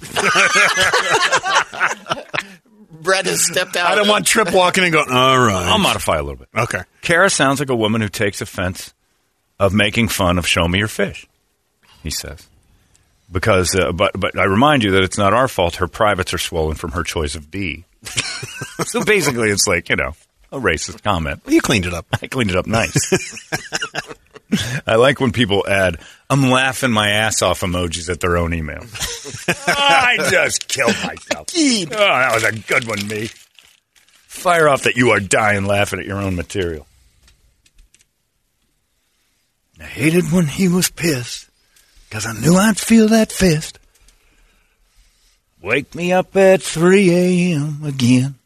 Brett 3.06 3.24
has 3.26 3.46
stepped 3.46 3.76
out. 3.76 3.88
I 3.88 3.94
don't 3.94 4.08
want 4.08 4.26
Trip 4.26 4.52
walking 4.52 4.84
and 4.84 4.92
going. 4.92 5.10
All 5.10 5.38
right. 5.38 5.66
I'll 5.66 5.78
modify 5.78 6.16
a 6.16 6.22
little 6.22 6.36
bit. 6.36 6.48
Okay. 6.54 6.80
Kara 7.00 7.30
sounds 7.30 7.60
like 7.60 7.70
a 7.70 7.76
woman 7.76 8.00
who 8.00 8.08
takes 8.08 8.40
offense 8.40 8.92
of 9.58 9.72
making 9.72 10.08
fun 10.08 10.38
of 10.38 10.46
"Show 10.46 10.66
me 10.66 10.80
your 10.80 10.88
fish," 10.88 11.26
he 12.02 12.10
says. 12.10 12.46
Because, 13.30 13.74
uh, 13.74 13.92
but 13.92 14.18
but 14.18 14.38
I 14.38 14.44
remind 14.44 14.82
you 14.82 14.90
that 14.92 15.02
it's 15.04 15.16
not 15.16 15.32
our 15.32 15.48
fault. 15.48 15.76
Her 15.76 15.88
privates 15.88 16.34
are 16.34 16.38
swollen 16.38 16.74
from 16.74 16.92
her 16.92 17.04
choice 17.04 17.36
of 17.36 17.50
B. 17.50 17.84
so 18.84 19.04
basically, 19.04 19.50
it's 19.50 19.66
like 19.66 19.88
you 19.88 19.96
know 19.96 20.14
a 20.52 20.58
racist 20.58 21.02
comment. 21.02 21.42
Well, 21.46 21.54
you 21.54 21.60
cleaned 21.60 21.86
it 21.86 21.94
up. 21.94 22.06
I 22.20 22.26
cleaned 22.26 22.50
it 22.50 22.56
up 22.56 22.66
nice. 22.66 22.92
I 24.87 24.96
like 24.96 25.20
when 25.20 25.32
people 25.32 25.64
add 25.68 25.98
"I'm 26.30 26.50
laughing 26.50 26.92
my 26.92 27.11
ass 27.11 27.42
off" 27.42 27.61
emojis 27.61 28.09
at 28.09 28.20
their 28.20 28.37
own 28.37 28.54
email. 28.54 28.80
I 29.48 30.16
just 30.30 30.68
killed 30.68 30.94
myself. 31.04 31.48
Oh, 31.56 31.85
that 31.96 32.30
was 32.35 32.44
a 32.44 32.52
good 32.52 32.87
one, 32.87 33.06
me. 33.09 33.28
Fire 34.26 34.68
off 34.68 34.82
that 34.82 34.96
you 34.96 35.11
are 35.11 35.20
dying 35.20 35.64
laughing 35.64 35.98
at 35.98 36.06
your 36.06 36.18
own 36.18 36.37
material. 36.37 36.87
I 39.80 39.85
hated 39.85 40.32
when 40.32 40.46
he 40.46 40.68
was 40.68 40.90
pissed 40.90 41.48
because 42.09 42.26
I 42.26 42.32
knew 42.32 42.56
I'd 42.56 42.78
feel 42.78 43.09
that 43.09 43.32
fist. 43.32 43.78
Wake 45.61 45.94
me 45.94 46.12
up 46.12 46.37
at 46.37 46.62
3 46.62 47.11
a.m. 47.11 47.80
again. 47.85 48.37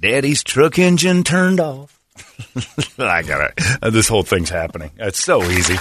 Daddy's 0.00 0.44
truck 0.44 0.78
engine 0.78 1.24
turned 1.24 1.58
off. 1.58 1.97
I 2.98 3.22
got 3.22 3.50
it. 3.50 3.60
Uh, 3.82 3.90
this 3.90 4.08
whole 4.08 4.22
thing's 4.22 4.50
happening. 4.50 4.90
It's 4.98 5.22
so 5.22 5.42
easy. 5.44 5.76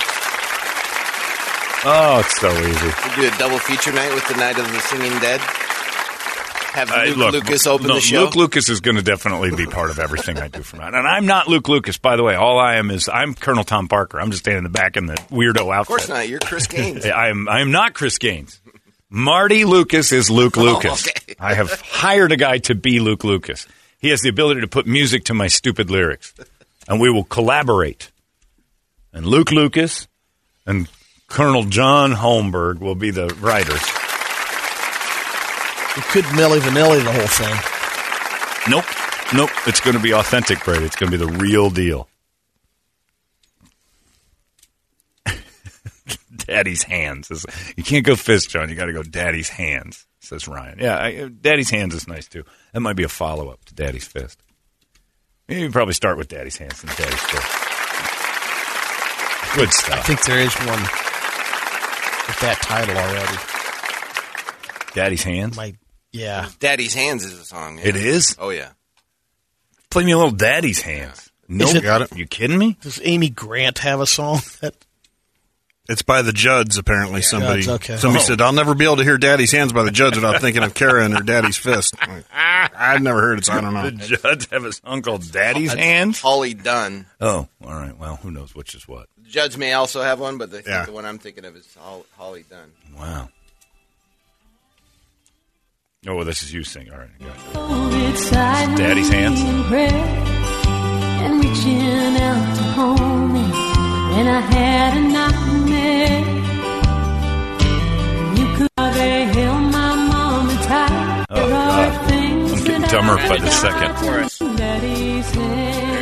Oh, 1.89 2.19
it's 2.19 2.39
so 2.39 2.51
easy. 2.51 2.87
We 2.87 3.15
do 3.27 3.33
a 3.33 3.37
double 3.37 3.59
feature 3.59 3.91
night 3.93 4.13
with 4.13 4.27
the 4.27 4.35
Night 4.35 4.57
of 4.57 4.67
the 4.71 4.79
Singing 4.79 5.17
Dead. 5.19 5.39
Have 5.39 6.91
Uh, 6.91 7.03
Luke 7.05 7.17
look, 7.17 7.33
Lucas 7.33 7.65
open 7.67 7.87
no, 7.87 7.95
the 7.95 8.01
show. 8.01 8.23
Luke 8.23 8.35
Lucas 8.35 8.67
is 8.69 8.81
going 8.81 8.97
to 8.97 9.01
definitely 9.03 9.55
be 9.55 9.65
part 9.65 9.89
of 9.89 9.99
everything 9.99 10.37
I 10.37 10.47
do 10.47 10.61
from 10.63 10.79
now. 10.79 10.87
And 10.87 11.07
I'm 11.07 11.25
not 11.25 11.47
Luke 11.47 11.67
Lucas, 11.69 11.97
by 11.97 12.15
the 12.17 12.23
way. 12.23 12.35
All 12.35 12.59
I 12.59 12.75
am 12.75 12.91
is 12.91 13.07
I'm 13.09 13.33
Colonel 13.33 13.63
Tom 13.63 13.87
Parker. 13.87 14.19
I'm 14.19 14.31
just 14.31 14.43
standing 14.43 14.59
in 14.59 14.63
the 14.63 14.69
back 14.77 14.97
in 14.97 15.05
the 15.05 15.15
weirdo 15.31 15.73
outfit. 15.73 15.79
of 15.79 15.87
course 15.87 16.09
not. 16.09 16.27
You're 16.27 16.39
Chris 16.39 16.67
Gaines. 16.67 17.05
I 17.05 17.29
am. 17.29 17.47
I 17.47 17.61
am 17.61 17.71
not 17.71 17.93
Chris 17.93 18.17
Gaines. 18.17 18.59
Marty 19.09 19.63
Lucas 19.63 20.11
is 20.11 20.29
Luke 20.29 20.57
Oh, 20.57 20.63
Lucas. 20.63 21.07
okay. 21.07 21.35
I 21.39 21.53
have 21.53 21.71
hired 21.81 22.31
a 22.31 22.37
guy 22.37 22.57
to 22.59 22.75
be 22.75 22.99
Luke 22.99 23.23
Lucas. 23.23 23.65
He 23.99 24.09
has 24.09 24.21
the 24.21 24.29
ability 24.29 24.61
to 24.61 24.67
put 24.67 24.85
music 24.85 25.23
to 25.25 25.33
my 25.33 25.47
stupid 25.47 25.89
lyrics, 25.89 26.33
and 26.87 27.01
we 27.01 27.09
will 27.09 27.23
collaborate. 27.23 28.11
And 29.11 29.25
Luke 29.25 29.51
Lucas 29.51 30.07
and 30.65 30.87
Colonel 31.27 31.63
John 31.63 32.13
Holmberg 32.13 32.79
will 32.79 32.95
be 32.95 33.09
the 33.09 33.27
writers. 33.41 33.81
We 35.95 36.03
could 36.03 36.25
Milli 36.35 36.59
Vanilli 36.59 37.03
the 37.03 37.11
whole 37.11 37.27
thing. 37.27 37.55
Nope, 38.69 38.85
nope. 39.33 39.49
It's 39.67 39.79
going 39.79 39.95
to 39.95 40.01
be 40.01 40.13
authentic, 40.13 40.63
Brady. 40.63 40.85
It's 40.85 40.95
going 40.95 41.11
to 41.11 41.17
be 41.17 41.25
the 41.25 41.31
real 41.31 41.71
deal. 41.71 42.07
Daddy's 46.35 46.83
hands. 46.83 47.45
You 47.75 47.83
can't 47.83 48.05
go 48.05 48.15
fist, 48.15 48.51
John. 48.51 48.69
You 48.69 48.75
got 48.75 48.85
to 48.85 48.93
go 48.93 49.01
Daddy's 49.01 49.49
hands. 49.49 50.05
Says 50.27 50.47
Ryan. 50.47 50.79
Yeah, 50.79 50.97
I, 50.97 51.27
Daddy's 51.29 51.69
hands 51.69 51.93
is 51.95 52.07
nice 52.07 52.27
too. 52.27 52.43
That 52.73 52.79
might 52.81 52.95
be 52.95 53.03
a 53.03 53.09
follow 53.09 53.49
up 53.49 53.63
to 53.65 53.73
Daddy's 53.75 54.05
fist. 54.07 54.39
You 55.47 55.55
can 55.61 55.71
probably 55.71 55.93
start 55.93 56.17
with 56.17 56.27
Daddy's 56.27 56.57
hands 56.57 56.83
and 56.83 56.89
Daddy's 56.95 57.21
fist. 57.21 57.47
Good 59.55 59.71
stuff. 59.73 59.99
I 59.99 60.01
think 60.03 60.23
there 60.25 60.39
is 60.39 60.53
one 60.55 60.81
with 62.27 62.39
that 62.41 62.59
title 62.61 62.95
already. 62.97 64.93
Daddy's 64.93 65.23
hands. 65.23 65.55
My 65.57 65.73
yeah. 66.11 66.49
Daddy's 66.59 66.93
Hands 66.93 67.23
is 67.23 67.39
a 67.39 67.45
song. 67.45 67.77
yeah. 67.79 67.87
It 67.87 67.95
is. 67.95 68.35
Oh 68.39 68.49
yeah. 68.49 68.69
Play 69.89 70.03
me 70.05 70.11
a 70.11 70.17
little 70.17 70.31
Daddy's 70.31 70.81
hands. 70.81 71.31
No, 71.47 71.65
Is 71.65 71.75
it- 71.75 71.83
got 71.83 72.01
it. 72.01 72.15
You 72.15 72.25
kidding 72.27 72.57
me? 72.57 72.77
Does 72.81 72.99
Amy 73.03 73.29
Grant 73.29 73.79
have 73.79 74.01
a 74.01 74.05
song 74.07 74.41
that 74.61 74.75
It's 75.89 76.01
by 76.01 76.21
the 76.21 76.33
Judds, 76.33 76.77
apparently. 76.77 77.21
somebody 77.21 77.61
Judds, 77.61 77.85
okay. 77.89 77.97
somebody 77.97 78.21
Oh. 78.23 78.27
said, 78.27 78.41
I'll 78.41 78.51
never 78.51 78.75
be 78.75 78.83
able 78.83 78.97
to 78.97 79.03
hear 79.03 79.17
Daddy's 79.17 79.53
Hands 79.53 79.71
by 79.71 79.83
the 79.83 79.91
Judds 79.91 80.17
without 80.17 80.41
thinking 80.41 80.61
of 80.63 80.73
Kara 80.73 81.05
and 81.05 81.15
her 81.15 81.23
daddy's 81.23 81.55
fist. 81.55 81.95
I'm 82.01 82.09
like, 82.15 82.25
I've 82.31 83.01
never 83.01 83.21
heard 83.21 83.39
it, 83.39 83.45
so 83.45 83.53
I 83.53 83.61
don't 83.61 83.73
know. 83.73 83.89
The 83.89 84.17
Judds 84.17 84.47
have 84.51 84.63
his 84.63 84.81
uncle 84.83 85.13
called 85.13 85.31
Daddy's 85.31 85.71
hands. 85.73 86.19
Holly 86.19 86.53
Dunn. 86.53 87.05
Oh, 87.21 87.47
all 87.63 87.73
right. 87.73 87.97
Well, 87.97 88.17
who 88.17 88.31
knows 88.31 88.53
which 88.53 88.75
is 88.75 88.85
what? 88.87 89.07
The 89.23 89.29
Judds 89.29 89.57
may 89.57 89.71
also 89.73 90.01
have 90.01 90.19
one, 90.19 90.37
but 90.37 90.49
I 90.49 90.53
think 90.53 90.67
Yeah. 90.67 90.85
the 90.85 90.91
one 90.91 91.05
I'm 91.05 91.19
thinking 91.19 91.45
of 91.45 91.55
is 91.55 91.65
Holly 92.17 92.43
Dunn. 92.49 92.71
Wow. 92.97 93.29
Oh, 96.05 96.15
well, 96.15 96.25
this 96.25 96.43
is 96.43 96.53
you 96.53 96.63
singing. 96.63 96.93
All 96.93 96.99
right. 96.99 97.09
I 97.19 97.23
got 97.23 98.69
you. 98.71 98.77
Daddy's 98.77 99.09
hands? 99.09 99.41
And 99.41 99.71
reaching 101.43 102.17
out 102.17 102.55
to 102.55 102.63
hold 102.63 103.31
me 103.31 103.66
and 104.17 104.27
I 104.27 104.39
had 104.39 104.97
a 104.97 105.01
nightmare. 105.17 106.21
You 108.37 108.45
could 108.55 108.71
have 108.77 109.35
held 109.35 109.63
my 109.71 109.95
mom 110.09 110.47
tight. 110.65 111.25
Oh, 111.29 111.49
God. 111.49 112.11
I'm 112.11 112.63
getting 112.63 112.81
dumber 112.89 113.17
by 113.29 113.37
the 113.37 113.51
second. 113.51 113.93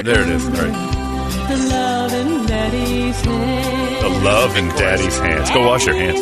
There 0.05 0.21
it 0.21 0.29
is. 0.29 0.45
All 0.45 0.51
right. 0.51 0.77
The 1.49 1.57
love 1.69 2.13
in 2.13 2.45
Daddy's 2.47 3.21
hand. 3.21 4.03
The 4.03 4.09
love 4.23 4.57
in 4.57 4.67
daddy's 4.69 5.17
hands. 5.19 5.49
Go 5.51 5.67
wash 5.67 5.85
your 5.85 5.95
hands. 5.95 6.21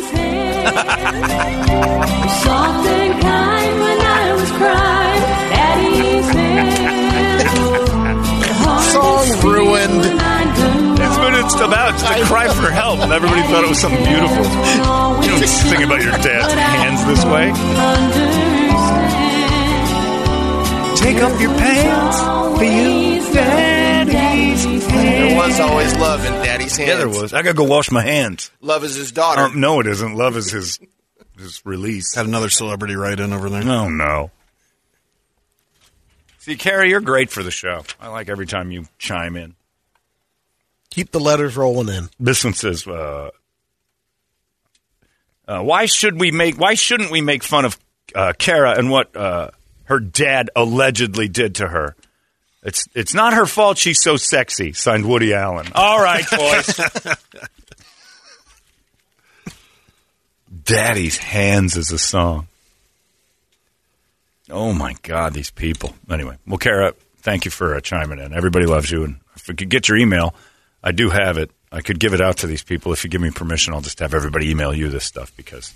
about. 12.14 12.20
It's 12.20 12.28
cry 12.28 12.66
for 12.66 12.70
help. 12.70 13.00
And 13.00 13.12
everybody 13.12 13.42
thought 13.42 13.64
it 13.64 13.68
was 13.68 13.80
something 13.80 14.04
beautiful. 14.04 14.44
You 15.24 15.30
don't 15.30 15.48
sing 15.48 15.82
about 15.82 16.02
your 16.02 16.12
dad's 16.12 16.52
hands 16.54 17.04
this 17.06 17.24
way. 17.24 17.52
Take 20.96 21.22
off 21.22 21.40
your 21.40 21.50
pants 21.50 22.58
for 22.58 22.64
you, 22.64 23.34
daddy's 23.34 24.64
There 24.64 25.36
was 25.36 25.60
always 25.60 25.94
love 25.96 26.24
in 26.24 26.32
Daddy's 26.32 26.76
hands. 26.76 26.88
Yeah, 26.88 26.96
there 26.96 27.08
was. 27.08 27.34
I 27.34 27.42
gotta 27.42 27.54
go 27.54 27.64
wash 27.64 27.90
my 27.90 28.02
hands. 28.02 28.50
Love 28.60 28.84
is 28.84 28.94
his 28.94 29.12
daughter. 29.12 29.42
Um, 29.42 29.60
no, 29.60 29.80
it 29.80 29.86
isn't. 29.86 30.14
Love 30.14 30.36
is 30.36 30.50
his 30.50 30.78
his 31.36 31.60
release. 31.66 32.14
Had 32.14 32.26
another 32.26 32.48
celebrity 32.48 32.94
write 32.94 33.20
in 33.20 33.32
over 33.32 33.50
there. 33.50 33.62
No, 33.62 33.88
no. 33.88 34.30
See, 36.38 36.56
Carrie, 36.56 36.90
you're 36.90 37.00
great 37.00 37.30
for 37.30 37.42
the 37.42 37.50
show. 37.50 37.84
I 38.00 38.08
like 38.08 38.28
every 38.28 38.46
time 38.46 38.70
you 38.70 38.86
chime 38.98 39.36
in. 39.36 39.54
Keep 40.90 41.10
the 41.10 41.20
letters 41.20 41.56
rolling 41.56 41.88
in. 41.94 42.08
This 42.20 42.44
one 42.44 42.54
says, 42.54 42.86
uh, 42.86 43.30
uh, 45.48 45.62
"Why 45.62 45.86
should 45.86 46.20
we 46.20 46.30
make? 46.30 46.56
Why 46.56 46.74
shouldn't 46.74 47.10
we 47.10 47.20
make 47.20 47.42
fun 47.42 47.64
of 47.64 47.78
uh, 48.14 48.32
Kara 48.38 48.78
and 48.78 48.90
what 48.90 49.14
uh, 49.16 49.50
her 49.84 49.98
dad 49.98 50.50
allegedly 50.54 51.28
did 51.28 51.56
to 51.56 51.66
her? 51.68 51.96
It's 52.62 52.86
it's 52.94 53.12
not 53.12 53.34
her 53.34 53.46
fault. 53.46 53.76
She's 53.78 54.00
so 54.00 54.16
sexy." 54.16 54.72
Signed 54.72 55.08
Woody 55.08 55.34
Allen. 55.34 55.66
All 55.74 56.00
right, 56.00 56.24
boys. 56.30 56.80
Daddy's 60.64 61.18
hands 61.18 61.76
is 61.76 61.90
a 61.92 61.98
song. 61.98 62.46
Oh 64.50 64.72
my 64.72 64.94
God, 65.02 65.34
these 65.34 65.50
people. 65.50 65.94
Anyway, 66.08 66.36
well, 66.46 66.58
Kara, 66.58 66.94
thank 67.18 67.44
you 67.44 67.50
for 67.50 67.74
uh, 67.74 67.80
chiming 67.80 68.18
in. 68.18 68.32
Everybody 68.32 68.66
loves 68.66 68.90
you, 68.90 69.04
and 69.04 69.16
if 69.36 69.48
we 69.48 69.54
could 69.54 69.68
get 69.68 69.88
your 69.88 69.98
email, 69.98 70.34
I 70.84 70.92
do 70.92 71.08
have 71.08 71.38
it. 71.38 71.50
I 71.72 71.80
could 71.80 71.98
give 71.98 72.12
it 72.12 72.20
out 72.20 72.36
to 72.38 72.46
these 72.46 72.62
people 72.62 72.92
if 72.92 73.02
you 73.02 73.10
give 73.10 73.22
me 73.22 73.30
permission. 73.30 73.72
I'll 73.72 73.80
just 73.80 74.00
have 74.00 74.12
everybody 74.12 74.50
email 74.50 74.74
you 74.74 74.90
this 74.90 75.04
stuff 75.04 75.32
because 75.34 75.72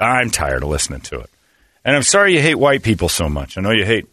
I'm 0.00 0.30
tired 0.30 0.62
of 0.62 0.70
listening 0.70 1.02
to 1.02 1.20
it. 1.20 1.30
And 1.84 1.94
I'm 1.94 2.02
sorry 2.02 2.34
you 2.34 2.40
hate 2.40 2.54
white 2.54 2.82
people 2.82 3.10
so 3.10 3.28
much. 3.28 3.58
I 3.58 3.60
know 3.60 3.70
you 3.70 3.84
hate. 3.84 4.06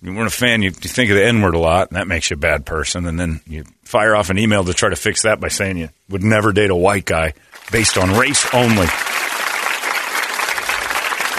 You 0.00 0.14
weren't 0.14 0.28
a 0.28 0.30
fan. 0.30 0.62
You, 0.62 0.70
you 0.70 0.88
think 0.88 1.10
of 1.10 1.16
the 1.16 1.24
N 1.24 1.42
word 1.42 1.54
a 1.54 1.58
lot, 1.58 1.88
and 1.88 1.96
that 1.96 2.06
makes 2.06 2.30
you 2.30 2.34
a 2.34 2.38
bad 2.38 2.64
person. 2.64 3.06
And 3.06 3.18
then 3.18 3.40
you 3.48 3.64
fire 3.82 4.14
off 4.14 4.30
an 4.30 4.38
email 4.38 4.64
to 4.64 4.72
try 4.72 4.88
to 4.88 4.96
fix 4.96 5.22
that 5.22 5.40
by 5.40 5.48
saying 5.48 5.78
you 5.78 5.88
would 6.08 6.22
never 6.22 6.52
date 6.52 6.70
a 6.70 6.76
white 6.76 7.06
guy 7.06 7.34
based 7.72 7.98
on 7.98 8.16
race 8.16 8.46
only. 8.54 8.86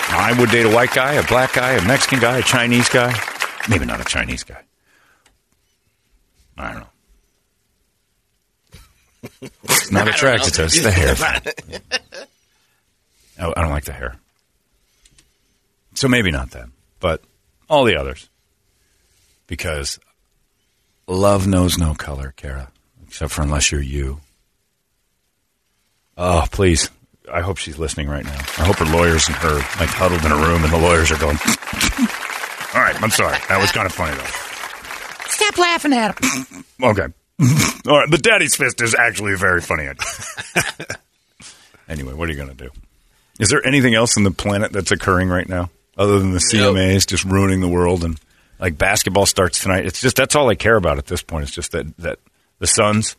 I 0.10 0.36
would 0.38 0.49
date 0.49 0.65
a 0.65 0.69
white 0.69 0.93
guy, 0.93 1.13
a 1.13 1.25
black 1.25 1.53
guy, 1.53 1.73
a 1.73 1.88
Mexican 1.88 2.19
guy, 2.19 2.39
a 2.39 2.43
Chinese 2.43 2.89
guy. 2.89 3.17
Maybe 3.69 3.86
not 3.86 4.01
a 4.01 4.05
Chinese 4.05 4.43
guy. 4.43 4.62
I 6.57 6.71
don't 6.71 6.81
know. 6.81 6.88
It's 9.41 9.91
not 9.91 10.08
attracted 10.08 10.53
to 10.56 10.65
us. 10.65 10.80
The 10.80 10.91
hair. 10.91 11.41
Oh, 13.39 13.53
I 13.56 13.62
don't 13.62 13.69
like 13.69 13.86
the 13.86 13.93
hair. 13.93 14.15
So 15.93 16.08
maybe 16.08 16.32
not 16.32 16.49
that, 16.51 16.69
but 16.99 17.21
all 17.69 17.84
the 17.84 17.95
others. 17.95 18.30
Because 19.45 19.99
love 21.08 21.45
knows 21.45 21.77
no 21.77 21.93
color, 21.93 22.34
Kara, 22.36 22.71
except 23.06 23.32
for 23.32 23.43
unless 23.43 23.71
you're 23.71 23.80
you. 23.82 24.21
Oh, 26.17 26.45
please. 26.51 26.89
I 27.32 27.41
hope 27.41 27.58
she's 27.58 27.77
listening 27.77 28.08
right 28.08 28.23
now. 28.25 28.39
I 28.58 28.65
hope 28.65 28.77
her 28.77 28.86
lawyers 28.86 29.27
and 29.27 29.36
her 29.36 29.56
like 29.56 29.89
huddled 29.89 30.25
in 30.25 30.32
a 30.32 30.36
room, 30.36 30.63
and 30.63 30.73
the 30.73 30.77
lawyers 30.77 31.12
are 31.12 31.17
going. 31.17 31.38
All 32.73 32.82
right, 32.82 32.95
I'm 33.03 33.12
sorry. 33.12 33.38
That 33.49 33.60
was 33.60 33.71
kind 33.71 33.86
of 33.86 33.91
funny 33.91 34.15
though. 34.15 35.30
Stop 35.30 35.58
laughing 35.58 35.93
at 35.93 36.17
him. 36.19 36.65
Okay. 36.82 37.08
All 37.88 38.00
right, 38.00 38.10
the 38.10 38.17
daddy's 38.17 38.56
fist 38.56 38.82
is 38.82 38.95
actually 38.95 39.34
a 39.34 39.38
very 39.38 39.62
funny 39.62 39.84
idea. 39.88 40.86
anyway, 41.89 42.13
what 42.13 42.28
are 42.28 42.32
you 42.32 42.38
going 42.38 42.56
to 42.56 42.56
do? 42.56 42.71
Is 43.39 43.50
there 43.50 43.65
anything 43.65 43.93
else 43.93 44.17
on 44.17 44.23
the 44.23 44.32
planet 44.32 44.71
that's 44.71 44.91
occurring 44.91 45.30
right 45.30 45.47
now 45.47 45.69
other 45.97 46.17
than 46.19 46.32
the 46.32 46.39
CMAs 46.39 47.06
just 47.06 47.23
ruining 47.23 47.62
the 47.62 47.67
world 47.67 48.04
and 48.04 48.19
like 48.60 48.78
basketball 48.78 49.28
starts 49.28 49.60
tonight? 49.60 49.86
It's 49.86 50.02
just 50.02 50.15
that's 50.15 50.36
all 50.36 50.50
I 50.50 50.56
care 50.56 50.76
about 50.76 50.97
at 50.97 51.06
this 51.06 51.21
point. 51.21 51.43
It's 51.43 51.52
just 51.54 51.73
that 51.73 51.95
that 51.97 52.19
the 52.58 52.65
Suns 52.65 53.15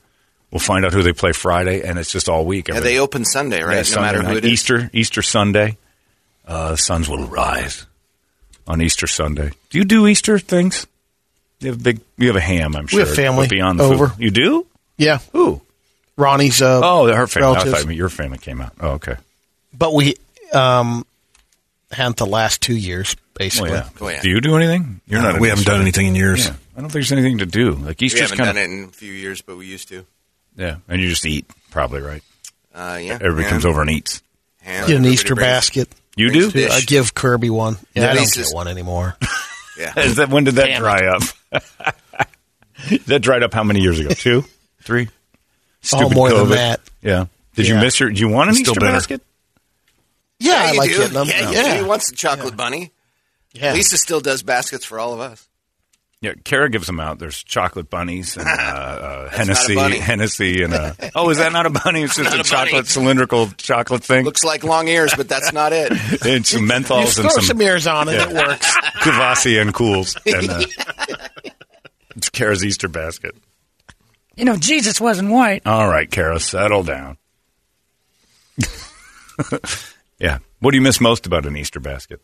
will 0.50 0.58
find 0.58 0.84
out 0.84 0.92
who 0.92 1.04
they 1.04 1.12
play 1.12 1.32
Friday, 1.32 1.82
and 1.82 1.96
it's 1.98 2.10
just 2.10 2.28
all 2.28 2.44
week. 2.44 2.68
Yeah, 2.68 2.80
they 2.80 2.98
open 2.98 3.24
Sunday, 3.24 3.62
right? 3.62 3.74
Yeah, 3.74 3.78
no 3.78 3.82
Sunday 3.84 4.18
matter 4.18 4.22
who 4.28 4.36
it 4.36 4.44
is. 4.44 4.50
Easter 4.50 4.90
Easter 4.92 5.22
Sunday, 5.22 5.78
uh, 6.44 6.72
the 6.72 6.76
suns 6.76 7.08
will 7.08 7.26
rise 7.28 7.86
on 8.66 8.82
Easter 8.82 9.06
Sunday. 9.06 9.52
Do 9.70 9.78
you 9.78 9.84
do 9.84 10.08
Easter 10.08 10.40
things? 10.40 10.86
You 11.60 11.70
have 11.70 11.80
a 11.80 11.82
big. 11.82 12.00
You 12.16 12.28
have 12.28 12.36
a 12.36 12.40
ham, 12.40 12.76
I'm 12.76 12.86
sure. 12.86 13.00
We 13.02 13.06
have 13.06 13.14
family 13.16 13.46
but 13.46 13.50
beyond 13.50 13.80
the 13.80 13.84
over. 13.84 14.08
Food. 14.08 14.20
You 14.22 14.30
do? 14.30 14.66
Yeah. 14.96 15.18
Who? 15.32 15.60
Ronnie's. 16.16 16.62
Uh, 16.62 16.80
Oh, 16.82 17.06
her 17.12 17.26
family. 17.26 17.56
I 17.58 17.64
thought 17.64 17.94
your 17.94 18.08
family 18.08 18.38
came 18.38 18.60
out. 18.60 18.72
Oh, 18.80 18.90
okay. 18.92 19.16
But 19.76 19.92
we 19.94 20.14
um, 20.52 21.04
hadn't 21.92 22.16
the 22.16 22.26
last 22.26 22.60
two 22.62 22.76
years, 22.76 23.16
basically. 23.34 23.70
Oh, 24.00 24.08
yeah. 24.08 24.20
Do 24.22 24.28
you 24.30 24.40
do 24.40 24.56
anything? 24.56 25.00
You're 25.06 25.22
No, 25.22 25.32
not. 25.32 25.40
we 25.40 25.48
haven't 25.48 25.66
done 25.66 25.80
anything 25.80 26.06
in 26.06 26.14
years. 26.14 26.46
Yeah. 26.46 26.52
I 26.76 26.80
don't 26.80 26.90
think 26.90 26.92
there's 26.92 27.12
anything 27.12 27.38
to 27.38 27.46
do. 27.46 27.72
Like 27.72 28.00
We 28.00 28.06
Easter's 28.06 28.30
haven't 28.30 28.38
kind 28.38 28.54
done 28.56 28.64
of. 28.64 28.70
it 28.70 28.74
in 28.74 28.84
a 28.84 28.88
few 28.92 29.12
years, 29.12 29.40
but 29.42 29.56
we 29.56 29.66
used 29.66 29.88
to. 29.88 30.04
Yeah, 30.56 30.76
and 30.88 31.00
you 31.00 31.08
just 31.08 31.24
eat, 31.26 31.46
probably 31.70 32.00
right. 32.00 32.22
Uh, 32.74 32.98
yeah. 33.02 33.14
Everybody 33.14 33.42
ham. 33.44 33.50
comes 33.50 33.64
over 33.64 33.80
and 33.80 33.90
eats. 33.90 34.22
Ham. 34.62 34.86
Get 34.88 34.96
an 34.96 35.04
Easter 35.04 35.34
brings- 35.34 35.46
basket. 35.46 35.88
You 36.16 36.32
do? 36.32 36.50
Fish. 36.50 36.70
I 36.72 36.80
give 36.80 37.14
Kirby 37.14 37.50
one. 37.50 37.76
Yeah, 37.94 38.02
Yeah, 38.04 38.10
I 38.10 38.14
don't 38.14 38.22
Lisa's- 38.24 38.48
get 38.48 38.54
one 38.56 38.66
anymore. 38.68 39.16
Yeah. 39.78 39.98
Is 39.98 40.16
that 40.16 40.28
when 40.28 40.44
did 40.44 40.56
that 40.56 40.66
Damn 40.66 40.80
dry 40.80 41.06
up? 41.06 41.22
that 43.06 43.20
dried 43.20 43.42
up 43.42 43.54
how 43.54 43.62
many 43.64 43.80
years 43.80 43.98
ago? 44.00 44.10
Two, 44.10 44.44
three. 44.82 45.08
Oh, 45.92 46.10
more 46.10 46.30
than 46.30 46.48
that. 46.50 46.80
Yeah. 47.02 47.26
Did 47.54 47.68
you 47.68 47.76
miss 47.76 47.98
your? 48.00 48.10
Do 48.10 48.20
you 48.20 48.28
want 48.28 48.50
an 48.50 48.54
Still 48.56 48.72
Easter 48.72 48.80
bitter. 48.80 48.92
basket? 48.92 49.22
Yeah, 50.40 50.52
I 50.54 50.72
you 50.72 50.78
like 50.78 50.90
do. 50.90 50.96
getting 50.98 51.14
them. 51.14 51.26
Yeah, 51.28 51.50
Yeah. 51.50 51.76
He 51.78 51.82
wants 51.84 52.10
the 52.10 52.16
chocolate 52.16 52.56
bunny. 52.56 52.92
Yeah. 53.52 53.72
Lisa 53.72 53.96
still 53.96 54.20
does 54.20 54.42
baskets 54.42 54.84
for 54.84 55.00
all 55.00 55.12
of 55.14 55.20
us. 55.20 55.47
Yeah, 56.20 56.32
Kara 56.42 56.68
gives 56.68 56.88
them 56.88 56.98
out. 56.98 57.20
There's 57.20 57.44
chocolate 57.44 57.90
bunnies 57.90 58.36
and 58.36 58.46
uh, 58.48 58.50
uh, 58.50 59.28
Hennessy, 59.30 59.74
a 59.74 59.76
bunny. 59.76 59.98
Hennessy, 59.98 60.62
and 60.64 60.74
uh, 60.74 60.92
oh, 61.14 61.30
is 61.30 61.38
that 61.38 61.52
not 61.52 61.66
a 61.66 61.70
bunny? 61.70 62.02
It's 62.02 62.16
just 62.16 62.24
Not 62.24 62.34
a, 62.34 62.40
a 62.40 62.42
bunny. 62.42 62.70
chocolate 62.70 62.86
cylindrical 62.88 63.46
chocolate 63.56 64.02
thing. 64.02 64.24
Looks 64.24 64.42
like 64.44 64.64
long 64.64 64.88
ears, 64.88 65.12
but 65.16 65.28
that's 65.28 65.52
not 65.52 65.72
it. 65.72 65.92
and 66.26 66.44
some 66.44 66.62
You 66.62 66.68
menthols 66.68 67.14
throw 67.14 67.24
and 67.24 67.32
some, 67.32 67.44
some 67.44 67.62
ears 67.62 67.86
on 67.86 68.08
it, 68.08 68.14
it 68.14 68.32
works. 68.34 68.76
Kvasse 69.00 69.60
and 69.62 69.72
Kools. 69.72 70.16
And, 70.26 70.50
uh, 70.50 71.16
it's 72.16 72.30
Kara's 72.30 72.64
Easter 72.64 72.88
basket. 72.88 73.36
You 74.34 74.44
know, 74.44 74.56
Jesus 74.56 75.00
wasn't 75.00 75.30
white. 75.30 75.62
All 75.66 75.88
right, 75.88 76.10
Kara, 76.10 76.40
settle 76.40 76.82
down. 76.82 77.16
yeah. 80.18 80.38
What 80.58 80.72
do 80.72 80.76
you 80.76 80.82
miss 80.82 81.00
most 81.00 81.26
about 81.26 81.46
an 81.46 81.56
Easter 81.56 81.78
basket? 81.78 82.20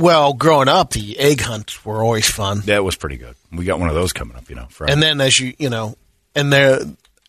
Well, 0.00 0.32
growing 0.32 0.68
up, 0.68 0.90
the 0.92 1.18
egg 1.18 1.40
hunts 1.42 1.84
were 1.84 2.02
always 2.02 2.28
fun. 2.28 2.60
That 2.62 2.82
was 2.84 2.96
pretty 2.96 3.16
good. 3.18 3.34
We 3.52 3.64
got 3.64 3.78
one 3.78 3.88
of 3.88 3.94
those 3.94 4.12
coming 4.12 4.36
up, 4.36 4.48
you 4.48 4.56
know. 4.56 4.66
Friday. 4.70 4.92
And 4.92 5.02
then 5.02 5.20
as 5.20 5.38
you, 5.38 5.54
you 5.58 5.68
know, 5.70 5.96
and 6.34 6.52
there, 6.52 6.80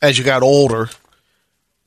as 0.02 0.18
you 0.18 0.24
got 0.24 0.42
older, 0.42 0.90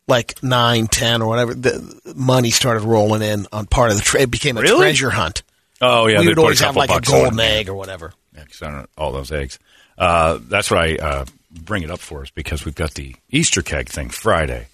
like 0.07 0.43
nine, 0.43 0.87
ten, 0.87 1.23
or 1.23 1.29
whatever, 1.29 1.55
the 1.55 2.01
money 2.15 2.51
started 2.51 2.83
rolling 2.85 3.23
in 3.23 3.47
on 3.53 3.67
part 3.67 3.91
of 3.91 3.97
the 3.97 4.03
trade. 4.03 4.25
It 4.25 4.31
became 4.31 4.57
a 4.59 4.61
Really? 4.61 4.79
treasure 4.79 5.11
hunt. 5.11 5.43
oh 5.81 6.07
yeah, 6.07 6.21
we 6.21 6.29
would 6.29 6.39
always 6.39 6.61
have 6.61 6.77
like 6.77 6.91
a 6.91 7.01
golden 7.01 7.41
egg 7.41 7.69
or 7.69 7.75
whatever. 7.75 8.13
Yeah, 8.35 8.45
'cause 8.45 8.63
I 8.63 8.71
don't 8.71 8.91
all 8.99 9.13
those 9.13 9.33
eggs. 9.33 9.59
Uh, 9.97 10.39
that's 10.49 10.71
what 10.71 10.81
I 10.81 10.97
uh, 10.97 11.25
bring 11.51 11.83
it 11.83 11.91
up 11.91 12.01
for 12.01 12.23
is 12.25 12.31
because 12.31 12.65
we've 12.65 12.75
got 12.75 12.95
the 12.95 13.15
Easter 13.31 13.63
keg 13.63 13.89
thing 13.89 14.11
Friday, 14.11 14.67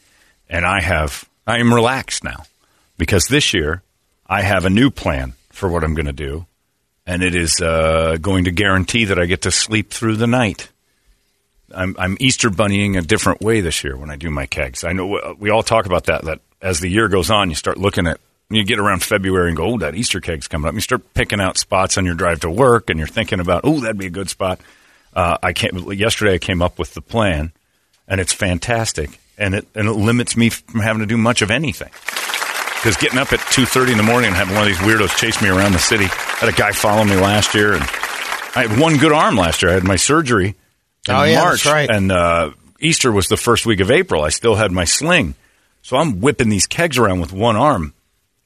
and 0.48 0.64
I 0.66 0.80
have 0.80 1.24
I 1.46 1.58
am 1.58 1.72
relaxed 1.72 2.24
now 2.24 2.44
because 2.98 3.28
this 3.28 3.54
year 3.54 3.82
I 4.26 4.42
have 4.42 4.64
a 4.64 4.70
new 4.70 4.90
plan 4.90 5.34
for 5.60 5.68
what 5.68 5.84
I'm 5.84 5.94
going 5.94 6.06
to 6.06 6.12
do, 6.12 6.46
and 7.06 7.22
it 7.22 7.34
is 7.34 7.60
uh, 7.60 8.16
going 8.20 8.44
to 8.44 8.50
guarantee 8.50 9.04
that 9.04 9.18
I 9.18 9.26
get 9.26 9.42
to 9.42 9.50
sleep 9.50 9.90
through 9.90 10.16
the 10.16 10.26
night. 10.26 10.70
I'm, 11.72 11.94
I'm 11.98 12.16
Easter 12.18 12.50
bunnying 12.50 12.98
a 12.98 13.02
different 13.02 13.42
way 13.42 13.60
this 13.60 13.84
year 13.84 13.96
when 13.96 14.10
I 14.10 14.16
do 14.16 14.30
my 14.30 14.46
kegs. 14.46 14.82
I 14.82 14.92
know 14.92 15.36
we 15.38 15.50
all 15.50 15.62
talk 15.62 15.86
about 15.86 16.04
that. 16.06 16.24
That 16.24 16.40
as 16.60 16.80
the 16.80 16.88
year 16.88 17.08
goes 17.08 17.30
on, 17.30 17.50
you 17.50 17.54
start 17.54 17.78
looking 17.78 18.06
at 18.06 18.18
you 18.48 18.64
get 18.64 18.80
around 18.80 19.04
February 19.04 19.48
and 19.48 19.56
go, 19.56 19.74
oh, 19.74 19.78
that 19.78 19.94
Easter 19.94 20.20
keg's 20.20 20.48
coming 20.48 20.68
up. 20.68 20.74
You 20.74 20.80
start 20.80 21.14
picking 21.14 21.40
out 21.40 21.56
spots 21.56 21.96
on 21.96 22.04
your 22.04 22.16
drive 22.16 22.40
to 22.40 22.50
work, 22.50 22.90
and 22.90 22.98
you're 22.98 23.06
thinking 23.06 23.38
about, 23.38 23.60
oh, 23.62 23.80
that'd 23.80 23.98
be 23.98 24.06
a 24.06 24.10
good 24.10 24.28
spot. 24.28 24.60
Uh, 25.14 25.38
I 25.42 25.52
came 25.52 25.76
yesterday. 25.92 26.34
I 26.34 26.38
came 26.38 26.62
up 26.62 26.78
with 26.78 26.94
the 26.94 27.02
plan, 27.02 27.52
and 28.08 28.20
it's 28.20 28.32
fantastic, 28.32 29.20
and 29.38 29.54
it 29.54 29.68
and 29.74 29.86
it 29.86 29.92
limits 29.92 30.36
me 30.36 30.48
from 30.48 30.80
having 30.80 31.00
to 31.00 31.06
do 31.06 31.18
much 31.18 31.42
of 31.42 31.50
anything. 31.50 31.90
Because 32.82 32.96
getting 32.96 33.18
up 33.18 33.32
at 33.32 33.40
two 33.52 33.66
thirty 33.66 33.92
in 33.92 33.98
the 33.98 34.04
morning 34.04 34.28
and 34.28 34.36
having 34.36 34.54
one 34.54 34.62
of 34.62 34.68
these 34.68 34.78
weirdos 34.78 35.14
chase 35.18 35.42
me 35.42 35.48
around 35.50 35.72
the 35.72 35.78
city. 35.78 36.04
I 36.04 36.36
had 36.40 36.48
a 36.48 36.52
guy 36.56 36.72
follow 36.72 37.04
me 37.04 37.14
last 37.16 37.54
year, 37.54 37.74
and 37.74 37.82
I 37.82 38.66
had 38.66 38.80
one 38.80 38.96
good 38.96 39.12
arm 39.12 39.36
last 39.36 39.60
year. 39.62 39.70
I 39.70 39.74
had 39.74 39.84
my 39.84 39.96
surgery 39.96 40.54
in 41.08 41.14
Oh, 41.14 41.22
yeah, 41.24 41.40
March, 41.42 41.66
right. 41.66 41.90
and 41.90 42.10
uh, 42.10 42.52
Easter 42.80 43.12
was 43.12 43.28
the 43.28 43.36
first 43.36 43.66
week 43.66 43.80
of 43.80 43.90
April. 43.90 44.22
I 44.22 44.30
still 44.30 44.54
had 44.54 44.72
my 44.72 44.84
sling, 44.84 45.34
so 45.82 45.98
I'm 45.98 46.20
whipping 46.22 46.48
these 46.48 46.66
kegs 46.66 46.96
around 46.96 47.20
with 47.20 47.32
one 47.34 47.56
arm, 47.56 47.92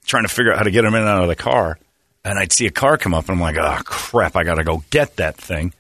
trying 0.05 0.25
to 0.25 0.29
figure 0.29 0.51
out 0.53 0.59
how 0.59 0.64
to 0.64 0.70
get 0.73 0.83
them 0.83 0.94
in 0.94 1.03
and 1.03 1.09
out 1.09 1.23
of 1.23 1.29
the 1.29 1.37
car. 1.37 1.79
And 2.25 2.37
I'd 2.38 2.53
see 2.53 2.66
a 2.66 2.70
car 2.73 2.97
come 2.99 3.14
up, 3.14 3.29
and 3.29 3.37
I'm 3.37 3.40
like, 3.40 3.57
"Oh 3.57 3.83
crap! 3.85 4.35
I 4.35 4.42
got 4.42 4.55
to 4.57 4.64
go 4.64 4.83
get 4.90 5.16
that 5.16 5.37
thing," 5.37 5.73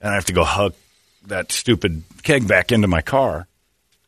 and 0.00 0.10
I 0.10 0.14
have 0.14 0.24
to 0.24 0.32
go 0.32 0.42
hug 0.42 0.74
that 1.28 1.52
stupid 1.52 2.02
keg 2.24 2.48
back 2.48 2.72
into 2.72 2.88
my 2.88 3.00
car. 3.02 3.46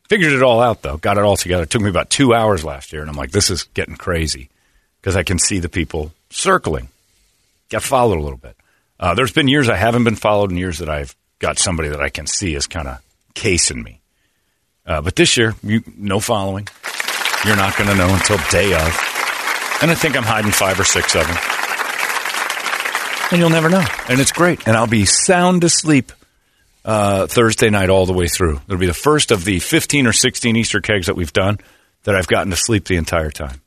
Figured 0.09 0.33
it 0.33 0.43
all 0.43 0.61
out 0.61 0.81
though. 0.81 0.97
Got 0.97 1.17
it 1.17 1.23
all 1.23 1.37
together. 1.37 1.63
It 1.63 1.69
took 1.69 1.81
me 1.81 1.89
about 1.89 2.09
two 2.09 2.33
hours 2.33 2.63
last 2.63 2.93
year, 2.93 3.01
and 3.01 3.09
I'm 3.09 3.17
like, 3.17 3.31
"This 3.31 3.49
is 3.49 3.63
getting 3.73 3.95
crazy," 3.95 4.49
because 5.01 5.15
I 5.15 5.23
can 5.23 5.39
see 5.39 5.59
the 5.59 5.69
people 5.69 6.11
circling. 6.29 6.89
Got 7.69 7.83
followed 7.83 8.19
a 8.19 8.21
little 8.21 8.37
bit. 8.37 8.55
Uh, 8.99 9.15
there's 9.15 9.33
been 9.33 9.47
years 9.47 9.67
I 9.69 9.75
haven't 9.75 10.03
been 10.03 10.15
followed, 10.15 10.51
and 10.51 10.59
years 10.59 10.77
that 10.79 10.89
I've 10.89 11.15
got 11.39 11.57
somebody 11.57 11.89
that 11.89 12.01
I 12.01 12.09
can 12.09 12.27
see 12.27 12.55
is 12.55 12.67
kind 12.67 12.87
of 12.87 12.99
casing 13.33 13.81
me. 13.83 13.99
Uh, 14.85 15.01
but 15.01 15.15
this 15.15 15.35
year, 15.37 15.55
you, 15.63 15.81
no 15.97 16.19
following. 16.19 16.67
You're 17.45 17.55
not 17.55 17.75
going 17.77 17.89
to 17.89 17.95
know 17.95 18.13
until 18.13 18.37
day 18.49 18.73
of. 18.73 18.87
And 19.81 19.91
I 19.91 19.95
think 19.95 20.15
I'm 20.15 20.23
hiding 20.23 20.51
five 20.51 20.79
or 20.79 20.83
six 20.83 21.15
of 21.15 21.27
them. 21.27 21.37
And 23.31 23.39
you'll 23.39 23.49
never 23.49 23.69
know. 23.69 23.85
And 24.07 24.19
it's 24.19 24.31
great. 24.31 24.67
And 24.67 24.77
I'll 24.77 24.87
be 24.87 25.05
sound 25.05 25.63
asleep 25.63 26.11
uh, 26.85 27.27
Thursday 27.27 27.69
night 27.69 27.89
all 27.89 28.05
the 28.05 28.13
way 28.13 28.27
through. 28.27 28.61
It'll 28.67 28.77
be 28.77 28.85
the 28.85 28.93
first 28.93 29.31
of 29.31 29.43
the 29.43 29.59
15 29.59 30.07
or 30.07 30.13
16 30.13 30.55
Easter 30.55 30.79
kegs 30.79 31.07
that 31.07 31.15
we've 31.15 31.33
done 31.33 31.57
that 32.03 32.15
I've 32.15 32.27
gotten 32.27 32.51
to 32.51 32.55
sleep 32.55 32.85
the 32.85 32.95
entire 32.95 33.31
time. 33.31 33.61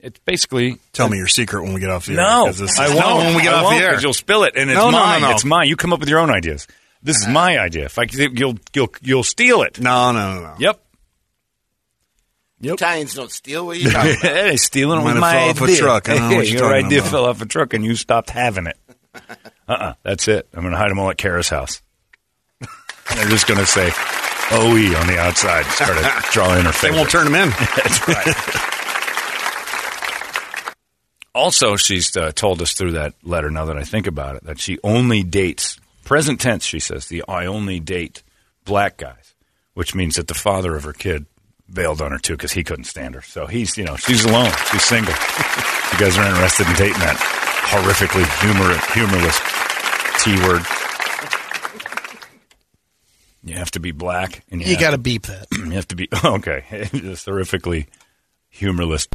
It's 0.00 0.18
basically. 0.20 0.78
Tell 0.92 1.08
me 1.08 1.18
your 1.18 1.28
secret 1.28 1.62
when 1.62 1.72
we 1.74 1.80
get 1.80 1.90
off 1.90 2.06
the 2.06 2.12
air. 2.12 2.18
No, 2.18 2.44
'cause 2.46 2.58
this 2.58 2.78
I 2.78 2.88
won't. 2.88 2.98
No, 3.00 3.16
when 3.18 3.36
we 3.36 3.42
get 3.42 3.52
I 3.54 3.58
off 3.58 3.64
won't, 3.64 3.78
the 3.78 3.84
air. 3.84 3.92
'cause 3.94 4.02
you'll 4.02 4.12
spill 4.14 4.44
it, 4.44 4.54
and 4.56 4.70
it's 4.70 4.76
No, 4.76 4.90
no, 4.90 4.98
no, 4.98 5.04
mine. 5.04 5.20
no. 5.22 5.30
It's 5.30 5.44
mine. 5.44 5.68
You 5.68 5.76
come 5.76 5.92
up 5.92 6.00
with 6.00 6.08
your 6.08 6.18
own 6.18 6.30
ideas. 6.30 6.66
This 7.02 7.16
is 7.18 7.28
my 7.28 7.58
idea. 7.58 7.84
If 7.86 7.98
I, 7.98 8.06
you'll, 8.10 8.56
you'll, 8.74 8.94
you'll 9.02 9.22
steal 9.24 9.62
it. 9.62 9.78
No, 9.80 10.10
no, 10.12 10.34
no, 10.34 10.40
no. 10.42 10.54
Yep. 10.58 10.82
Yep. 12.62 12.74
Italians 12.74 13.14
don't 13.14 13.30
steal. 13.30 13.66
What 13.66 13.76
are 13.76 13.80
you 13.80 13.90
talking 13.90 14.10
about? 14.20 14.32
hey, 14.32 14.56
stealing 14.56 15.00
it 15.00 15.04
Might 15.04 15.12
was 15.14 15.20
my 15.20 15.32
fell 15.32 15.48
off 15.50 15.60
a 15.62 15.76
truck. 15.76 16.08
I 16.08 16.14
don't 16.18 16.30
know 16.30 16.36
what 16.36 16.48
you're 16.50 16.62
your 16.64 16.74
idea 16.74 16.98
about. 16.98 17.10
fell 17.10 17.24
off 17.26 17.40
a 17.40 17.46
truck, 17.46 17.72
and 17.74 17.84
you 17.84 17.94
stopped 17.94 18.30
having 18.30 18.66
it. 18.66 18.76
Uh-uh. 19.68 19.94
That's 20.02 20.28
it. 20.28 20.48
I'm 20.52 20.60
going 20.62 20.72
to 20.72 20.78
hide 20.78 20.90
them 20.90 20.98
all 20.98 21.10
at 21.10 21.16
Kara's 21.18 21.48
house. 21.48 21.80
They're 23.16 23.28
just 23.28 23.46
going 23.46 23.60
to 23.60 23.66
say 23.66 23.90
"OE" 24.52 24.96
on 24.98 25.06
the 25.06 25.18
outside. 25.18 25.64
Start 25.66 25.98
to 25.98 26.24
draw 26.32 26.56
in 26.56 26.64
her 26.64 26.72
They 26.82 26.90
won't 26.90 27.10
turn 27.10 27.24
them 27.24 27.34
in. 27.34 27.48
That's 27.76 28.08
right. 28.08 28.34
also, 31.34 31.76
she's 31.76 32.16
uh, 32.16 32.32
told 32.32 32.60
us 32.62 32.72
through 32.72 32.92
that 32.92 33.14
letter, 33.22 33.50
now 33.50 33.66
that 33.66 33.76
I 33.76 33.84
think 33.84 34.06
about 34.06 34.36
it, 34.36 34.44
that 34.44 34.58
she 34.58 34.78
only 34.82 35.22
dates, 35.22 35.78
present 36.04 36.40
tense, 36.40 36.64
she 36.64 36.80
says, 36.80 37.06
the 37.08 37.24
I 37.28 37.46
only 37.46 37.80
date 37.80 38.22
black 38.64 38.96
guys, 38.96 39.34
which 39.74 39.94
means 39.94 40.16
that 40.16 40.28
the 40.28 40.34
father 40.34 40.76
of 40.76 40.84
her 40.84 40.92
kid 40.92 41.26
bailed 41.72 42.02
on 42.02 42.10
her 42.10 42.18
too 42.18 42.34
because 42.34 42.52
he 42.52 42.64
couldn't 42.64 42.84
stand 42.84 43.14
her. 43.14 43.22
So 43.22 43.46
he's, 43.46 43.78
you 43.78 43.84
know, 43.84 43.96
she's 43.96 44.24
alone. 44.24 44.52
She's 44.70 44.82
single. 44.84 45.14
you 45.14 45.98
guys 45.98 46.18
are 46.18 46.26
interested 46.26 46.66
in 46.66 46.74
dating 46.74 47.00
that 47.00 47.16
horrifically 47.70 48.26
humor, 48.42 48.74
humorless 48.92 49.38
T 50.22 50.34
word. 50.46 50.66
You 53.42 53.54
have 53.56 53.70
to 53.72 53.80
be 53.80 53.92
black. 53.92 54.44
And 54.50 54.60
you, 54.60 54.68
You 54.68 54.78
got 54.78 54.90
to 54.90 54.98
beep 54.98 55.22
that. 55.26 55.46
you 55.52 55.70
have 55.72 55.88
to 55.88 55.96
be 55.96 56.08
okay. 56.24 56.88
Just 56.92 57.26
horrifically 57.26 57.86
humorless. 58.48 59.08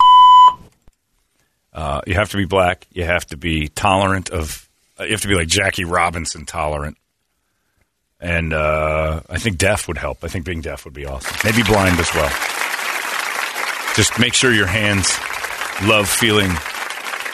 Uh, 1.74 2.02
you 2.08 2.14
have 2.14 2.30
to 2.32 2.38
be 2.38 2.46
black. 2.46 2.88
You 2.92 3.04
have 3.04 3.26
to 3.28 3.38
be 3.38 3.68
tolerant 3.68 4.30
of. 4.30 4.68
Uh, 5.00 5.04
you 5.04 5.12
have 5.12 5.22
to 5.22 5.28
be 5.28 5.36
like 5.36 5.48
Jackie 5.48 5.84
Robinson 5.86 6.46
tolerant. 6.46 6.98
And 8.22 8.54
uh, 8.54 9.22
I 9.30 9.38
think 9.38 9.58
deaf 9.58 9.88
would 9.88 9.98
help. 9.98 10.24
I 10.24 10.30
think 10.30 10.46
being 10.46 10.62
deaf 10.62 10.86
would 10.86 10.94
be 10.94 11.06
awesome. 11.06 11.36
Maybe 11.44 11.64
blind 11.64 12.00
as 12.00 12.12
well. 12.14 12.30
Just 13.96 14.18
make 14.20 14.34
sure 14.34 14.52
your 14.54 14.66
hands 14.68 15.10
love 15.84 16.10
feeling 16.10 16.50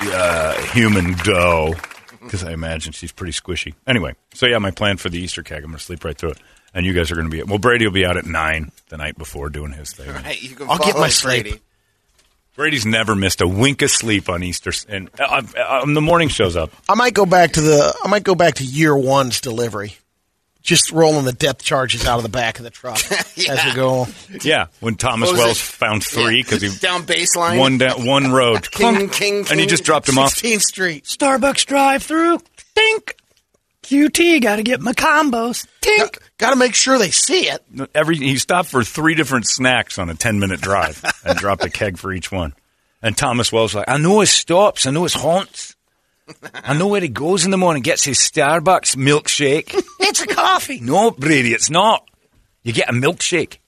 uh, 0.02 0.60
human 0.74 1.14
dough. 1.24 1.76
Because 2.22 2.44
I 2.44 2.52
imagine 2.52 2.94
she's 2.94 3.12
pretty 3.12 3.32
squishy. 3.32 3.74
Anyway, 3.88 4.16
so 4.34 4.48
yeah, 4.48 4.58
my 4.58 4.72
plan 4.72 4.98
for 4.98 5.10
the 5.10 5.20
Easter 5.20 5.44
keg, 5.44 5.60
I'm 5.64 5.70
going 5.70 5.78
to 5.78 5.84
sleep 5.84 6.04
right 6.04 6.18
through 6.18 6.32
it. 6.32 6.38
And 6.74 6.86
you 6.86 6.94
guys 6.94 7.12
are 7.12 7.16
going 7.16 7.30
to 7.30 7.32
be. 7.32 7.44
Well, 7.44 7.58
Brady 7.60 7.86
will 7.86 7.94
be 7.94 8.06
out 8.06 8.16
at 8.18 8.26
9 8.26 8.72
the 8.90 8.98
night 8.98 9.18
before 9.18 9.50
doing 9.50 9.74
his 9.74 9.92
thing. 9.92 10.10
Right, 10.10 10.42
you 10.42 10.56
can 10.56 10.70
I'll 10.70 10.78
get 10.78 10.96
my 10.96 11.10
sleep. 11.10 11.44
Brady. 11.44 11.62
Brady's 12.56 12.86
never 12.86 13.16
missed 13.16 13.42
a 13.42 13.48
wink 13.48 13.82
of 13.82 13.90
sleep 13.92 14.30
on 14.30 14.44
Easter. 14.44 14.70
s- 14.72 14.86
And 14.88 15.10
uh, 15.20 15.42
uh, 15.58 15.86
the 15.86 16.02
morning 16.02 16.30
shows 16.30 16.56
up. 16.56 16.72
I 16.88 16.96
might 16.96 17.14
go 17.14 17.26
back 17.26 17.54
to 17.54 17.62
the. 17.62 17.94
I 18.04 18.08
might 18.08 18.24
go 18.24 18.36
back 18.36 18.56
to 18.56 18.64
year 18.64 18.96
one's 18.96 19.42
delivery. 19.42 19.96
Just 20.62 20.92
rolling 20.92 21.26
the 21.26 21.34
depth 21.34 21.64
charges 21.64 22.06
out 22.06 22.18
of 22.18 22.24
the 22.24 22.30
back 22.30 22.60
of 22.60 22.64
the 22.64 22.70
truck 22.70 23.00
as 23.12 23.66
we 23.66 23.74
go. 23.74 24.06
Yeah, 24.44 24.68
when 24.80 24.96
Thomas 24.96 25.32
Wells 25.32 25.58
it? 25.58 25.64
found 25.64 26.04
three 26.06 26.44
because 26.44 26.62
he 26.62 26.70
Down 26.80 27.04
baseline. 27.04 27.58
one 27.58 27.80
down 27.80 28.06
one 28.06 28.32
road, 28.32 28.62
King, 28.72 28.96
Clunk. 28.96 29.12
king, 29.14 29.46
and 29.50 29.60
he 29.60 29.66
just 29.66 29.84
dropped 29.84 30.08
him 30.08 30.20
off. 30.20 30.36
16th 30.36 30.62
Street. 30.62 31.06
Starbucks 31.06 31.66
drive 31.66 32.04
through. 32.04 32.40
Tink. 32.76 33.14
QT, 33.92 34.42
got 34.42 34.56
to 34.56 34.64
get 34.64 34.80
my 34.80 34.94
combos. 34.94 35.68
Tink. 35.82 36.18
Got 36.38 36.52
to 36.52 36.56
make 36.56 36.74
sure 36.76 36.98
they 36.98 37.12
see 37.12 37.50
it. 37.50 37.62
Every 37.94 38.16
he 38.16 38.38
stopped 38.38 38.70
for 38.70 38.84
three 38.86 39.16
different 39.16 39.48
snacks 39.48 40.00
on 40.00 40.10
a 40.10 40.16
ten 40.16 40.40
minute 40.40 40.62
drive 40.62 41.04
and 41.26 41.38
dropped 41.38 41.66
a 41.66 41.70
keg 41.70 41.98
for 41.98 42.14
each 42.14 42.32
one. 42.32 42.54
And 43.02 43.18
Thomas 43.18 43.52
Wells 43.52 43.76
like, 43.76 43.90
I 43.90 43.98
know 43.98 44.22
his 44.22 44.32
stops, 44.32 44.86
I 44.86 44.92
know 44.92 45.04
his 45.04 45.14
haunts, 45.14 45.76
I 46.54 46.74
know 46.78 46.88
where 46.88 47.02
he 47.02 47.10
goes 47.10 47.44
in 47.46 47.52
the 47.52 47.58
morning, 47.58 47.82
gets 47.84 48.04
his 48.04 48.18
Starbucks 48.20 48.96
milkshake. 48.96 49.76
It's 50.04 50.22
a 50.22 50.28
coffee. 50.28 50.80
No, 50.82 51.12
Brady, 51.12 51.54
it's 51.54 51.70
not. 51.70 52.06
You 52.64 52.74
get 52.74 52.90
a 52.90 52.92
milkshake. 52.92 53.60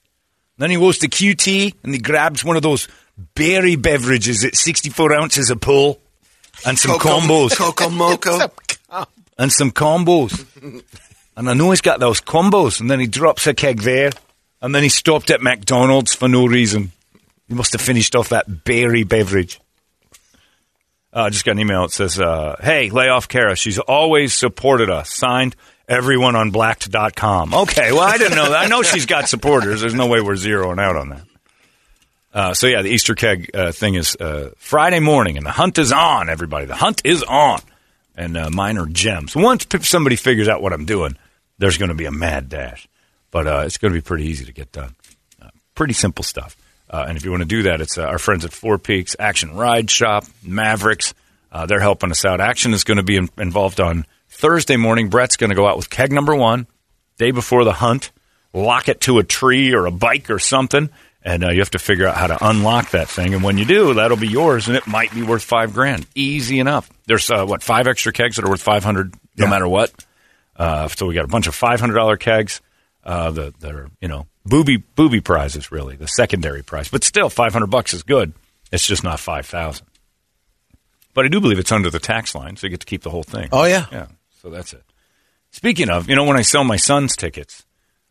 Then 0.58 0.70
he 0.70 0.76
goes 0.76 0.98
to 0.98 1.08
QT 1.08 1.74
and 1.82 1.94
he 1.94 1.98
grabs 1.98 2.44
one 2.44 2.56
of 2.56 2.62
those 2.62 2.86
berry 3.34 3.76
beverages 3.76 4.44
at 4.44 4.54
64 4.54 5.14
ounces 5.14 5.48
a 5.50 5.56
pull 5.56 6.00
and 6.66 6.78
some 6.78 6.98
Coco- 6.98 7.20
combos. 7.20 7.56
Coco 7.56 7.88
Moco. 7.88 8.38
and 9.38 9.52
some 9.52 9.70
combos. 9.70 10.46
and 11.36 11.48
I 11.48 11.54
know 11.54 11.70
he's 11.70 11.80
got 11.80 12.00
those 12.00 12.20
combos. 12.20 12.80
And 12.80 12.90
then 12.90 13.00
he 13.00 13.06
drops 13.06 13.46
a 13.46 13.54
keg 13.54 13.80
there. 13.80 14.10
And 14.60 14.74
then 14.74 14.82
he 14.82 14.88
stopped 14.88 15.30
at 15.30 15.42
McDonald's 15.42 16.14
for 16.14 16.28
no 16.28 16.46
reason. 16.46 16.92
He 17.48 17.54
must 17.54 17.72
have 17.72 17.82
finished 17.82 18.16
off 18.16 18.30
that 18.30 18.64
berry 18.64 19.04
beverage. 19.04 19.60
Uh, 21.12 21.24
I 21.24 21.30
just 21.30 21.44
got 21.44 21.52
an 21.52 21.60
email. 21.60 21.82
that 21.82 21.92
says, 21.92 22.18
uh, 22.18 22.56
Hey, 22.62 22.90
lay 22.90 23.08
off 23.08 23.28
Kara. 23.28 23.56
She's 23.56 23.78
always 23.78 24.32
supported 24.32 24.90
us. 24.90 25.10
Signed, 25.12 25.54
everyone 25.88 26.34
on 26.34 26.50
blacked.com. 26.50 27.54
Okay, 27.54 27.92
well, 27.92 28.02
I 28.02 28.16
didn't 28.18 28.36
know 28.36 28.50
that. 28.50 28.64
I 28.64 28.68
know 28.68 28.82
she's 28.82 29.06
got 29.06 29.28
supporters. 29.28 29.82
There's 29.82 29.94
no 29.94 30.06
way 30.06 30.20
we're 30.20 30.34
zeroing 30.34 30.80
out 30.80 30.96
on 30.96 31.08
that. 31.10 31.22
Uh, 32.32 32.54
so, 32.54 32.66
yeah, 32.66 32.82
the 32.82 32.88
Easter 32.88 33.14
keg 33.14 33.50
uh, 33.54 33.70
thing 33.70 33.94
is 33.94 34.16
uh, 34.16 34.50
Friday 34.56 34.98
morning, 34.98 35.36
and 35.36 35.46
the 35.46 35.52
hunt 35.52 35.78
is 35.78 35.92
on, 35.92 36.28
everybody. 36.28 36.66
The 36.66 36.74
hunt 36.74 37.02
is 37.04 37.22
on. 37.22 37.60
And 38.16 38.36
uh, 38.36 38.86
gems. 38.86 39.34
Once 39.34 39.66
somebody 39.82 40.16
figures 40.16 40.48
out 40.48 40.62
what 40.62 40.72
I'm 40.72 40.84
doing, 40.84 41.16
there's 41.58 41.78
going 41.78 41.88
to 41.88 41.94
be 41.94 42.06
a 42.06 42.12
mad 42.12 42.48
dash. 42.48 42.88
But 43.30 43.46
uh, 43.46 43.62
it's 43.66 43.78
going 43.78 43.92
to 43.92 43.98
be 43.98 44.02
pretty 44.02 44.26
easy 44.26 44.44
to 44.44 44.52
get 44.52 44.70
done. 44.70 44.94
Uh, 45.42 45.48
pretty 45.74 45.94
simple 45.94 46.22
stuff. 46.22 46.56
Uh, 46.88 47.06
and 47.08 47.16
if 47.16 47.24
you 47.24 47.30
want 47.30 47.42
to 47.42 47.48
do 47.48 47.64
that, 47.64 47.80
it's 47.80 47.98
uh, 47.98 48.02
our 48.02 48.18
friends 48.18 48.44
at 48.44 48.52
Four 48.52 48.78
Peaks 48.78 49.16
Action 49.18 49.56
Ride 49.56 49.90
Shop, 49.90 50.24
Mavericks. 50.44 51.12
Uh, 51.50 51.66
they're 51.66 51.80
helping 51.80 52.10
us 52.12 52.24
out. 52.24 52.40
Action 52.40 52.72
is 52.72 52.84
going 52.84 52.98
to 52.98 53.02
be 53.02 53.16
in- 53.16 53.30
involved 53.38 53.80
on 53.80 54.06
Thursday 54.28 54.76
morning. 54.76 55.08
Brett's 55.08 55.36
going 55.36 55.50
to 55.50 55.56
go 55.56 55.66
out 55.66 55.76
with 55.76 55.90
keg 55.90 56.12
number 56.12 56.34
one, 56.34 56.66
day 57.18 57.30
before 57.30 57.64
the 57.64 57.72
hunt, 57.72 58.12
lock 58.52 58.88
it 58.88 59.00
to 59.02 59.18
a 59.18 59.24
tree 59.24 59.74
or 59.74 59.86
a 59.86 59.90
bike 59.90 60.30
or 60.30 60.38
something, 60.38 60.90
and 61.24 61.44
uh, 61.44 61.50
you 61.50 61.60
have 61.60 61.70
to 61.70 61.78
figure 61.78 62.06
out 62.06 62.16
how 62.16 62.26
to 62.26 62.48
unlock 62.48 62.90
that 62.90 63.08
thing. 63.08 63.34
And 63.34 63.42
when 63.42 63.58
you 63.58 63.64
do, 63.64 63.94
that'll 63.94 64.16
be 64.16 64.28
yours, 64.28 64.68
and 64.68 64.76
it 64.76 64.86
might 64.86 65.12
be 65.14 65.22
worth 65.22 65.42
five 65.42 65.72
grand. 65.72 66.06
Easy 66.14 66.58
enough. 66.58 66.90
There's 67.06 67.30
uh, 67.30 67.46
what 67.46 67.62
five 67.62 67.86
extra 67.86 68.12
kegs 68.12 68.36
that 68.36 68.44
are 68.44 68.50
worth 68.50 68.62
five 68.62 68.84
hundred, 68.84 69.14
no 69.36 69.46
matter 69.46 69.66
what. 69.66 69.92
Uh, 70.56 70.88
so 70.88 71.06
we 71.06 71.14
got 71.14 71.24
a 71.24 71.28
bunch 71.28 71.46
of 71.46 71.54
five 71.54 71.80
hundred 71.80 71.94
dollar 71.94 72.16
kegs 72.16 72.60
uh, 73.04 73.30
that, 73.30 73.58
that 73.60 73.74
are 73.74 73.90
you 74.00 74.08
know 74.08 74.26
booby 74.44 74.76
booby 74.76 75.20
prizes 75.20 75.72
really 75.72 75.96
the 75.96 76.06
secondary 76.06 76.62
prize, 76.62 76.88
but 76.88 77.02
still 77.02 77.30
five 77.30 77.52
hundred 77.52 77.70
bucks 77.70 77.94
is 77.94 78.02
good. 78.02 78.32
It's 78.70 78.86
just 78.86 79.02
not 79.02 79.18
five 79.18 79.46
thousand. 79.46 79.86
But 81.14 81.24
I 81.24 81.28
do 81.28 81.40
believe 81.40 81.60
it's 81.60 81.72
under 81.72 81.90
the 81.90 82.00
tax 82.00 82.34
line, 82.34 82.56
so 82.56 82.66
you 82.66 82.72
get 82.72 82.80
to 82.80 82.86
keep 82.86 83.02
the 83.02 83.10
whole 83.10 83.22
thing. 83.22 83.48
Oh, 83.52 83.64
yeah. 83.64 83.86
yeah. 83.92 84.06
So 84.42 84.50
that's 84.50 84.72
it. 84.72 84.82
Speaking 85.52 85.88
of, 85.88 86.08
you 86.08 86.16
know, 86.16 86.24
when 86.24 86.36
I 86.36 86.42
sell 86.42 86.64
my 86.64 86.76
son's 86.76 87.16
tickets, 87.16 87.64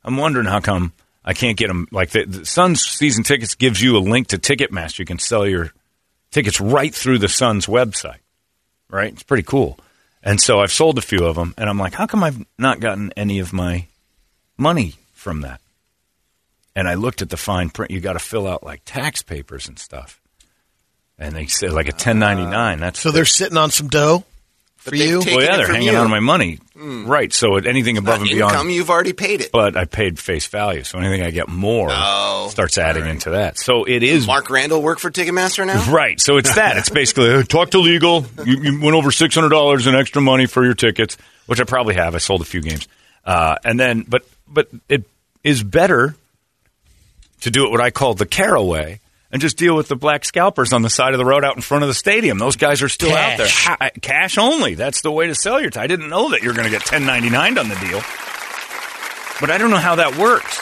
I'm 0.05 0.16
wondering 0.16 0.45
how 0.45 0.61
come 0.61 0.93
I 1.26 1.34
can't 1.34 1.58
get 1.58 1.68
them. 1.68 1.88
Like 1.92 2.12
the, 2.12 2.26
the 2.26 2.46
Suns 2.46 2.86
season 2.86 3.24
tickets 3.24 3.56
gives 3.56 3.82
you 3.82 3.98
a 3.98 4.00
link 4.00 4.28
to 4.28 4.38
Ticketmaster. 4.38 5.00
You 5.00 5.06
can 5.06 5.20
sell 5.20 5.48
your 5.48 5.72
tickets 6.32 6.60
right 6.60 6.94
through 6.94 7.20
the 7.20 7.30
Suns 7.30 7.66
website. 7.66 8.20
Right? 8.90 9.14
It's 9.14 9.24
pretty 9.24 9.44
cool. 9.44 9.80
And 10.22 10.40
so 10.40 10.60
I've 10.60 10.72
sold 10.72 10.98
a 10.98 11.02
few 11.02 11.26
of 11.26 11.36
them, 11.36 11.54
and 11.58 11.70
I'm 11.70 11.78
like, 11.78 11.94
how 11.94 12.06
come 12.06 12.24
I've 12.24 12.46
not 12.58 12.80
gotten 12.80 13.12
any 13.18 13.40
of 13.40 13.52
my 13.52 13.88
money 14.58 14.96
from 15.14 15.42
that? 15.42 15.60
And 16.76 16.88
I 16.88 16.94
looked 16.94 17.22
at 17.22 17.30
the 17.30 17.38
fine 17.38 17.70
print. 17.70 17.92
You 17.92 18.00
got 18.00 18.14
to 18.14 18.20
fill 18.20 18.48
out 18.48 18.64
like 18.64 18.82
tax 18.86 19.22
papers 19.22 19.68
and 19.68 19.78
stuff. 19.78 20.22
And 21.20 21.36
they 21.36 21.46
say 21.46 21.68
like 21.68 21.88
a 21.88 21.92
1099. 21.92 22.80
That's 22.80 23.00
So 23.00 23.12
they're 23.12 23.26
sitting 23.26 23.58
on 23.58 23.70
some 23.70 23.90
dough 23.90 24.24
for 24.84 24.96
you. 24.96 25.20
well, 25.20 25.42
yeah, 25.42 25.58
they're 25.58 25.68
hanging 25.68 25.90
you. 25.90 25.96
on 25.96 26.10
my 26.10 26.20
money, 26.20 26.60
Hmm. 26.78 27.06
right? 27.08 27.32
So 27.34 27.56
anything 27.58 27.98
above 27.98 28.20
Not 28.20 28.28
and 28.28 28.30
beyond, 28.30 28.52
income, 28.54 28.70
you've 28.70 28.90
already 28.90 29.14
paid 29.14 29.42
it. 29.42 29.52
but 29.52 29.76
I 29.78 29.86
paid 29.86 30.20
face 30.20 30.46
value. 30.48 30.84
So 30.84 31.00
anything 31.00 31.22
I 31.22 31.32
get 31.32 31.48
more 31.50 31.90
Oh, 31.92 32.48
starts 32.52 32.78
adding 32.78 33.06
into 33.08 33.32
that. 33.32 33.58
So 33.58 33.86
it 33.86 34.04
is 34.04 34.28
Mark 34.28 34.50
Randall 34.50 34.82
work 34.82 35.00
for 35.00 35.10
Ticketmaster 35.10 35.66
now? 35.66 35.84
Right. 35.92 36.20
So 36.20 36.38
it's 36.38 36.54
that. 36.56 36.78
It's 36.78 36.90
basically 36.90 37.44
talk 37.46 37.72
to 37.72 37.80
legal. 37.80 38.26
You, 38.46 38.58
you 38.62 38.82
went 38.82 38.96
over 38.96 39.12
six 39.12 39.34
hundred 39.36 39.50
dollars 39.50 39.88
in 39.88 39.96
extra 39.96 40.22
money 40.22 40.46
for 40.46 40.64
your 40.64 40.74
tickets, 40.76 41.18
which 41.46 41.60
I 41.62 41.64
probably 41.64 41.96
have. 41.96 42.14
I 42.16 42.20
sold 42.20 42.42
a 42.42 42.46
few 42.46 42.62
games, 42.62 42.88
uh, 43.26 43.56
and 43.64 43.80
then 43.80 44.06
but 44.08 44.26
but 44.48 44.68
it 44.90 45.04
is 45.44 45.64
better 45.64 46.16
to 47.42 47.52
do 47.52 47.66
it 47.66 47.72
what 47.72 47.82
I 47.82 47.92
call 47.92 48.14
the 48.14 48.26
Kara 48.26 48.64
way 48.64 49.00
and 49.34 49.42
just 49.42 49.58
deal 49.58 49.76
with 49.76 49.90
the 49.90 49.96
black 49.98 50.24
scalpers 50.24 50.72
on 50.72 50.82
the 50.84 50.90
side 50.90 51.14
of 51.14 51.18
the 51.18 51.26
road 51.26 51.44
out 51.44 51.56
in 51.58 51.62
front 51.62 51.84
of 51.84 51.88
the 51.90 51.94
stadium. 51.94 52.38
Those 52.38 52.56
guys 52.56 52.82
are 52.82 52.88
still 52.88 53.12
out 53.14 53.38
there. 53.38 53.48
Cash. 53.48 53.92
Cash 54.02 54.38
only. 54.38 54.76
That's 54.76 55.02
the 55.02 55.12
way 55.12 55.28
to 55.28 55.36
sell 55.36 55.60
your. 55.60 55.72
T- 55.72 55.80
I 55.80 55.88
didn't 55.88 56.08
know 56.10 56.30
that 56.30 56.44
you're 56.44 56.54
going 56.54 56.66
to 56.66 56.70
get 56.72 56.84
ten 56.86 57.06
ninety 57.06 57.30
nine 57.30 57.58
on 57.58 57.68
the 57.68 57.76
deal, 57.76 58.00
but 59.42 59.50
I 59.52 59.58
don't 59.58 59.72
know 59.72 59.78
how 59.78 59.96
that 59.96 60.18
works. 60.18 60.62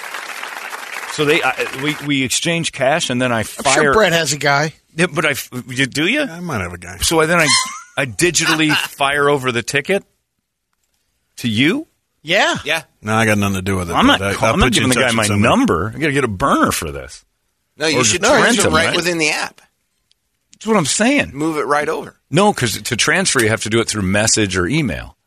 So 1.15 1.25
they 1.25 1.43
I, 1.43 1.81
we 1.83 1.95
we 2.07 2.23
exchange 2.23 2.71
cash 2.71 3.09
and 3.09 3.21
then 3.21 3.31
I 3.33 3.39
I'm 3.39 3.43
fire. 3.43 3.81
sure 3.83 3.93
Brett 3.93 4.13
has 4.13 4.31
a 4.33 4.37
guy. 4.37 4.73
Yeah, 4.95 5.07
but 5.13 5.25
I 5.25 5.35
you- 5.67 5.85
do 5.85 6.07
you? 6.07 6.21
I 6.21 6.39
might 6.39 6.61
have 6.61 6.73
a 6.73 6.77
guy. 6.77 6.97
So 6.99 7.23
then 7.27 7.39
I 7.39 7.47
I 7.97 8.05
digitally 8.05 8.71
fire 8.87 9.29
over 9.29 9.51
the 9.51 9.61
ticket 9.63 10.03
to 11.37 11.49
you. 11.49 11.87
Yeah. 12.23 12.57
Yeah. 12.63 12.83
No, 13.01 13.15
I 13.15 13.25
got 13.25 13.37
nothing 13.37 13.55
to 13.55 13.61
do 13.61 13.75
with 13.75 13.89
it. 13.89 13.93
I'm 13.93 14.07
not. 14.07 14.19
but 14.19 14.29
I- 14.29 14.33
call- 14.35 14.47
I'll 14.47 14.53
I'm 14.53 14.59
not 14.61 14.71
giving 14.71 14.89
the 14.89 14.95
guy 14.95 15.11
my 15.11 15.23
with 15.27 15.37
number. 15.39 15.91
I 15.93 15.99
got 15.99 16.07
to 16.07 16.13
get 16.13 16.23
a 16.23 16.27
burner 16.29 16.71
for 16.71 16.91
this. 16.91 17.25
No, 17.81 17.87
you 17.87 17.99
Or 17.99 18.03
should 18.05 18.21
just 18.21 18.31
transfer 18.33 18.43
rent 18.63 18.65
'em, 18.67 18.73
right, 18.73 18.85
right? 18.87 18.95
within 18.95 19.17
the 19.17 19.31
app. 19.31 19.59
That's 20.53 20.67
what 20.67 20.77
I'm 20.77 20.85
saying. 20.85 21.31
Move 21.33 21.57
it 21.57 21.63
right 21.65 21.89
over. 21.89 22.15
No, 22.29 22.53
because 22.53 22.81
to 22.81 22.95
transfer 22.95 23.41
you 23.41 23.49
have 23.49 23.63
to 23.63 23.69
do 23.69 23.79
it 23.81 23.87
through 23.89 24.03
message 24.03 24.55
or 24.55 24.67
email. 24.67 25.17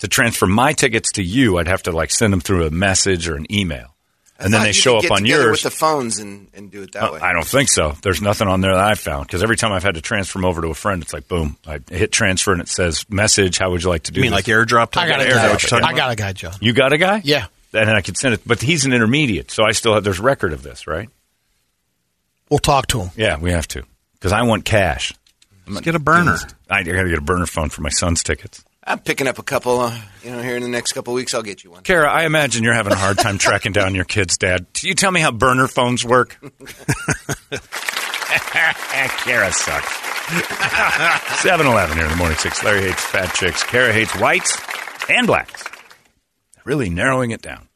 To 0.00 0.06
transfer 0.08 0.46
my 0.46 0.74
tickets 0.74 1.10
to 1.12 1.22
you, 1.24 1.58
I'd 1.58 1.66
have 1.66 1.82
to 1.84 1.90
like 1.90 2.10
send 2.12 2.32
them 2.32 2.40
through 2.40 2.66
a 2.66 2.70
message 2.70 3.26
or 3.28 3.34
an 3.34 3.52
email, 3.52 3.96
and 4.38 4.52
then 4.54 4.60
they 4.60 4.68
you 4.68 4.72
show 4.74 4.92
could 4.92 4.96
up 4.98 5.02
get 5.02 5.10
on 5.12 5.24
yours. 5.26 5.50
with 5.50 5.62
the 5.62 5.70
phones 5.76 6.18
and, 6.20 6.46
and 6.54 6.70
do 6.70 6.82
it 6.82 6.92
that 6.92 7.02
Uh, 7.02 7.12
way. 7.14 7.20
I 7.20 7.32
don't 7.32 7.44
think 7.46 7.68
so. 7.68 7.96
There's 8.02 8.22
nothing 8.22 8.46
on 8.46 8.60
there 8.60 8.72
that 8.74 8.84
I've 8.84 9.00
found 9.00 9.26
because 9.26 9.42
every 9.42 9.56
time 9.56 9.72
I've 9.72 9.82
had 9.82 9.94
to 9.96 10.00
transfer 10.00 10.38
them 10.38 10.44
over 10.44 10.60
to 10.62 10.68
a 10.68 10.74
friend, 10.74 11.02
it's 11.02 11.12
like 11.12 11.26
boom, 11.26 11.56
I 11.66 11.80
hit 11.90 12.12
transfer 12.12 12.52
and 12.52 12.60
it 12.60 12.68
says 12.68 13.04
message. 13.10 13.58
How 13.58 13.70
would 13.72 13.82
you 13.82 13.88
like 13.88 14.04
to 14.04 14.12
do? 14.12 14.20
You 14.20 14.22
mean 14.22 14.30
this? 14.30 14.46
like 14.46 14.54
airdrop? 14.54 14.96
I 14.96 15.08
got 15.08 15.20
a 15.20 15.28
guy. 15.28 15.50
what 15.50 15.68
you're 15.68 15.82
I 15.84 15.92
got 15.94 16.12
a 16.12 16.16
guy, 16.16 16.32
John. 16.32 16.54
You 16.60 16.72
got 16.74 16.92
a 16.92 16.98
guy? 16.98 17.20
Yeah. 17.24 17.46
And 17.72 17.88
then 17.88 17.96
I 17.96 18.00
could 18.02 18.16
send 18.16 18.34
it, 18.34 18.42
but 18.46 18.62
he's 18.62 18.84
an 18.84 18.92
intermediate, 18.92 19.50
so 19.50 19.64
I 19.64 19.72
still 19.72 19.94
have. 19.94 20.04
There's 20.04 20.20
record 20.20 20.52
of 20.52 20.62
this, 20.62 20.86
right? 20.86 21.08
We'll 22.50 22.58
talk 22.58 22.86
to 22.88 23.00
him. 23.02 23.10
Yeah, 23.16 23.38
we 23.38 23.50
have 23.50 23.68
to 23.68 23.84
because 24.14 24.32
I 24.32 24.42
want 24.42 24.64
cash. 24.64 25.12
Let's 25.66 25.82
get 25.84 25.94
a 25.94 25.98
burner. 25.98 26.38
I, 26.70 26.78
I 26.78 26.82
got 26.82 27.02
to 27.02 27.08
get 27.08 27.18
a 27.18 27.22
burner 27.22 27.46
phone 27.46 27.68
for 27.68 27.82
my 27.82 27.90
son's 27.90 28.22
tickets. 28.22 28.64
I'm 28.82 29.00
picking 29.00 29.26
up 29.28 29.38
a 29.38 29.42
couple, 29.42 29.80
uh, 29.80 29.94
you 30.24 30.30
know, 30.30 30.40
here 30.40 30.56
in 30.56 30.62
the 30.62 30.68
next 30.68 30.94
couple 30.94 31.12
of 31.12 31.16
weeks. 31.16 31.34
I'll 31.34 31.42
get 31.42 31.62
you 31.62 31.70
one. 31.70 31.82
Kara, 31.82 32.10
I 32.10 32.24
imagine 32.24 32.64
you're 32.64 32.72
having 32.72 32.94
a 32.94 32.96
hard 32.96 33.18
time 33.18 33.36
tracking 33.36 33.72
down 33.72 33.94
your 33.94 34.06
kid's 34.06 34.38
dad. 34.38 34.66
Can 34.72 34.88
you 34.88 34.94
tell 34.94 35.10
me 35.10 35.20
how 35.20 35.30
burner 35.30 35.68
phones 35.68 36.06
work? 36.06 36.38
Kara 38.28 39.52
sucks. 39.52 40.08
7 41.42 41.66
Eleven 41.66 41.96
here 41.96 42.06
in 42.06 42.10
the 42.10 42.16
morning 42.16 42.38
six. 42.38 42.62
Larry 42.64 42.82
hates 42.82 43.04
fat 43.04 43.34
chicks. 43.34 43.62
Kara 43.62 43.92
hates 43.92 44.14
whites 44.18 44.58
and 45.08 45.26
blacks. 45.26 45.64
Really 46.64 46.88
narrowing 46.88 47.30
it 47.30 47.42
down. 47.42 47.67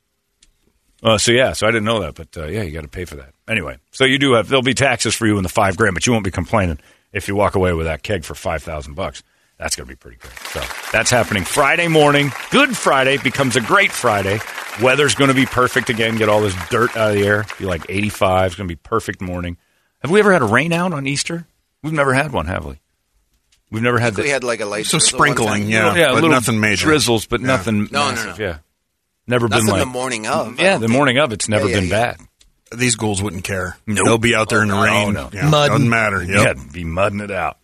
Uh, 1.03 1.19
so 1.19 1.33
yeah, 1.33 1.53
so 1.53 1.67
I 1.67 1.71
didn't 1.71 1.85
know 1.85 2.01
that, 2.01 2.15
but 2.15 2.29
uh, 2.37 2.47
yeah, 2.47 2.63
you 2.63 2.71
got 2.73 2.83
to 2.83 2.89
pay 2.89 3.05
for 3.05 3.17
that 3.17 3.35
anyway. 3.49 3.79
So 3.91 4.05
you 4.05 4.19
do 4.19 4.33
have 4.35 4.49
there'll 4.49 4.63
be 4.63 4.75
taxes 4.75 5.15
for 5.15 5.27
you 5.27 5.37
in 5.37 5.43
the 5.43 5.49
five 5.49 5.77
grand, 5.77 5.95
but 5.95 6.07
you 6.07 6.13
won't 6.13 6.25
be 6.25 6.31
complaining 6.31 6.79
if 7.13 7.27
you 7.29 7.35
walk 7.35 7.55
away 7.57 7.73
with 7.73 7.87
that 7.87 8.03
keg 8.03 8.25
for 8.25 8.35
five 8.35 8.63
thousand 8.63 8.95
bucks. 8.95 9.23
That's 9.59 9.77
going 9.77 9.87
to 9.87 9.93
be 9.93 9.97
pretty 9.97 10.17
great. 10.19 10.33
So 10.51 10.61
that's 10.93 11.11
happening 11.11 11.45
Friday 11.45 11.87
morning. 11.89 12.33
Good 12.51 12.77
Friday 12.77 13.19
becomes 13.19 13.55
a 13.57 13.61
great 13.61 13.93
Friday. 13.93 14.39
Weather's 14.81 15.15
going 15.15 15.29
to 15.29 15.35
be 15.35 15.45
perfect 15.47 15.91
again. 15.91 16.17
Get 16.17 16.29
all 16.29 16.41
this 16.41 16.55
dirt 16.71 16.97
out 16.97 17.11
of 17.13 17.17
the 17.17 17.25
air. 17.27 17.47
Be 17.59 17.65
like 17.67 17.85
eighty 17.89 18.09
five. 18.09 18.47
It's 18.47 18.55
going 18.57 18.69
to 18.69 18.73
be 18.75 18.81
perfect 18.83 19.21
morning. 19.21 19.57
Have 20.03 20.11
we 20.11 20.21
ever 20.21 20.33
had 20.33 20.43
a 20.43 20.47
rain 20.47 20.73
out 20.73 20.93
on 20.93 21.07
Easter? 21.07 21.47
We've 21.83 21.93
never 21.93 22.13
had 22.15 22.33
one, 22.33 22.47
have 22.47 22.65
we? 22.65 22.79
We've 23.71 23.83
never 23.83 23.99
had 23.99 24.17
We 24.17 24.29
had 24.29 24.45
like 24.45 24.61
a 24.61 24.67
light 24.67 24.87
Some 24.87 24.99
drizzle 25.01 25.19
one 25.19 25.29
sprinkling, 25.35 25.69
yeah, 25.69 25.95
yeah, 25.95 26.07
but 26.09 26.15
little 26.15 26.31
nothing 26.31 26.61
major. 26.61 26.87
drizzles, 26.87 27.27
but 27.27 27.41
Yeah. 27.41 27.47
nothing 27.47 27.89
No, 27.91 28.07
no, 28.07 28.09
massive. 28.11 28.39
no. 28.39 28.45
Yeah, 28.45 28.59
never 29.33 29.49
Nothing 29.49 29.67
been 29.67 29.73
like 29.75 29.83
the 29.83 29.87
morning 29.87 30.27
of. 30.29 30.61
Yeah, 30.61 30.75
the 30.79 30.87
think. 30.87 30.93
morning 30.93 31.19
of 31.19 31.33
it's 31.33 31.49
never 31.49 31.67
Yeah, 31.67 31.75
yeah, 31.75 31.81
been 31.81 31.89
yeah. 31.89 32.15
bad. 32.17 32.79
These 32.79 32.95
ghouls 32.97 33.21
wouldn't 33.23 33.45
care. 33.45 33.77
Nope. 33.87 34.05
They'll 34.07 34.19
be 34.19 34.35
out 34.35 34.49
there 34.49 34.63
in 34.63 34.69
the 34.69 34.77
Oh, 34.77 34.83
rain. 34.85 35.13
no. 35.15 35.29
Yeah, 35.33 35.49
Mudding. 35.49 35.75
Doesn't 35.75 35.89
matter. 35.91 36.23
Yep. 36.23 36.57
Yeah, 36.57 36.63
be 36.73 36.85
mudding 36.85 37.21
it 37.21 37.31
out. 37.31 37.59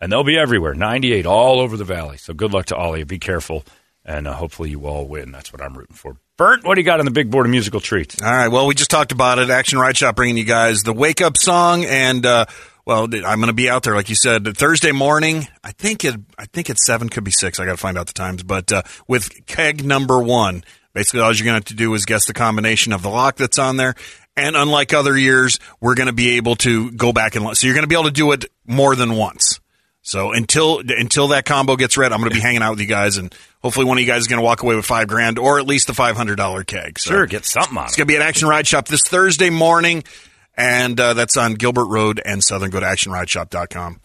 And 0.00 0.10
they'll 0.10 0.24
be 0.24 0.36
everywhere. 0.38 0.74
98 0.74 1.24
all 1.26 1.60
over 1.60 1.76
the 1.76 1.84
valley. 1.84 2.16
So 2.16 2.34
good 2.34 2.52
luck 2.52 2.66
to 2.66 2.76
all 2.76 2.94
of 2.94 2.98
you. 2.98 3.04
Be 3.06 3.18
careful. 3.18 3.64
And 4.04 4.26
uh, 4.26 4.34
hopefully 4.34 4.70
you 4.70 4.86
all 4.86 5.06
win. 5.06 5.30
That's 5.32 5.52
what 5.52 5.62
I'm 5.62 5.76
rooting 5.78 5.94
for. 5.96 6.16
Bert, 6.36 6.64
what 6.64 6.74
do 6.74 6.80
you 6.80 6.84
got 6.84 6.98
on 6.98 7.04
the 7.06 7.12
big 7.12 7.30
board 7.30 7.46
of 7.46 7.50
musical 7.50 7.80
treats? 7.80 8.20
All 8.20 8.28
right. 8.30 8.48
Well, 8.48 8.66
we 8.66 8.74
just 8.74 8.90
talked 8.90 9.12
about 9.12 9.38
it. 9.38 9.50
Action 9.50 9.78
Ride 9.78 9.96
Shop 9.96 10.16
bringing 10.16 10.36
you 10.36 10.44
guys 10.44 10.82
the 10.82 10.92
wake 10.92 11.22
up 11.22 11.36
song, 11.38 11.84
and 11.84 12.26
uh, 12.26 12.44
well, 12.84 13.04
I'm 13.04 13.38
going 13.38 13.46
to 13.46 13.52
be 13.54 13.70
out 13.70 13.84
there, 13.84 13.94
like 13.94 14.08
you 14.10 14.16
said, 14.16 14.56
Thursday 14.56 14.90
morning. 14.92 15.46
I 15.62 15.70
think 15.72 16.04
it. 16.04 16.16
I 16.36 16.46
think 16.46 16.68
it's 16.70 16.84
seven, 16.84 17.08
could 17.08 17.22
be 17.24 17.30
six. 17.30 17.60
I 17.60 17.64
got 17.64 17.70
to 17.70 17.76
find 17.78 17.96
out 17.96 18.08
the 18.08 18.12
times. 18.14 18.42
But 18.42 18.72
uh, 18.72 18.82
with 19.06 19.46
keg 19.46 19.84
number 19.86 20.18
one, 20.20 20.64
basically 20.94 21.20
all 21.20 21.32
you're 21.32 21.44
going 21.44 21.54
to 21.54 21.58
have 21.58 21.64
to 21.66 21.74
do 21.74 21.92
is 21.94 22.06
guess 22.06 22.26
the 22.26 22.32
combination 22.32 22.92
of 22.92 23.02
the 23.02 23.10
lock 23.10 23.36
that's 23.36 23.58
on 23.58 23.76
there. 23.76 23.94
And 24.36 24.56
unlike 24.56 24.92
other 24.92 25.16
years, 25.16 25.60
we're 25.80 25.94
going 25.94 26.06
to 26.06 26.12
be 26.12 26.36
able 26.36 26.56
to 26.56 26.90
go 26.92 27.12
back 27.12 27.36
and 27.36 27.56
so 27.56 27.66
you're 27.66 27.74
going 27.74 27.84
to 27.84 27.88
be 27.88 27.94
able 27.94 28.04
to 28.04 28.10
do 28.10 28.32
it 28.32 28.46
more 28.66 28.96
than 28.96 29.14
once. 29.14 29.60
So 30.06 30.32
until 30.32 30.82
until 30.86 31.28
that 31.28 31.46
combo 31.46 31.76
gets 31.76 31.96
read, 31.96 32.12
I'm 32.12 32.20
going 32.20 32.30
to 32.30 32.34
be 32.34 32.42
hanging 32.42 32.60
out 32.60 32.72
with 32.72 32.80
you 32.80 32.86
guys, 32.86 33.16
and 33.16 33.34
hopefully 33.62 33.86
one 33.86 33.96
of 33.96 34.02
you 34.02 34.06
guys 34.06 34.20
is 34.20 34.26
going 34.28 34.38
to 34.38 34.44
walk 34.44 34.62
away 34.62 34.76
with 34.76 34.84
five 34.84 35.08
grand 35.08 35.38
or 35.38 35.58
at 35.58 35.66
least 35.66 35.86
the 35.86 35.94
five 35.94 36.14
hundred 36.14 36.36
dollar 36.36 36.62
keg. 36.62 36.98
So 36.98 37.10
Sure, 37.10 37.26
get 37.26 37.46
something 37.46 37.78
on 37.78 37.84
it's 37.84 37.92
it. 37.92 37.92
It's 37.92 37.96
going 37.96 38.06
to 38.08 38.12
be 38.12 38.16
at 38.16 38.22
Action 38.22 38.46
Ride 38.46 38.66
Shop 38.66 38.86
this 38.86 39.00
Thursday 39.02 39.48
morning, 39.48 40.04
and 40.58 41.00
uh, 41.00 41.14
that's 41.14 41.38
on 41.38 41.54
Gilbert 41.54 41.86
Road 41.86 42.20
and 42.22 42.44
Southern. 42.44 42.68
Go 42.68 42.80
to 42.80 42.86
actionrideshop.com. 42.86 44.00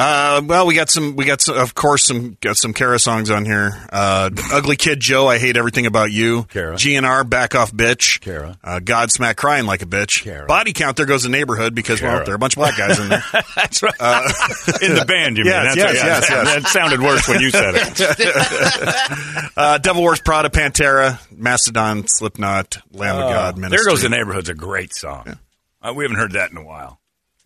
Uh, 0.00 0.40
well, 0.44 0.64
we 0.64 0.76
got 0.76 0.88
some, 0.88 1.16
we 1.16 1.24
got 1.24 1.40
some, 1.40 1.58
of 1.58 1.74
course, 1.74 2.04
some, 2.06 2.38
got 2.40 2.56
some 2.56 2.72
Kara 2.72 3.00
songs 3.00 3.30
on 3.30 3.44
here. 3.44 3.72
Uh, 3.90 4.30
Ugly 4.52 4.76
Kid 4.76 5.00
Joe, 5.00 5.26
I 5.26 5.38
hate 5.38 5.56
everything 5.56 5.86
about 5.86 6.12
you. 6.12 6.44
Kara. 6.44 6.76
GNR, 6.76 7.28
back 7.28 7.56
off 7.56 7.72
bitch. 7.72 8.20
Kara. 8.20 8.56
Uh, 8.62 8.78
Godsmack 8.78 9.34
crying 9.34 9.66
like 9.66 9.82
a 9.82 9.86
bitch. 9.86 10.22
Kara. 10.22 10.46
Body 10.46 10.72
count, 10.72 10.96
there 10.96 11.04
goes 11.04 11.24
the 11.24 11.28
neighborhood 11.28 11.74
because, 11.74 12.00
well, 12.00 12.22
there 12.22 12.32
are 12.32 12.36
a 12.36 12.38
bunch 12.38 12.52
of 12.54 12.58
black 12.60 12.76
guys 12.78 13.00
in 13.00 13.08
there. 13.08 13.24
That's 13.56 13.82
right. 13.82 13.92
in 14.82 14.94
the 14.94 15.04
band, 15.04 15.36
you 15.36 15.42
mean? 15.42 15.52
yes, 15.52 15.74
That's 15.74 15.76
yes, 15.76 15.86
right. 15.86 16.06
yes, 16.06 16.30
yes. 16.30 16.62
That 16.62 16.68
sounded 16.68 17.00
worse 17.00 17.26
when 17.26 17.40
you 17.40 17.50
said 17.50 17.74
it. 17.74 19.52
uh, 19.56 19.78
Devil 19.78 20.04
Wears 20.04 20.20
Prada, 20.20 20.48
Pantera, 20.48 21.18
Mastodon, 21.36 22.04
Slipknot, 22.06 22.78
Lamb 22.92 23.16
of 23.16 23.22
God, 23.30 23.64
Uh, 23.64 23.68
there 23.68 23.84
Goes 23.84 24.02
the 24.02 24.08
Neighborhood's 24.10 24.48
a 24.48 24.54
great 24.54 24.94
song. 24.94 25.40
Uh, 25.82 25.92
we 25.92 26.04
haven't 26.04 26.18
heard 26.18 26.32
that 26.32 26.52
in 26.52 26.56
a 26.56 26.64
while. 26.64 26.97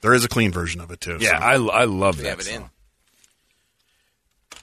There 0.03 0.13
is 0.15 0.25
a 0.25 0.29
clean 0.29 0.53
version 0.53 0.81
of 0.83 0.91
it, 0.91 1.01
too. 1.01 1.17
Yeah, 1.21 1.39
so. 1.39 1.71
I, 1.71 1.83
I 1.83 1.85
love 1.85 2.19
We 2.19 2.25
that 2.25 2.31
have 2.31 2.41
it 2.41 2.45
song. 2.45 2.55
in. 2.57 2.71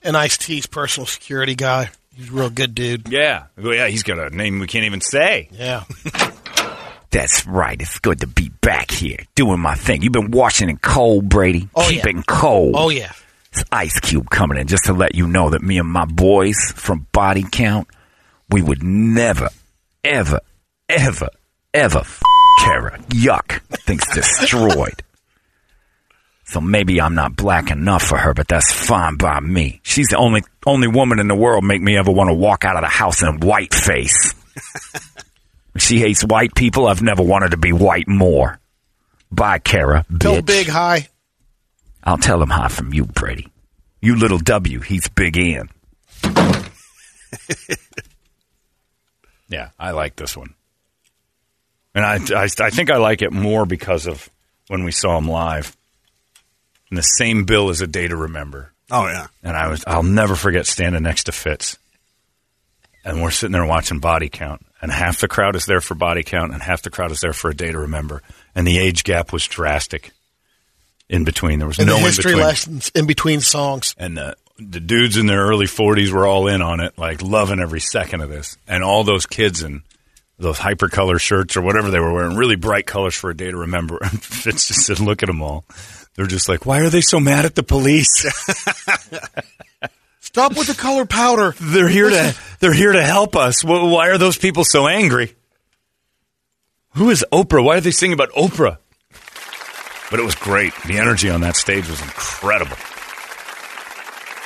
And 0.04 0.16
Ice 0.18 0.38
T's 0.38 0.66
personal 0.66 1.08
security 1.08 1.56
guy. 1.56 1.90
He's 2.16 2.30
a 2.30 2.34
real 2.34 2.50
good 2.50 2.76
dude. 2.76 3.08
Yeah. 3.10 3.46
Well, 3.58 3.74
yeah, 3.74 3.88
he's 3.88 4.04
got 4.04 4.20
a 4.20 4.30
name 4.36 4.60
we 4.60 4.68
can't 4.68 4.86
even 4.86 5.02
say. 5.02 5.50
Yeah. 5.52 5.84
That's 7.12 7.48
right. 7.48 7.80
It's 7.82 8.00
good 8.00 8.20
to 8.22 8.28
be 8.28 8.50
back 8.62 8.92
here 8.92 9.18
doing 9.36 9.60
my 9.60 9.74
thing. 9.76 10.02
You've 10.04 10.14
been 10.14 10.32
watching 10.32 10.70
it 10.70 10.82
cold, 10.82 11.28
Brady. 11.28 11.68
Oh, 11.76 11.88
Keep 11.90 12.04
yeah. 12.06 12.10
it 12.20 12.26
cold. 12.28 12.76
Oh 12.78 12.90
yeah. 12.90 13.12
It's 13.52 13.64
Ice 13.72 14.00
Cube 14.00 14.30
coming 14.30 14.60
in 14.60 14.68
just 14.68 14.86
to 14.86 14.94
let 14.94 15.16
you 15.16 15.28
know 15.28 15.50
that 15.50 15.64
me 15.64 15.80
and 15.80 15.88
my 15.90 16.06
boys 16.06 16.56
from 16.76 17.08
Body 17.12 17.44
Count, 17.52 17.88
we 18.52 18.62
would 18.62 18.84
never, 18.84 19.50
ever, 20.04 20.40
ever, 20.88 21.30
ever 21.74 22.00
f- 22.00 22.22
Kara. 22.60 23.00
Yuck. 23.10 23.62
Things 23.86 24.04
destroyed. 24.14 25.02
So 26.50 26.60
maybe 26.60 27.00
I'm 27.00 27.14
not 27.14 27.36
black 27.36 27.70
enough 27.70 28.02
for 28.02 28.18
her, 28.18 28.34
but 28.34 28.48
that's 28.48 28.72
fine 28.72 29.18
by 29.18 29.40
me. 29.40 29.82
She's 29.84 30.08
the 30.08 30.18
only 30.18 30.42
only 30.66 30.88
woman 30.88 31.20
in 31.20 31.28
the 31.28 31.36
world 31.36 31.64
make 31.64 31.82
me 31.82 31.96
ever 31.96 32.12
want 32.12 32.30
to 32.30 32.34
walk 32.34 32.66
out 32.66 32.76
of 32.76 32.82
the 32.82 32.88
house 32.88 33.22
in 33.22 33.40
white 33.40 33.74
face. 33.74 34.34
she 35.78 36.00
hates 36.00 36.24
white 36.24 36.56
people. 36.56 36.88
I've 36.88 37.04
never 37.04 37.22
wanted 37.22 37.52
to 37.52 37.58
be 37.58 37.72
white 37.72 38.08
more. 38.08 38.60
Bye, 39.32 39.60
Kara. 39.60 40.06
Tell. 40.20 40.42
Big 40.42 40.68
Hi. 40.68 41.08
I'll 42.04 42.18
tell 42.18 42.42
him 42.42 42.50
hi 42.50 42.68
from 42.70 42.94
you, 42.94 43.06
Brady. 43.06 43.48
You 44.02 44.16
little 44.16 44.40
W, 44.40 44.80
he's 44.80 45.08
big 45.10 45.38
N. 45.38 45.70
Yeah, 49.50 49.70
I 49.80 49.92
like 49.92 50.16
this 50.16 50.38
one. 50.38 50.54
And 51.96 52.06
I, 52.06 52.44
I, 52.44 52.48
I 52.60 52.70
think 52.70 52.92
I 52.92 52.98
like 52.98 53.24
it 53.24 53.34
more 53.34 53.66
because 53.66 54.06
of 54.06 54.30
when 54.68 54.84
we 54.84 54.92
saw 54.92 55.18
him 55.18 55.28
live. 55.28 55.76
And 56.90 56.98
the 56.98 57.04
same 57.04 57.44
bill 57.46 57.70
as 57.70 57.82
a 57.82 57.88
day 57.88 58.08
to 58.08 58.16
remember. 58.16 58.74
Oh 58.92 59.06
yeah. 59.08 59.28
And 59.44 59.56
I 59.56 59.68
was 59.68 59.84
I'll 59.86 60.04
never 60.04 60.36
forget 60.36 60.66
standing 60.66 61.04
next 61.04 61.26
to 61.26 61.32
Fitz. 61.32 61.78
And 63.06 63.22
we're 63.22 63.32
sitting 63.32 63.54
there 63.54 63.66
watching 63.66 64.00
body 64.00 64.30
count. 64.30 64.66
And 64.82 64.92
half 64.92 65.20
the 65.20 65.28
crowd 65.28 65.56
is 65.56 65.66
there 65.66 65.82
for 65.82 65.96
body 65.96 66.24
count 66.24 66.54
and 66.54 66.62
half 66.62 66.82
the 66.82 66.90
crowd 66.90 67.12
is 67.12 67.20
there 67.20 67.34
for 67.34 67.50
a 67.50 67.56
day 67.56 67.72
to 67.72 67.80
remember. 67.80 68.22
And 68.56 68.66
the 68.66 68.78
age 68.80 69.04
gap 69.04 69.32
was 69.34 69.46
drastic 69.46 70.12
in 71.10 71.24
between. 71.24 71.60
There 71.60 71.68
was 71.68 71.80
And 71.80 71.88
no 71.88 71.94
the 71.94 72.00
in 72.00 72.06
history 72.06 72.24
between. 72.32 72.46
lessons 72.46 72.92
in 72.96 73.06
between 73.08 73.42
songs. 73.42 73.94
And 73.98 74.18
the, 74.18 74.36
the 74.58 74.80
dudes 74.80 75.18
in 75.18 75.28
their 75.28 75.46
early 75.46 75.66
40s 75.66 76.12
were 76.12 76.26
all 76.26 76.48
in 76.48 76.62
on 76.62 76.80
it, 76.80 76.98
like 76.98 77.22
loving 77.22 77.60
every 77.60 77.80
second 77.82 78.22
of 78.22 78.30
this. 78.30 78.58
And 78.68 78.84
all 78.84 79.04
those 79.04 79.26
kids 79.26 79.64
in 79.64 79.84
those 80.38 80.58
hypercolor 80.58 81.20
shirts 81.20 81.58
or 81.58 81.62
whatever 81.62 81.92
they 81.92 82.00
were 82.00 82.14
wearing, 82.14 82.38
really 82.38 82.56
bright 82.56 82.86
colors 82.86 83.16
for 83.16 83.30
a 83.30 83.36
day 83.36 83.52
to 83.52 83.58
remember. 83.58 84.00
Fitz 84.22 84.70
just 84.70 84.82
said, 84.86 85.00
look 85.02 85.22
at 85.24 85.28
them 85.28 85.42
all. 85.42 85.66
They're 86.20 86.28
just 86.28 86.50
like, 86.50 86.66
why 86.66 86.82
are 86.82 86.90
they 86.90 87.00
so 87.00 87.18
mad 87.22 87.46
at 87.46 87.56
the 87.56 87.64
police? 87.64 88.10
Stop 90.20 90.58
with 90.58 90.68
the 90.68 90.74
color 90.74 91.06
powder. 91.06 91.56
they're 91.62 91.88
here 91.88 92.10
to 92.10 92.36
they're 92.60 92.74
here 92.74 92.92
to 92.92 93.02
help 93.02 93.38
us. 93.38 93.64
Why 93.64 94.10
are 94.10 94.18
those 94.18 94.38
people 94.38 94.66
so 94.66 94.86
angry? 94.86 95.34
Who 96.96 97.10
is 97.10 97.24
Oprah? 97.32 97.64
Why 97.64 97.78
are 97.78 97.80
they 97.80 97.92
singing 97.92 98.16
about 98.16 98.32
Oprah? 98.32 98.80
But 100.12 100.20
it 100.20 100.24
was 100.24 100.36
great. 100.36 100.74
The 100.86 100.98
energy 100.98 101.30
on 101.30 101.40
that 101.40 101.56
stage 101.56 101.88
was 101.88 102.02
incredible. 102.02 102.76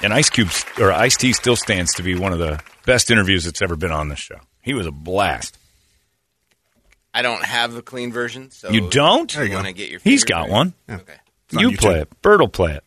And 0.04 0.14
Ice 0.14 0.30
Cube 0.30 0.50
or 0.80 0.92
Ice 0.92 1.18
T 1.18 1.34
still 1.34 1.56
stands 1.56 1.96
to 1.96 2.04
be 2.04 2.14
one 2.14 2.34
of 2.34 2.38
the 2.38 2.62
best 2.86 3.10
interviews 3.10 3.46
that's 3.46 3.64
ever 3.64 3.76
been 3.76 3.92
on 3.92 4.10
this 4.10 4.20
show. 4.20 4.38
He 4.62 4.76
was 4.76 4.86
a 4.86 4.92
blast. 4.92 5.58
I 7.16 7.24
don't 7.24 7.44
have 7.44 7.74
the 7.74 7.82
clean 7.82 8.12
version, 8.12 8.52
so 8.52 8.70
you 8.70 8.92
don't? 8.92 9.34
There 9.34 9.44
you 9.44 9.56
want 9.56 9.66
to 9.66 9.74
get 9.74 9.90
your. 9.90 10.02
He's 10.04 10.22
favorite 10.22 10.30
got 10.30 10.42
version? 10.44 10.54
one. 10.54 10.74
Okay. 11.02 11.14
On 11.54 11.60
You 11.60 11.70
YouTube. 11.72 11.78
play 11.80 12.00
it. 12.02 12.22
Bird 12.22 12.40
will 12.42 12.48
play 12.48 12.74
it. 12.74 12.84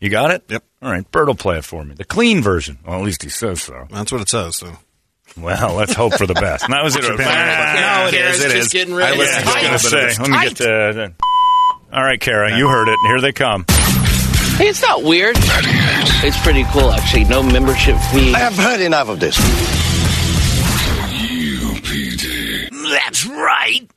You 0.00 0.10
got 0.10 0.30
it? 0.30 0.44
Yep. 0.48 0.64
All 0.82 0.90
right. 0.90 1.10
Bird 1.10 1.28
will 1.28 1.34
play 1.34 1.58
it 1.58 1.64
for 1.64 1.84
me. 1.84 1.94
The 1.94 2.04
clean 2.04 2.42
version. 2.42 2.78
Well, 2.86 2.98
at 2.98 3.04
least 3.04 3.22
he 3.22 3.28
says 3.30 3.62
so. 3.62 3.86
That's 3.90 4.12
what 4.12 4.20
it 4.20 4.28
says. 4.28 4.56
So. 4.56 4.76
Well, 5.36 5.74
let's 5.74 5.94
hope 5.94 6.14
for 6.14 6.26
the 6.26 6.34
best. 6.34 6.64
And 6.64 6.72
that 6.72 6.84
was 6.84 6.96
it. 6.96 7.02
Japan. 7.02 7.76
No, 7.76 8.08
it 8.08 8.14
is, 8.14 8.40
it 8.44 8.50
just 8.52 8.56
is. 8.56 8.68
getting 8.72 8.94
ready. 8.94 9.16
I 9.16 9.18
was 9.18 9.28
just 9.28 9.44
going 9.44 9.54
to 9.54 9.60
a 9.60 9.62
little 9.62 9.72
bit 9.72 9.80
say, 9.80 10.22
of 10.22 10.28
let 10.28 10.30
me 10.30 10.48
get 10.48 10.56
to. 10.58 11.02
Uh, 11.02 11.96
all 11.96 12.02
right, 12.04 12.20
Kara, 12.20 12.56
you 12.56 12.68
heard 12.68 12.88
it. 12.88 12.96
Here 13.06 13.20
they 13.20 13.32
come. 13.32 13.64
Hey, 14.56 14.68
it's 14.68 14.82
not 14.82 15.02
weird. 15.02 15.36
It's 15.38 16.40
pretty 16.42 16.64
cool, 16.72 16.90
actually. 16.90 17.24
No 17.24 17.42
membership 17.42 17.96
fee. 18.12 18.34
I 18.34 18.38
have 18.38 18.54
heard 18.56 18.80
enough 18.80 19.08
of 19.08 19.20
this. 19.20 19.36
UPD. 21.46 22.70
That's 22.90 23.26
right. 23.26 23.88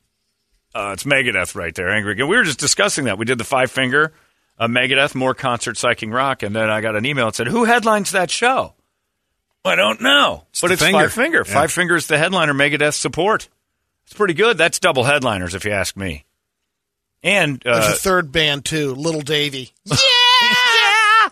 Uh, 0.74 0.90
it's 0.92 1.04
Megadeth 1.04 1.54
right 1.54 1.74
there, 1.74 1.90
Angry. 1.90 2.12
Again. 2.12 2.28
We 2.28 2.36
were 2.36 2.44
just 2.44 2.60
discussing 2.60 3.06
that. 3.06 3.18
We 3.18 3.24
did 3.24 3.38
the 3.38 3.44
five 3.44 3.70
finger 3.70 4.12
uh, 4.60 4.68
Megadeth, 4.68 5.14
more 5.14 5.34
concert 5.34 5.76
psyching 5.76 6.12
rock, 6.12 6.42
and 6.42 6.54
then 6.54 6.70
I 6.70 6.82
got 6.82 6.94
an 6.94 7.06
email 7.06 7.26
that 7.26 7.34
said, 7.34 7.48
"Who 7.48 7.64
headlines 7.64 8.12
that 8.12 8.30
show?" 8.30 8.74
I 9.64 9.74
don't 9.74 10.00
know, 10.00 10.44
but 10.60 10.68
the 10.68 10.74
it's 10.74 10.82
finger. 10.82 10.98
five 10.98 11.12
finger. 11.12 11.44
Yeah. 11.46 11.52
Five 11.52 11.72
fingers 11.72 12.06
the 12.06 12.18
headliner. 12.18 12.52
Megadeth 12.54 12.94
support. 12.94 13.48
It's 14.04 14.12
pretty 14.12 14.34
good. 14.34 14.58
That's 14.58 14.78
double 14.78 15.04
headliners, 15.04 15.54
if 15.54 15.64
you 15.64 15.70
ask 15.70 15.96
me. 15.96 16.24
And 17.22 17.60
There's 17.60 17.86
uh, 17.86 17.92
a 17.92 17.96
third 17.96 18.32
band 18.32 18.64
too, 18.64 18.94
Little 18.94 19.20
Davy. 19.20 19.72
yeah, 19.84 21.28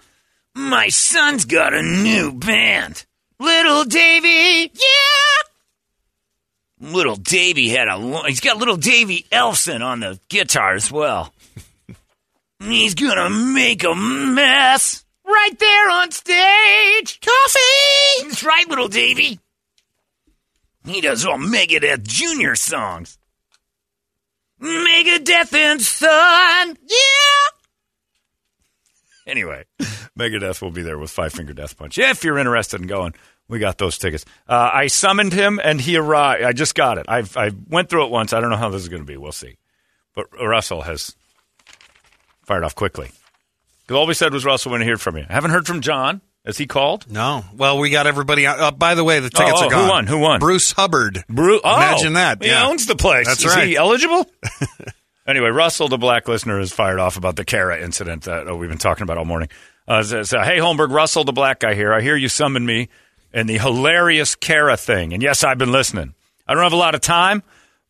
my 0.54 0.88
son's 0.88 1.44
got 1.44 1.74
a 1.74 1.82
new 1.82 2.32
band, 2.32 3.04
Little 3.38 3.84
Davy. 3.84 4.70
Yeah. 4.74 5.27
Little 6.80 7.16
Davy 7.16 7.68
had 7.68 7.88
a. 7.88 8.22
He's 8.26 8.40
got 8.40 8.58
Little 8.58 8.76
Davy 8.76 9.26
Ellefson 9.32 9.84
on 9.84 10.00
the 10.00 10.20
guitar 10.28 10.74
as 10.74 10.90
well. 10.90 11.32
He's 12.60 12.94
gonna 12.94 13.30
make 13.30 13.84
a 13.84 13.94
mess 13.94 15.04
right 15.24 15.58
there 15.58 15.90
on 15.90 16.10
stage. 16.10 17.20
Coffee. 17.20 18.28
That's 18.28 18.42
right, 18.42 18.68
Little 18.68 18.88
Davy. 18.88 19.38
He 20.86 21.00
does 21.00 21.24
all 21.26 21.38
Megadeth 21.38 22.02
Junior 22.06 22.54
songs. 22.54 23.18
Megadeth 24.60 25.52
and 25.52 25.80
Son. 25.80 26.76
Yeah. 26.86 27.48
Anyway, 29.26 29.64
Megadeth 30.18 30.62
will 30.62 30.70
be 30.70 30.82
there 30.82 30.98
with 30.98 31.10
Five 31.10 31.32
Finger 31.32 31.52
Death 31.52 31.76
Punch. 31.76 31.98
If 31.98 32.24
you're 32.24 32.38
interested 32.38 32.80
in 32.80 32.86
going, 32.86 33.14
we 33.48 33.58
got 33.58 33.78
those 33.78 33.98
tickets. 33.98 34.24
Uh, 34.48 34.70
I 34.72 34.86
summoned 34.88 35.32
him 35.32 35.60
and 35.62 35.80
he 35.80 35.96
arrived. 35.96 36.44
I 36.44 36.52
just 36.52 36.74
got 36.74 36.98
it. 36.98 37.06
I've, 37.08 37.36
I 37.36 37.50
went 37.68 37.88
through 37.88 38.04
it 38.06 38.10
once. 38.10 38.32
I 38.32 38.40
don't 38.40 38.50
know 38.50 38.56
how 38.56 38.68
this 38.70 38.82
is 38.82 38.88
going 38.88 39.02
to 39.02 39.06
be. 39.06 39.16
We'll 39.16 39.32
see. 39.32 39.56
But 40.14 40.26
Russell 40.40 40.82
has 40.82 41.14
fired 42.44 42.64
off 42.64 42.74
quickly. 42.74 43.10
'Cause 43.86 43.96
all 43.96 44.06
we 44.06 44.14
said 44.14 44.32
was 44.34 44.44
Russell 44.44 44.72
when 44.72 44.82
I 44.82 44.84
hear 44.84 44.98
from 44.98 45.16
you. 45.16 45.24
I 45.28 45.32
haven't 45.32 45.50
heard 45.52 45.66
from 45.66 45.80
John. 45.80 46.20
Has 46.44 46.56
he 46.58 46.66
called? 46.66 47.10
No. 47.10 47.44
Well, 47.54 47.78
we 47.78 47.90
got 47.90 48.06
everybody 48.06 48.46
out. 48.46 48.60
Uh, 48.60 48.70
by 48.70 48.94
the 48.94 49.04
way, 49.04 49.20
the 49.20 49.28
tickets 49.30 49.60
Oh, 49.60 49.66
are 49.66 49.70
who 49.70 49.88
won? 49.88 50.06
Who 50.06 50.18
won? 50.18 50.40
Bruce 50.40 50.72
Hubbard. 50.72 51.24
Bru- 51.28 51.60
oh, 51.62 51.76
Imagine 51.76 52.14
that. 52.14 52.42
He 52.42 52.48
yeah. 52.48 52.66
owns 52.66 52.86
the 52.86 52.96
place. 52.96 53.26
That's 53.26 53.44
Is 53.44 53.54
right. 53.54 53.66
he 53.66 53.76
eligible? 53.76 54.26
anyway, 55.26 55.48
Russell, 55.48 55.88
the 55.88 55.98
black 55.98 56.26
listener, 56.28 56.58
is 56.60 56.72
fired 56.72 57.00
off 57.00 57.16
about 57.16 57.36
the 57.36 57.44
Kara 57.44 57.80
incident 57.82 58.22
that 58.24 58.48
uh, 58.48 58.54
we've 58.56 58.68
been 58.70 58.78
talking 58.78 59.02
about 59.02 59.18
all 59.18 59.24
morning. 59.26 59.48
Uh, 59.86 60.02
says, 60.02 60.32
uh, 60.32 60.42
hey, 60.44 60.56
Holmberg, 60.58 60.90
Russell, 60.90 61.24
the 61.24 61.32
black 61.32 61.60
guy 61.60 61.74
here. 61.74 61.92
I 61.92 62.00
hear 62.00 62.16
you 62.16 62.28
summoned 62.28 62.66
me 62.66 62.88
and 63.32 63.48
the 63.48 63.58
hilarious 63.58 64.34
Kara 64.34 64.76
thing. 64.76 65.12
And 65.12 65.22
yes, 65.22 65.44
I've 65.44 65.58
been 65.58 65.72
listening. 65.72 66.14
I 66.46 66.54
don't 66.54 66.62
have 66.62 66.72
a 66.72 66.76
lot 66.76 66.94
of 66.94 67.00
time, 67.00 67.42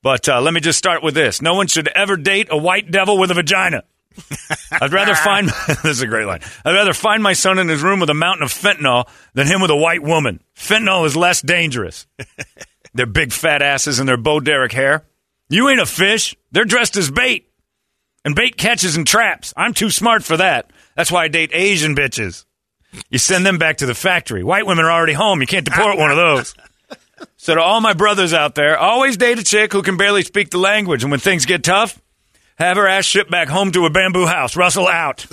but 0.02 0.28
uh, 0.28 0.40
let 0.40 0.52
me 0.52 0.60
just 0.60 0.78
start 0.78 1.02
with 1.02 1.14
this. 1.14 1.40
No 1.40 1.54
one 1.54 1.66
should 1.66 1.88
ever 1.88 2.16
date 2.16 2.48
a 2.50 2.56
white 2.56 2.90
devil 2.90 3.18
with 3.18 3.30
a 3.30 3.34
vagina. 3.34 3.84
I'd 4.72 4.92
rather 4.92 5.14
find 5.14 5.48
this 5.68 5.84
is 5.84 6.02
a 6.02 6.06
great 6.06 6.26
line. 6.26 6.40
I'd 6.64 6.74
rather 6.74 6.92
find 6.92 7.22
my 7.22 7.32
son 7.32 7.58
in 7.58 7.68
his 7.68 7.82
room 7.82 8.00
with 8.00 8.10
a 8.10 8.14
mountain 8.14 8.42
of 8.42 8.52
fentanyl 8.52 9.08
than 9.34 9.46
him 9.46 9.60
with 9.60 9.70
a 9.70 9.76
white 9.76 10.02
woman. 10.02 10.40
Fentanyl 10.56 11.06
is 11.06 11.16
less 11.16 11.40
dangerous. 11.40 12.06
their 12.94 13.06
big 13.06 13.32
fat 13.32 13.62
asses 13.62 13.98
and 13.98 14.08
their 14.08 14.16
Bo 14.16 14.40
Derek 14.40 14.72
hair. 14.72 15.04
You 15.48 15.68
ain't 15.68 15.80
a 15.80 15.86
fish. 15.86 16.36
They're 16.52 16.64
dressed 16.64 16.96
as 16.96 17.10
bait. 17.10 17.50
And 18.24 18.34
bait 18.34 18.56
catches 18.56 18.96
and 18.96 19.06
traps. 19.06 19.54
I'm 19.56 19.72
too 19.72 19.90
smart 19.90 20.24
for 20.24 20.36
that. 20.36 20.70
That's 20.96 21.12
why 21.12 21.24
I 21.24 21.28
date 21.28 21.50
Asian 21.52 21.94
bitches. 21.94 22.44
You 23.10 23.18
send 23.18 23.44
them 23.44 23.58
back 23.58 23.78
to 23.78 23.86
the 23.86 23.94
factory. 23.94 24.42
White 24.42 24.66
women 24.66 24.84
are 24.84 24.90
already 24.90 25.12
home. 25.12 25.40
You 25.40 25.46
can't 25.46 25.64
deport 25.64 25.98
one 25.98 26.10
of 26.10 26.16
those. 26.16 26.54
So 27.36 27.54
to 27.54 27.60
all 27.60 27.80
my 27.80 27.94
brothers 27.94 28.32
out 28.32 28.54
there, 28.54 28.78
always 28.78 29.16
date 29.16 29.38
a 29.38 29.44
chick 29.44 29.72
who 29.72 29.82
can 29.82 29.96
barely 29.96 30.22
speak 30.22 30.50
the 30.50 30.58
language. 30.58 31.02
And 31.02 31.10
when 31.10 31.18
things 31.18 31.46
get 31.46 31.64
tough, 31.64 32.00
have 32.58 32.76
her 32.76 32.86
ass 32.86 33.04
shipped 33.04 33.30
back 33.30 33.48
home 33.48 33.72
to 33.72 33.86
a 33.86 33.90
bamboo 33.90 34.26
house. 34.26 34.56
Russell 34.56 34.86
out. 34.86 35.20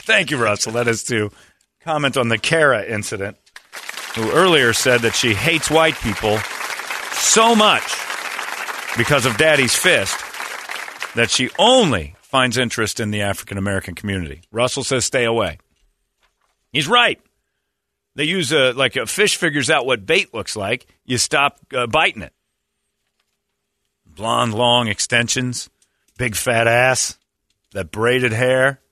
Thank 0.00 0.30
you, 0.30 0.36
Russell. 0.36 0.72
That 0.72 0.88
is 0.88 1.04
to 1.04 1.30
comment 1.80 2.16
on 2.16 2.28
the 2.28 2.38
Kara 2.38 2.84
incident, 2.84 3.36
who 4.14 4.30
earlier 4.30 4.72
said 4.72 5.02
that 5.02 5.14
she 5.14 5.34
hates 5.34 5.70
white 5.70 5.96
people 5.96 6.38
so 7.12 7.54
much 7.54 7.94
because 8.96 9.26
of 9.26 9.36
Daddy's 9.36 9.74
fist 9.74 10.18
that 11.14 11.30
she 11.30 11.50
only 11.58 12.14
finds 12.22 12.58
interest 12.58 13.00
in 13.00 13.10
the 13.10 13.22
African 13.22 13.58
American 13.58 13.94
community. 13.94 14.42
Russell 14.50 14.84
says 14.84 15.04
stay 15.04 15.24
away. 15.24 15.58
He's 16.76 16.88
right. 16.88 17.18
They 18.16 18.24
use 18.24 18.52
a 18.52 18.72
like 18.72 18.96
a 18.96 19.06
fish 19.06 19.36
figures 19.36 19.70
out 19.70 19.86
what 19.86 20.04
bait 20.04 20.34
looks 20.34 20.56
like. 20.56 20.86
You 21.06 21.16
stop 21.16 21.58
uh, 21.74 21.86
biting 21.86 22.20
it. 22.20 22.34
Blonde, 24.04 24.52
long 24.52 24.86
extensions, 24.86 25.70
big 26.18 26.36
fat 26.36 26.66
ass, 26.68 27.16
that 27.72 27.90
braided 27.90 28.32
hair. 28.32 28.82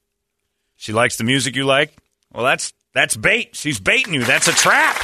She 0.77 0.95
likes 0.95 1.19
the 1.19 1.25
music 1.25 1.57
you 1.57 1.67
like. 1.67 1.95
Well, 2.33 2.43
that's 2.43 2.73
that's 2.95 3.19
bait. 3.19 3.55
She's 3.55 3.81
baiting 3.81 4.15
you. 4.15 4.25
That's 4.25 4.49
a 4.49 4.53
trap. 4.53 4.97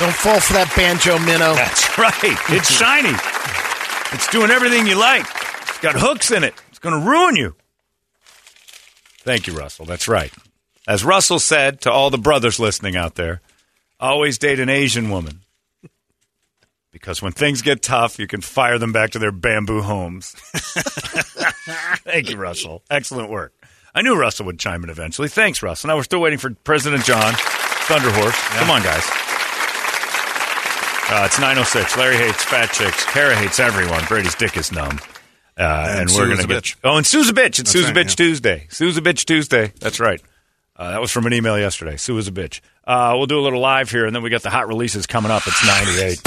Don't 0.00 0.12
fall 0.12 0.40
for 0.40 0.54
that 0.54 0.72
banjo 0.74 1.20
minnow. 1.20 1.54
That's 1.54 1.96
right. 1.96 2.36
It's 2.50 2.68
shiny. 2.80 3.16
It's 4.12 4.26
doing 4.32 4.50
everything 4.50 4.88
you 4.88 4.98
like. 4.98 5.24
It's 5.68 5.78
got 5.78 5.94
hooks 5.94 6.32
in 6.32 6.42
it. 6.42 6.54
It's 6.70 6.80
going 6.80 7.00
to 7.00 7.08
ruin 7.08 7.36
you. 7.36 7.54
Thank 9.18 9.46
you, 9.46 9.52
Russell. 9.52 9.84
That's 9.84 10.08
right. 10.08 10.32
As 10.86 11.04
Russell 11.04 11.38
said 11.38 11.80
to 11.82 11.92
all 11.92 12.10
the 12.10 12.18
brothers 12.18 12.58
listening 12.58 12.96
out 12.96 13.14
there, 13.14 13.40
always 14.00 14.38
date 14.38 14.58
an 14.60 14.68
Asian 14.68 15.10
woman. 15.10 15.40
Because 16.90 17.22
when 17.22 17.32
things 17.32 17.62
get 17.62 17.82
tough, 17.82 18.18
you 18.18 18.26
can 18.26 18.40
fire 18.42 18.78
them 18.78 18.92
back 18.92 19.10
to 19.10 19.18
their 19.18 19.32
bamboo 19.32 19.80
homes. 19.80 20.32
Thank 22.04 22.28
you, 22.30 22.36
Russell. 22.36 22.82
Excellent 22.90 23.30
work. 23.30 23.54
I 23.94 24.02
knew 24.02 24.14
Russell 24.18 24.46
would 24.46 24.58
chime 24.58 24.84
in 24.84 24.90
eventually. 24.90 25.28
Thanks, 25.28 25.62
Russell. 25.62 25.88
Now 25.88 25.96
we're 25.96 26.02
still 26.02 26.20
waiting 26.20 26.38
for 26.38 26.50
President 26.64 27.04
John, 27.04 27.32
Thunderhorse. 27.32 28.58
Come 28.58 28.70
on, 28.70 28.82
guys. 28.82 29.04
Uh, 31.10 31.24
it's 31.26 31.38
906. 31.38 31.96
Larry 31.96 32.16
hates 32.16 32.42
fat 32.44 32.72
chicks. 32.72 33.04
Kara 33.06 33.34
hates 33.36 33.60
everyone. 33.60 34.02
Brady's 34.06 34.34
dick 34.34 34.56
is 34.56 34.72
numb. 34.72 34.98
Uh, 35.58 35.86
and, 35.90 36.00
And 36.00 36.10
we're 36.10 36.26
going 36.26 36.38
to 36.38 36.46
get. 36.46 36.62
bitch. 36.64 36.76
Oh, 36.82 36.96
and 36.96 37.06
Sue's 37.06 37.28
a 37.28 37.34
bitch. 37.34 37.58
It's 37.58 37.58
That's 37.58 37.72
Sue's 37.72 37.88
a 37.88 37.92
bitch 37.92 38.10
yeah. 38.18 38.26
Tuesday. 38.26 38.66
Sue's 38.70 38.96
a 38.96 39.02
bitch 39.02 39.26
Tuesday. 39.26 39.72
That's 39.80 40.00
right. 40.00 40.22
Uh, 40.76 40.90
that 40.92 41.00
was 41.00 41.10
from 41.10 41.26
an 41.26 41.32
email 41.34 41.58
yesterday. 41.58 41.96
Sue 41.96 42.16
is 42.18 42.28
a 42.28 42.32
bitch. 42.32 42.60
Uh, 42.84 43.12
we'll 43.16 43.26
do 43.26 43.38
a 43.38 43.42
little 43.42 43.60
live 43.60 43.90
here, 43.90 44.06
and 44.06 44.14
then 44.16 44.22
we 44.22 44.30
got 44.30 44.42
the 44.42 44.50
hot 44.50 44.68
releases 44.68 45.06
coming 45.06 45.30
up. 45.30 45.42
It's 45.46 45.66
98. 45.66 46.20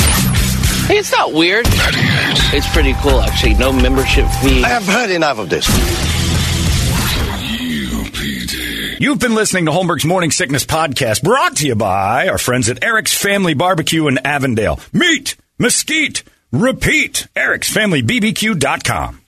Hey, 0.88 0.98
it's 1.00 1.12
not 1.12 1.34
weird. 1.34 1.66
It's 1.68 2.70
pretty 2.72 2.94
cool, 3.02 3.20
actually. 3.22 3.56
No 3.56 3.74
membership 3.74 4.28
fee. 4.44 4.64
I 4.64 4.70
have 4.70 4.86
heard 4.86 5.10
enough 5.10 5.40
of 5.40 5.50
this. 5.50 5.66
You've 9.00 9.20
been 9.20 9.36
listening 9.36 9.66
to 9.66 9.72
Holmberg's 9.72 10.06
Morning 10.06 10.32
Sickness 10.32 10.66
Podcast, 10.66 11.22
brought 11.22 11.58
to 11.58 11.68
you 11.68 11.76
by 11.76 12.28
our 12.30 12.38
friends 12.38 12.70
at 12.70 12.84
Eric's 12.84 13.14
Family 13.14 13.54
Barbecue 13.54 14.08
in 14.08 14.20
Avondale. 14.20 14.80
Meat, 14.94 15.36
mesquite, 15.60 16.24
repeat. 16.52 17.28
Eric'sFamilyBBQ.com. 17.36 19.22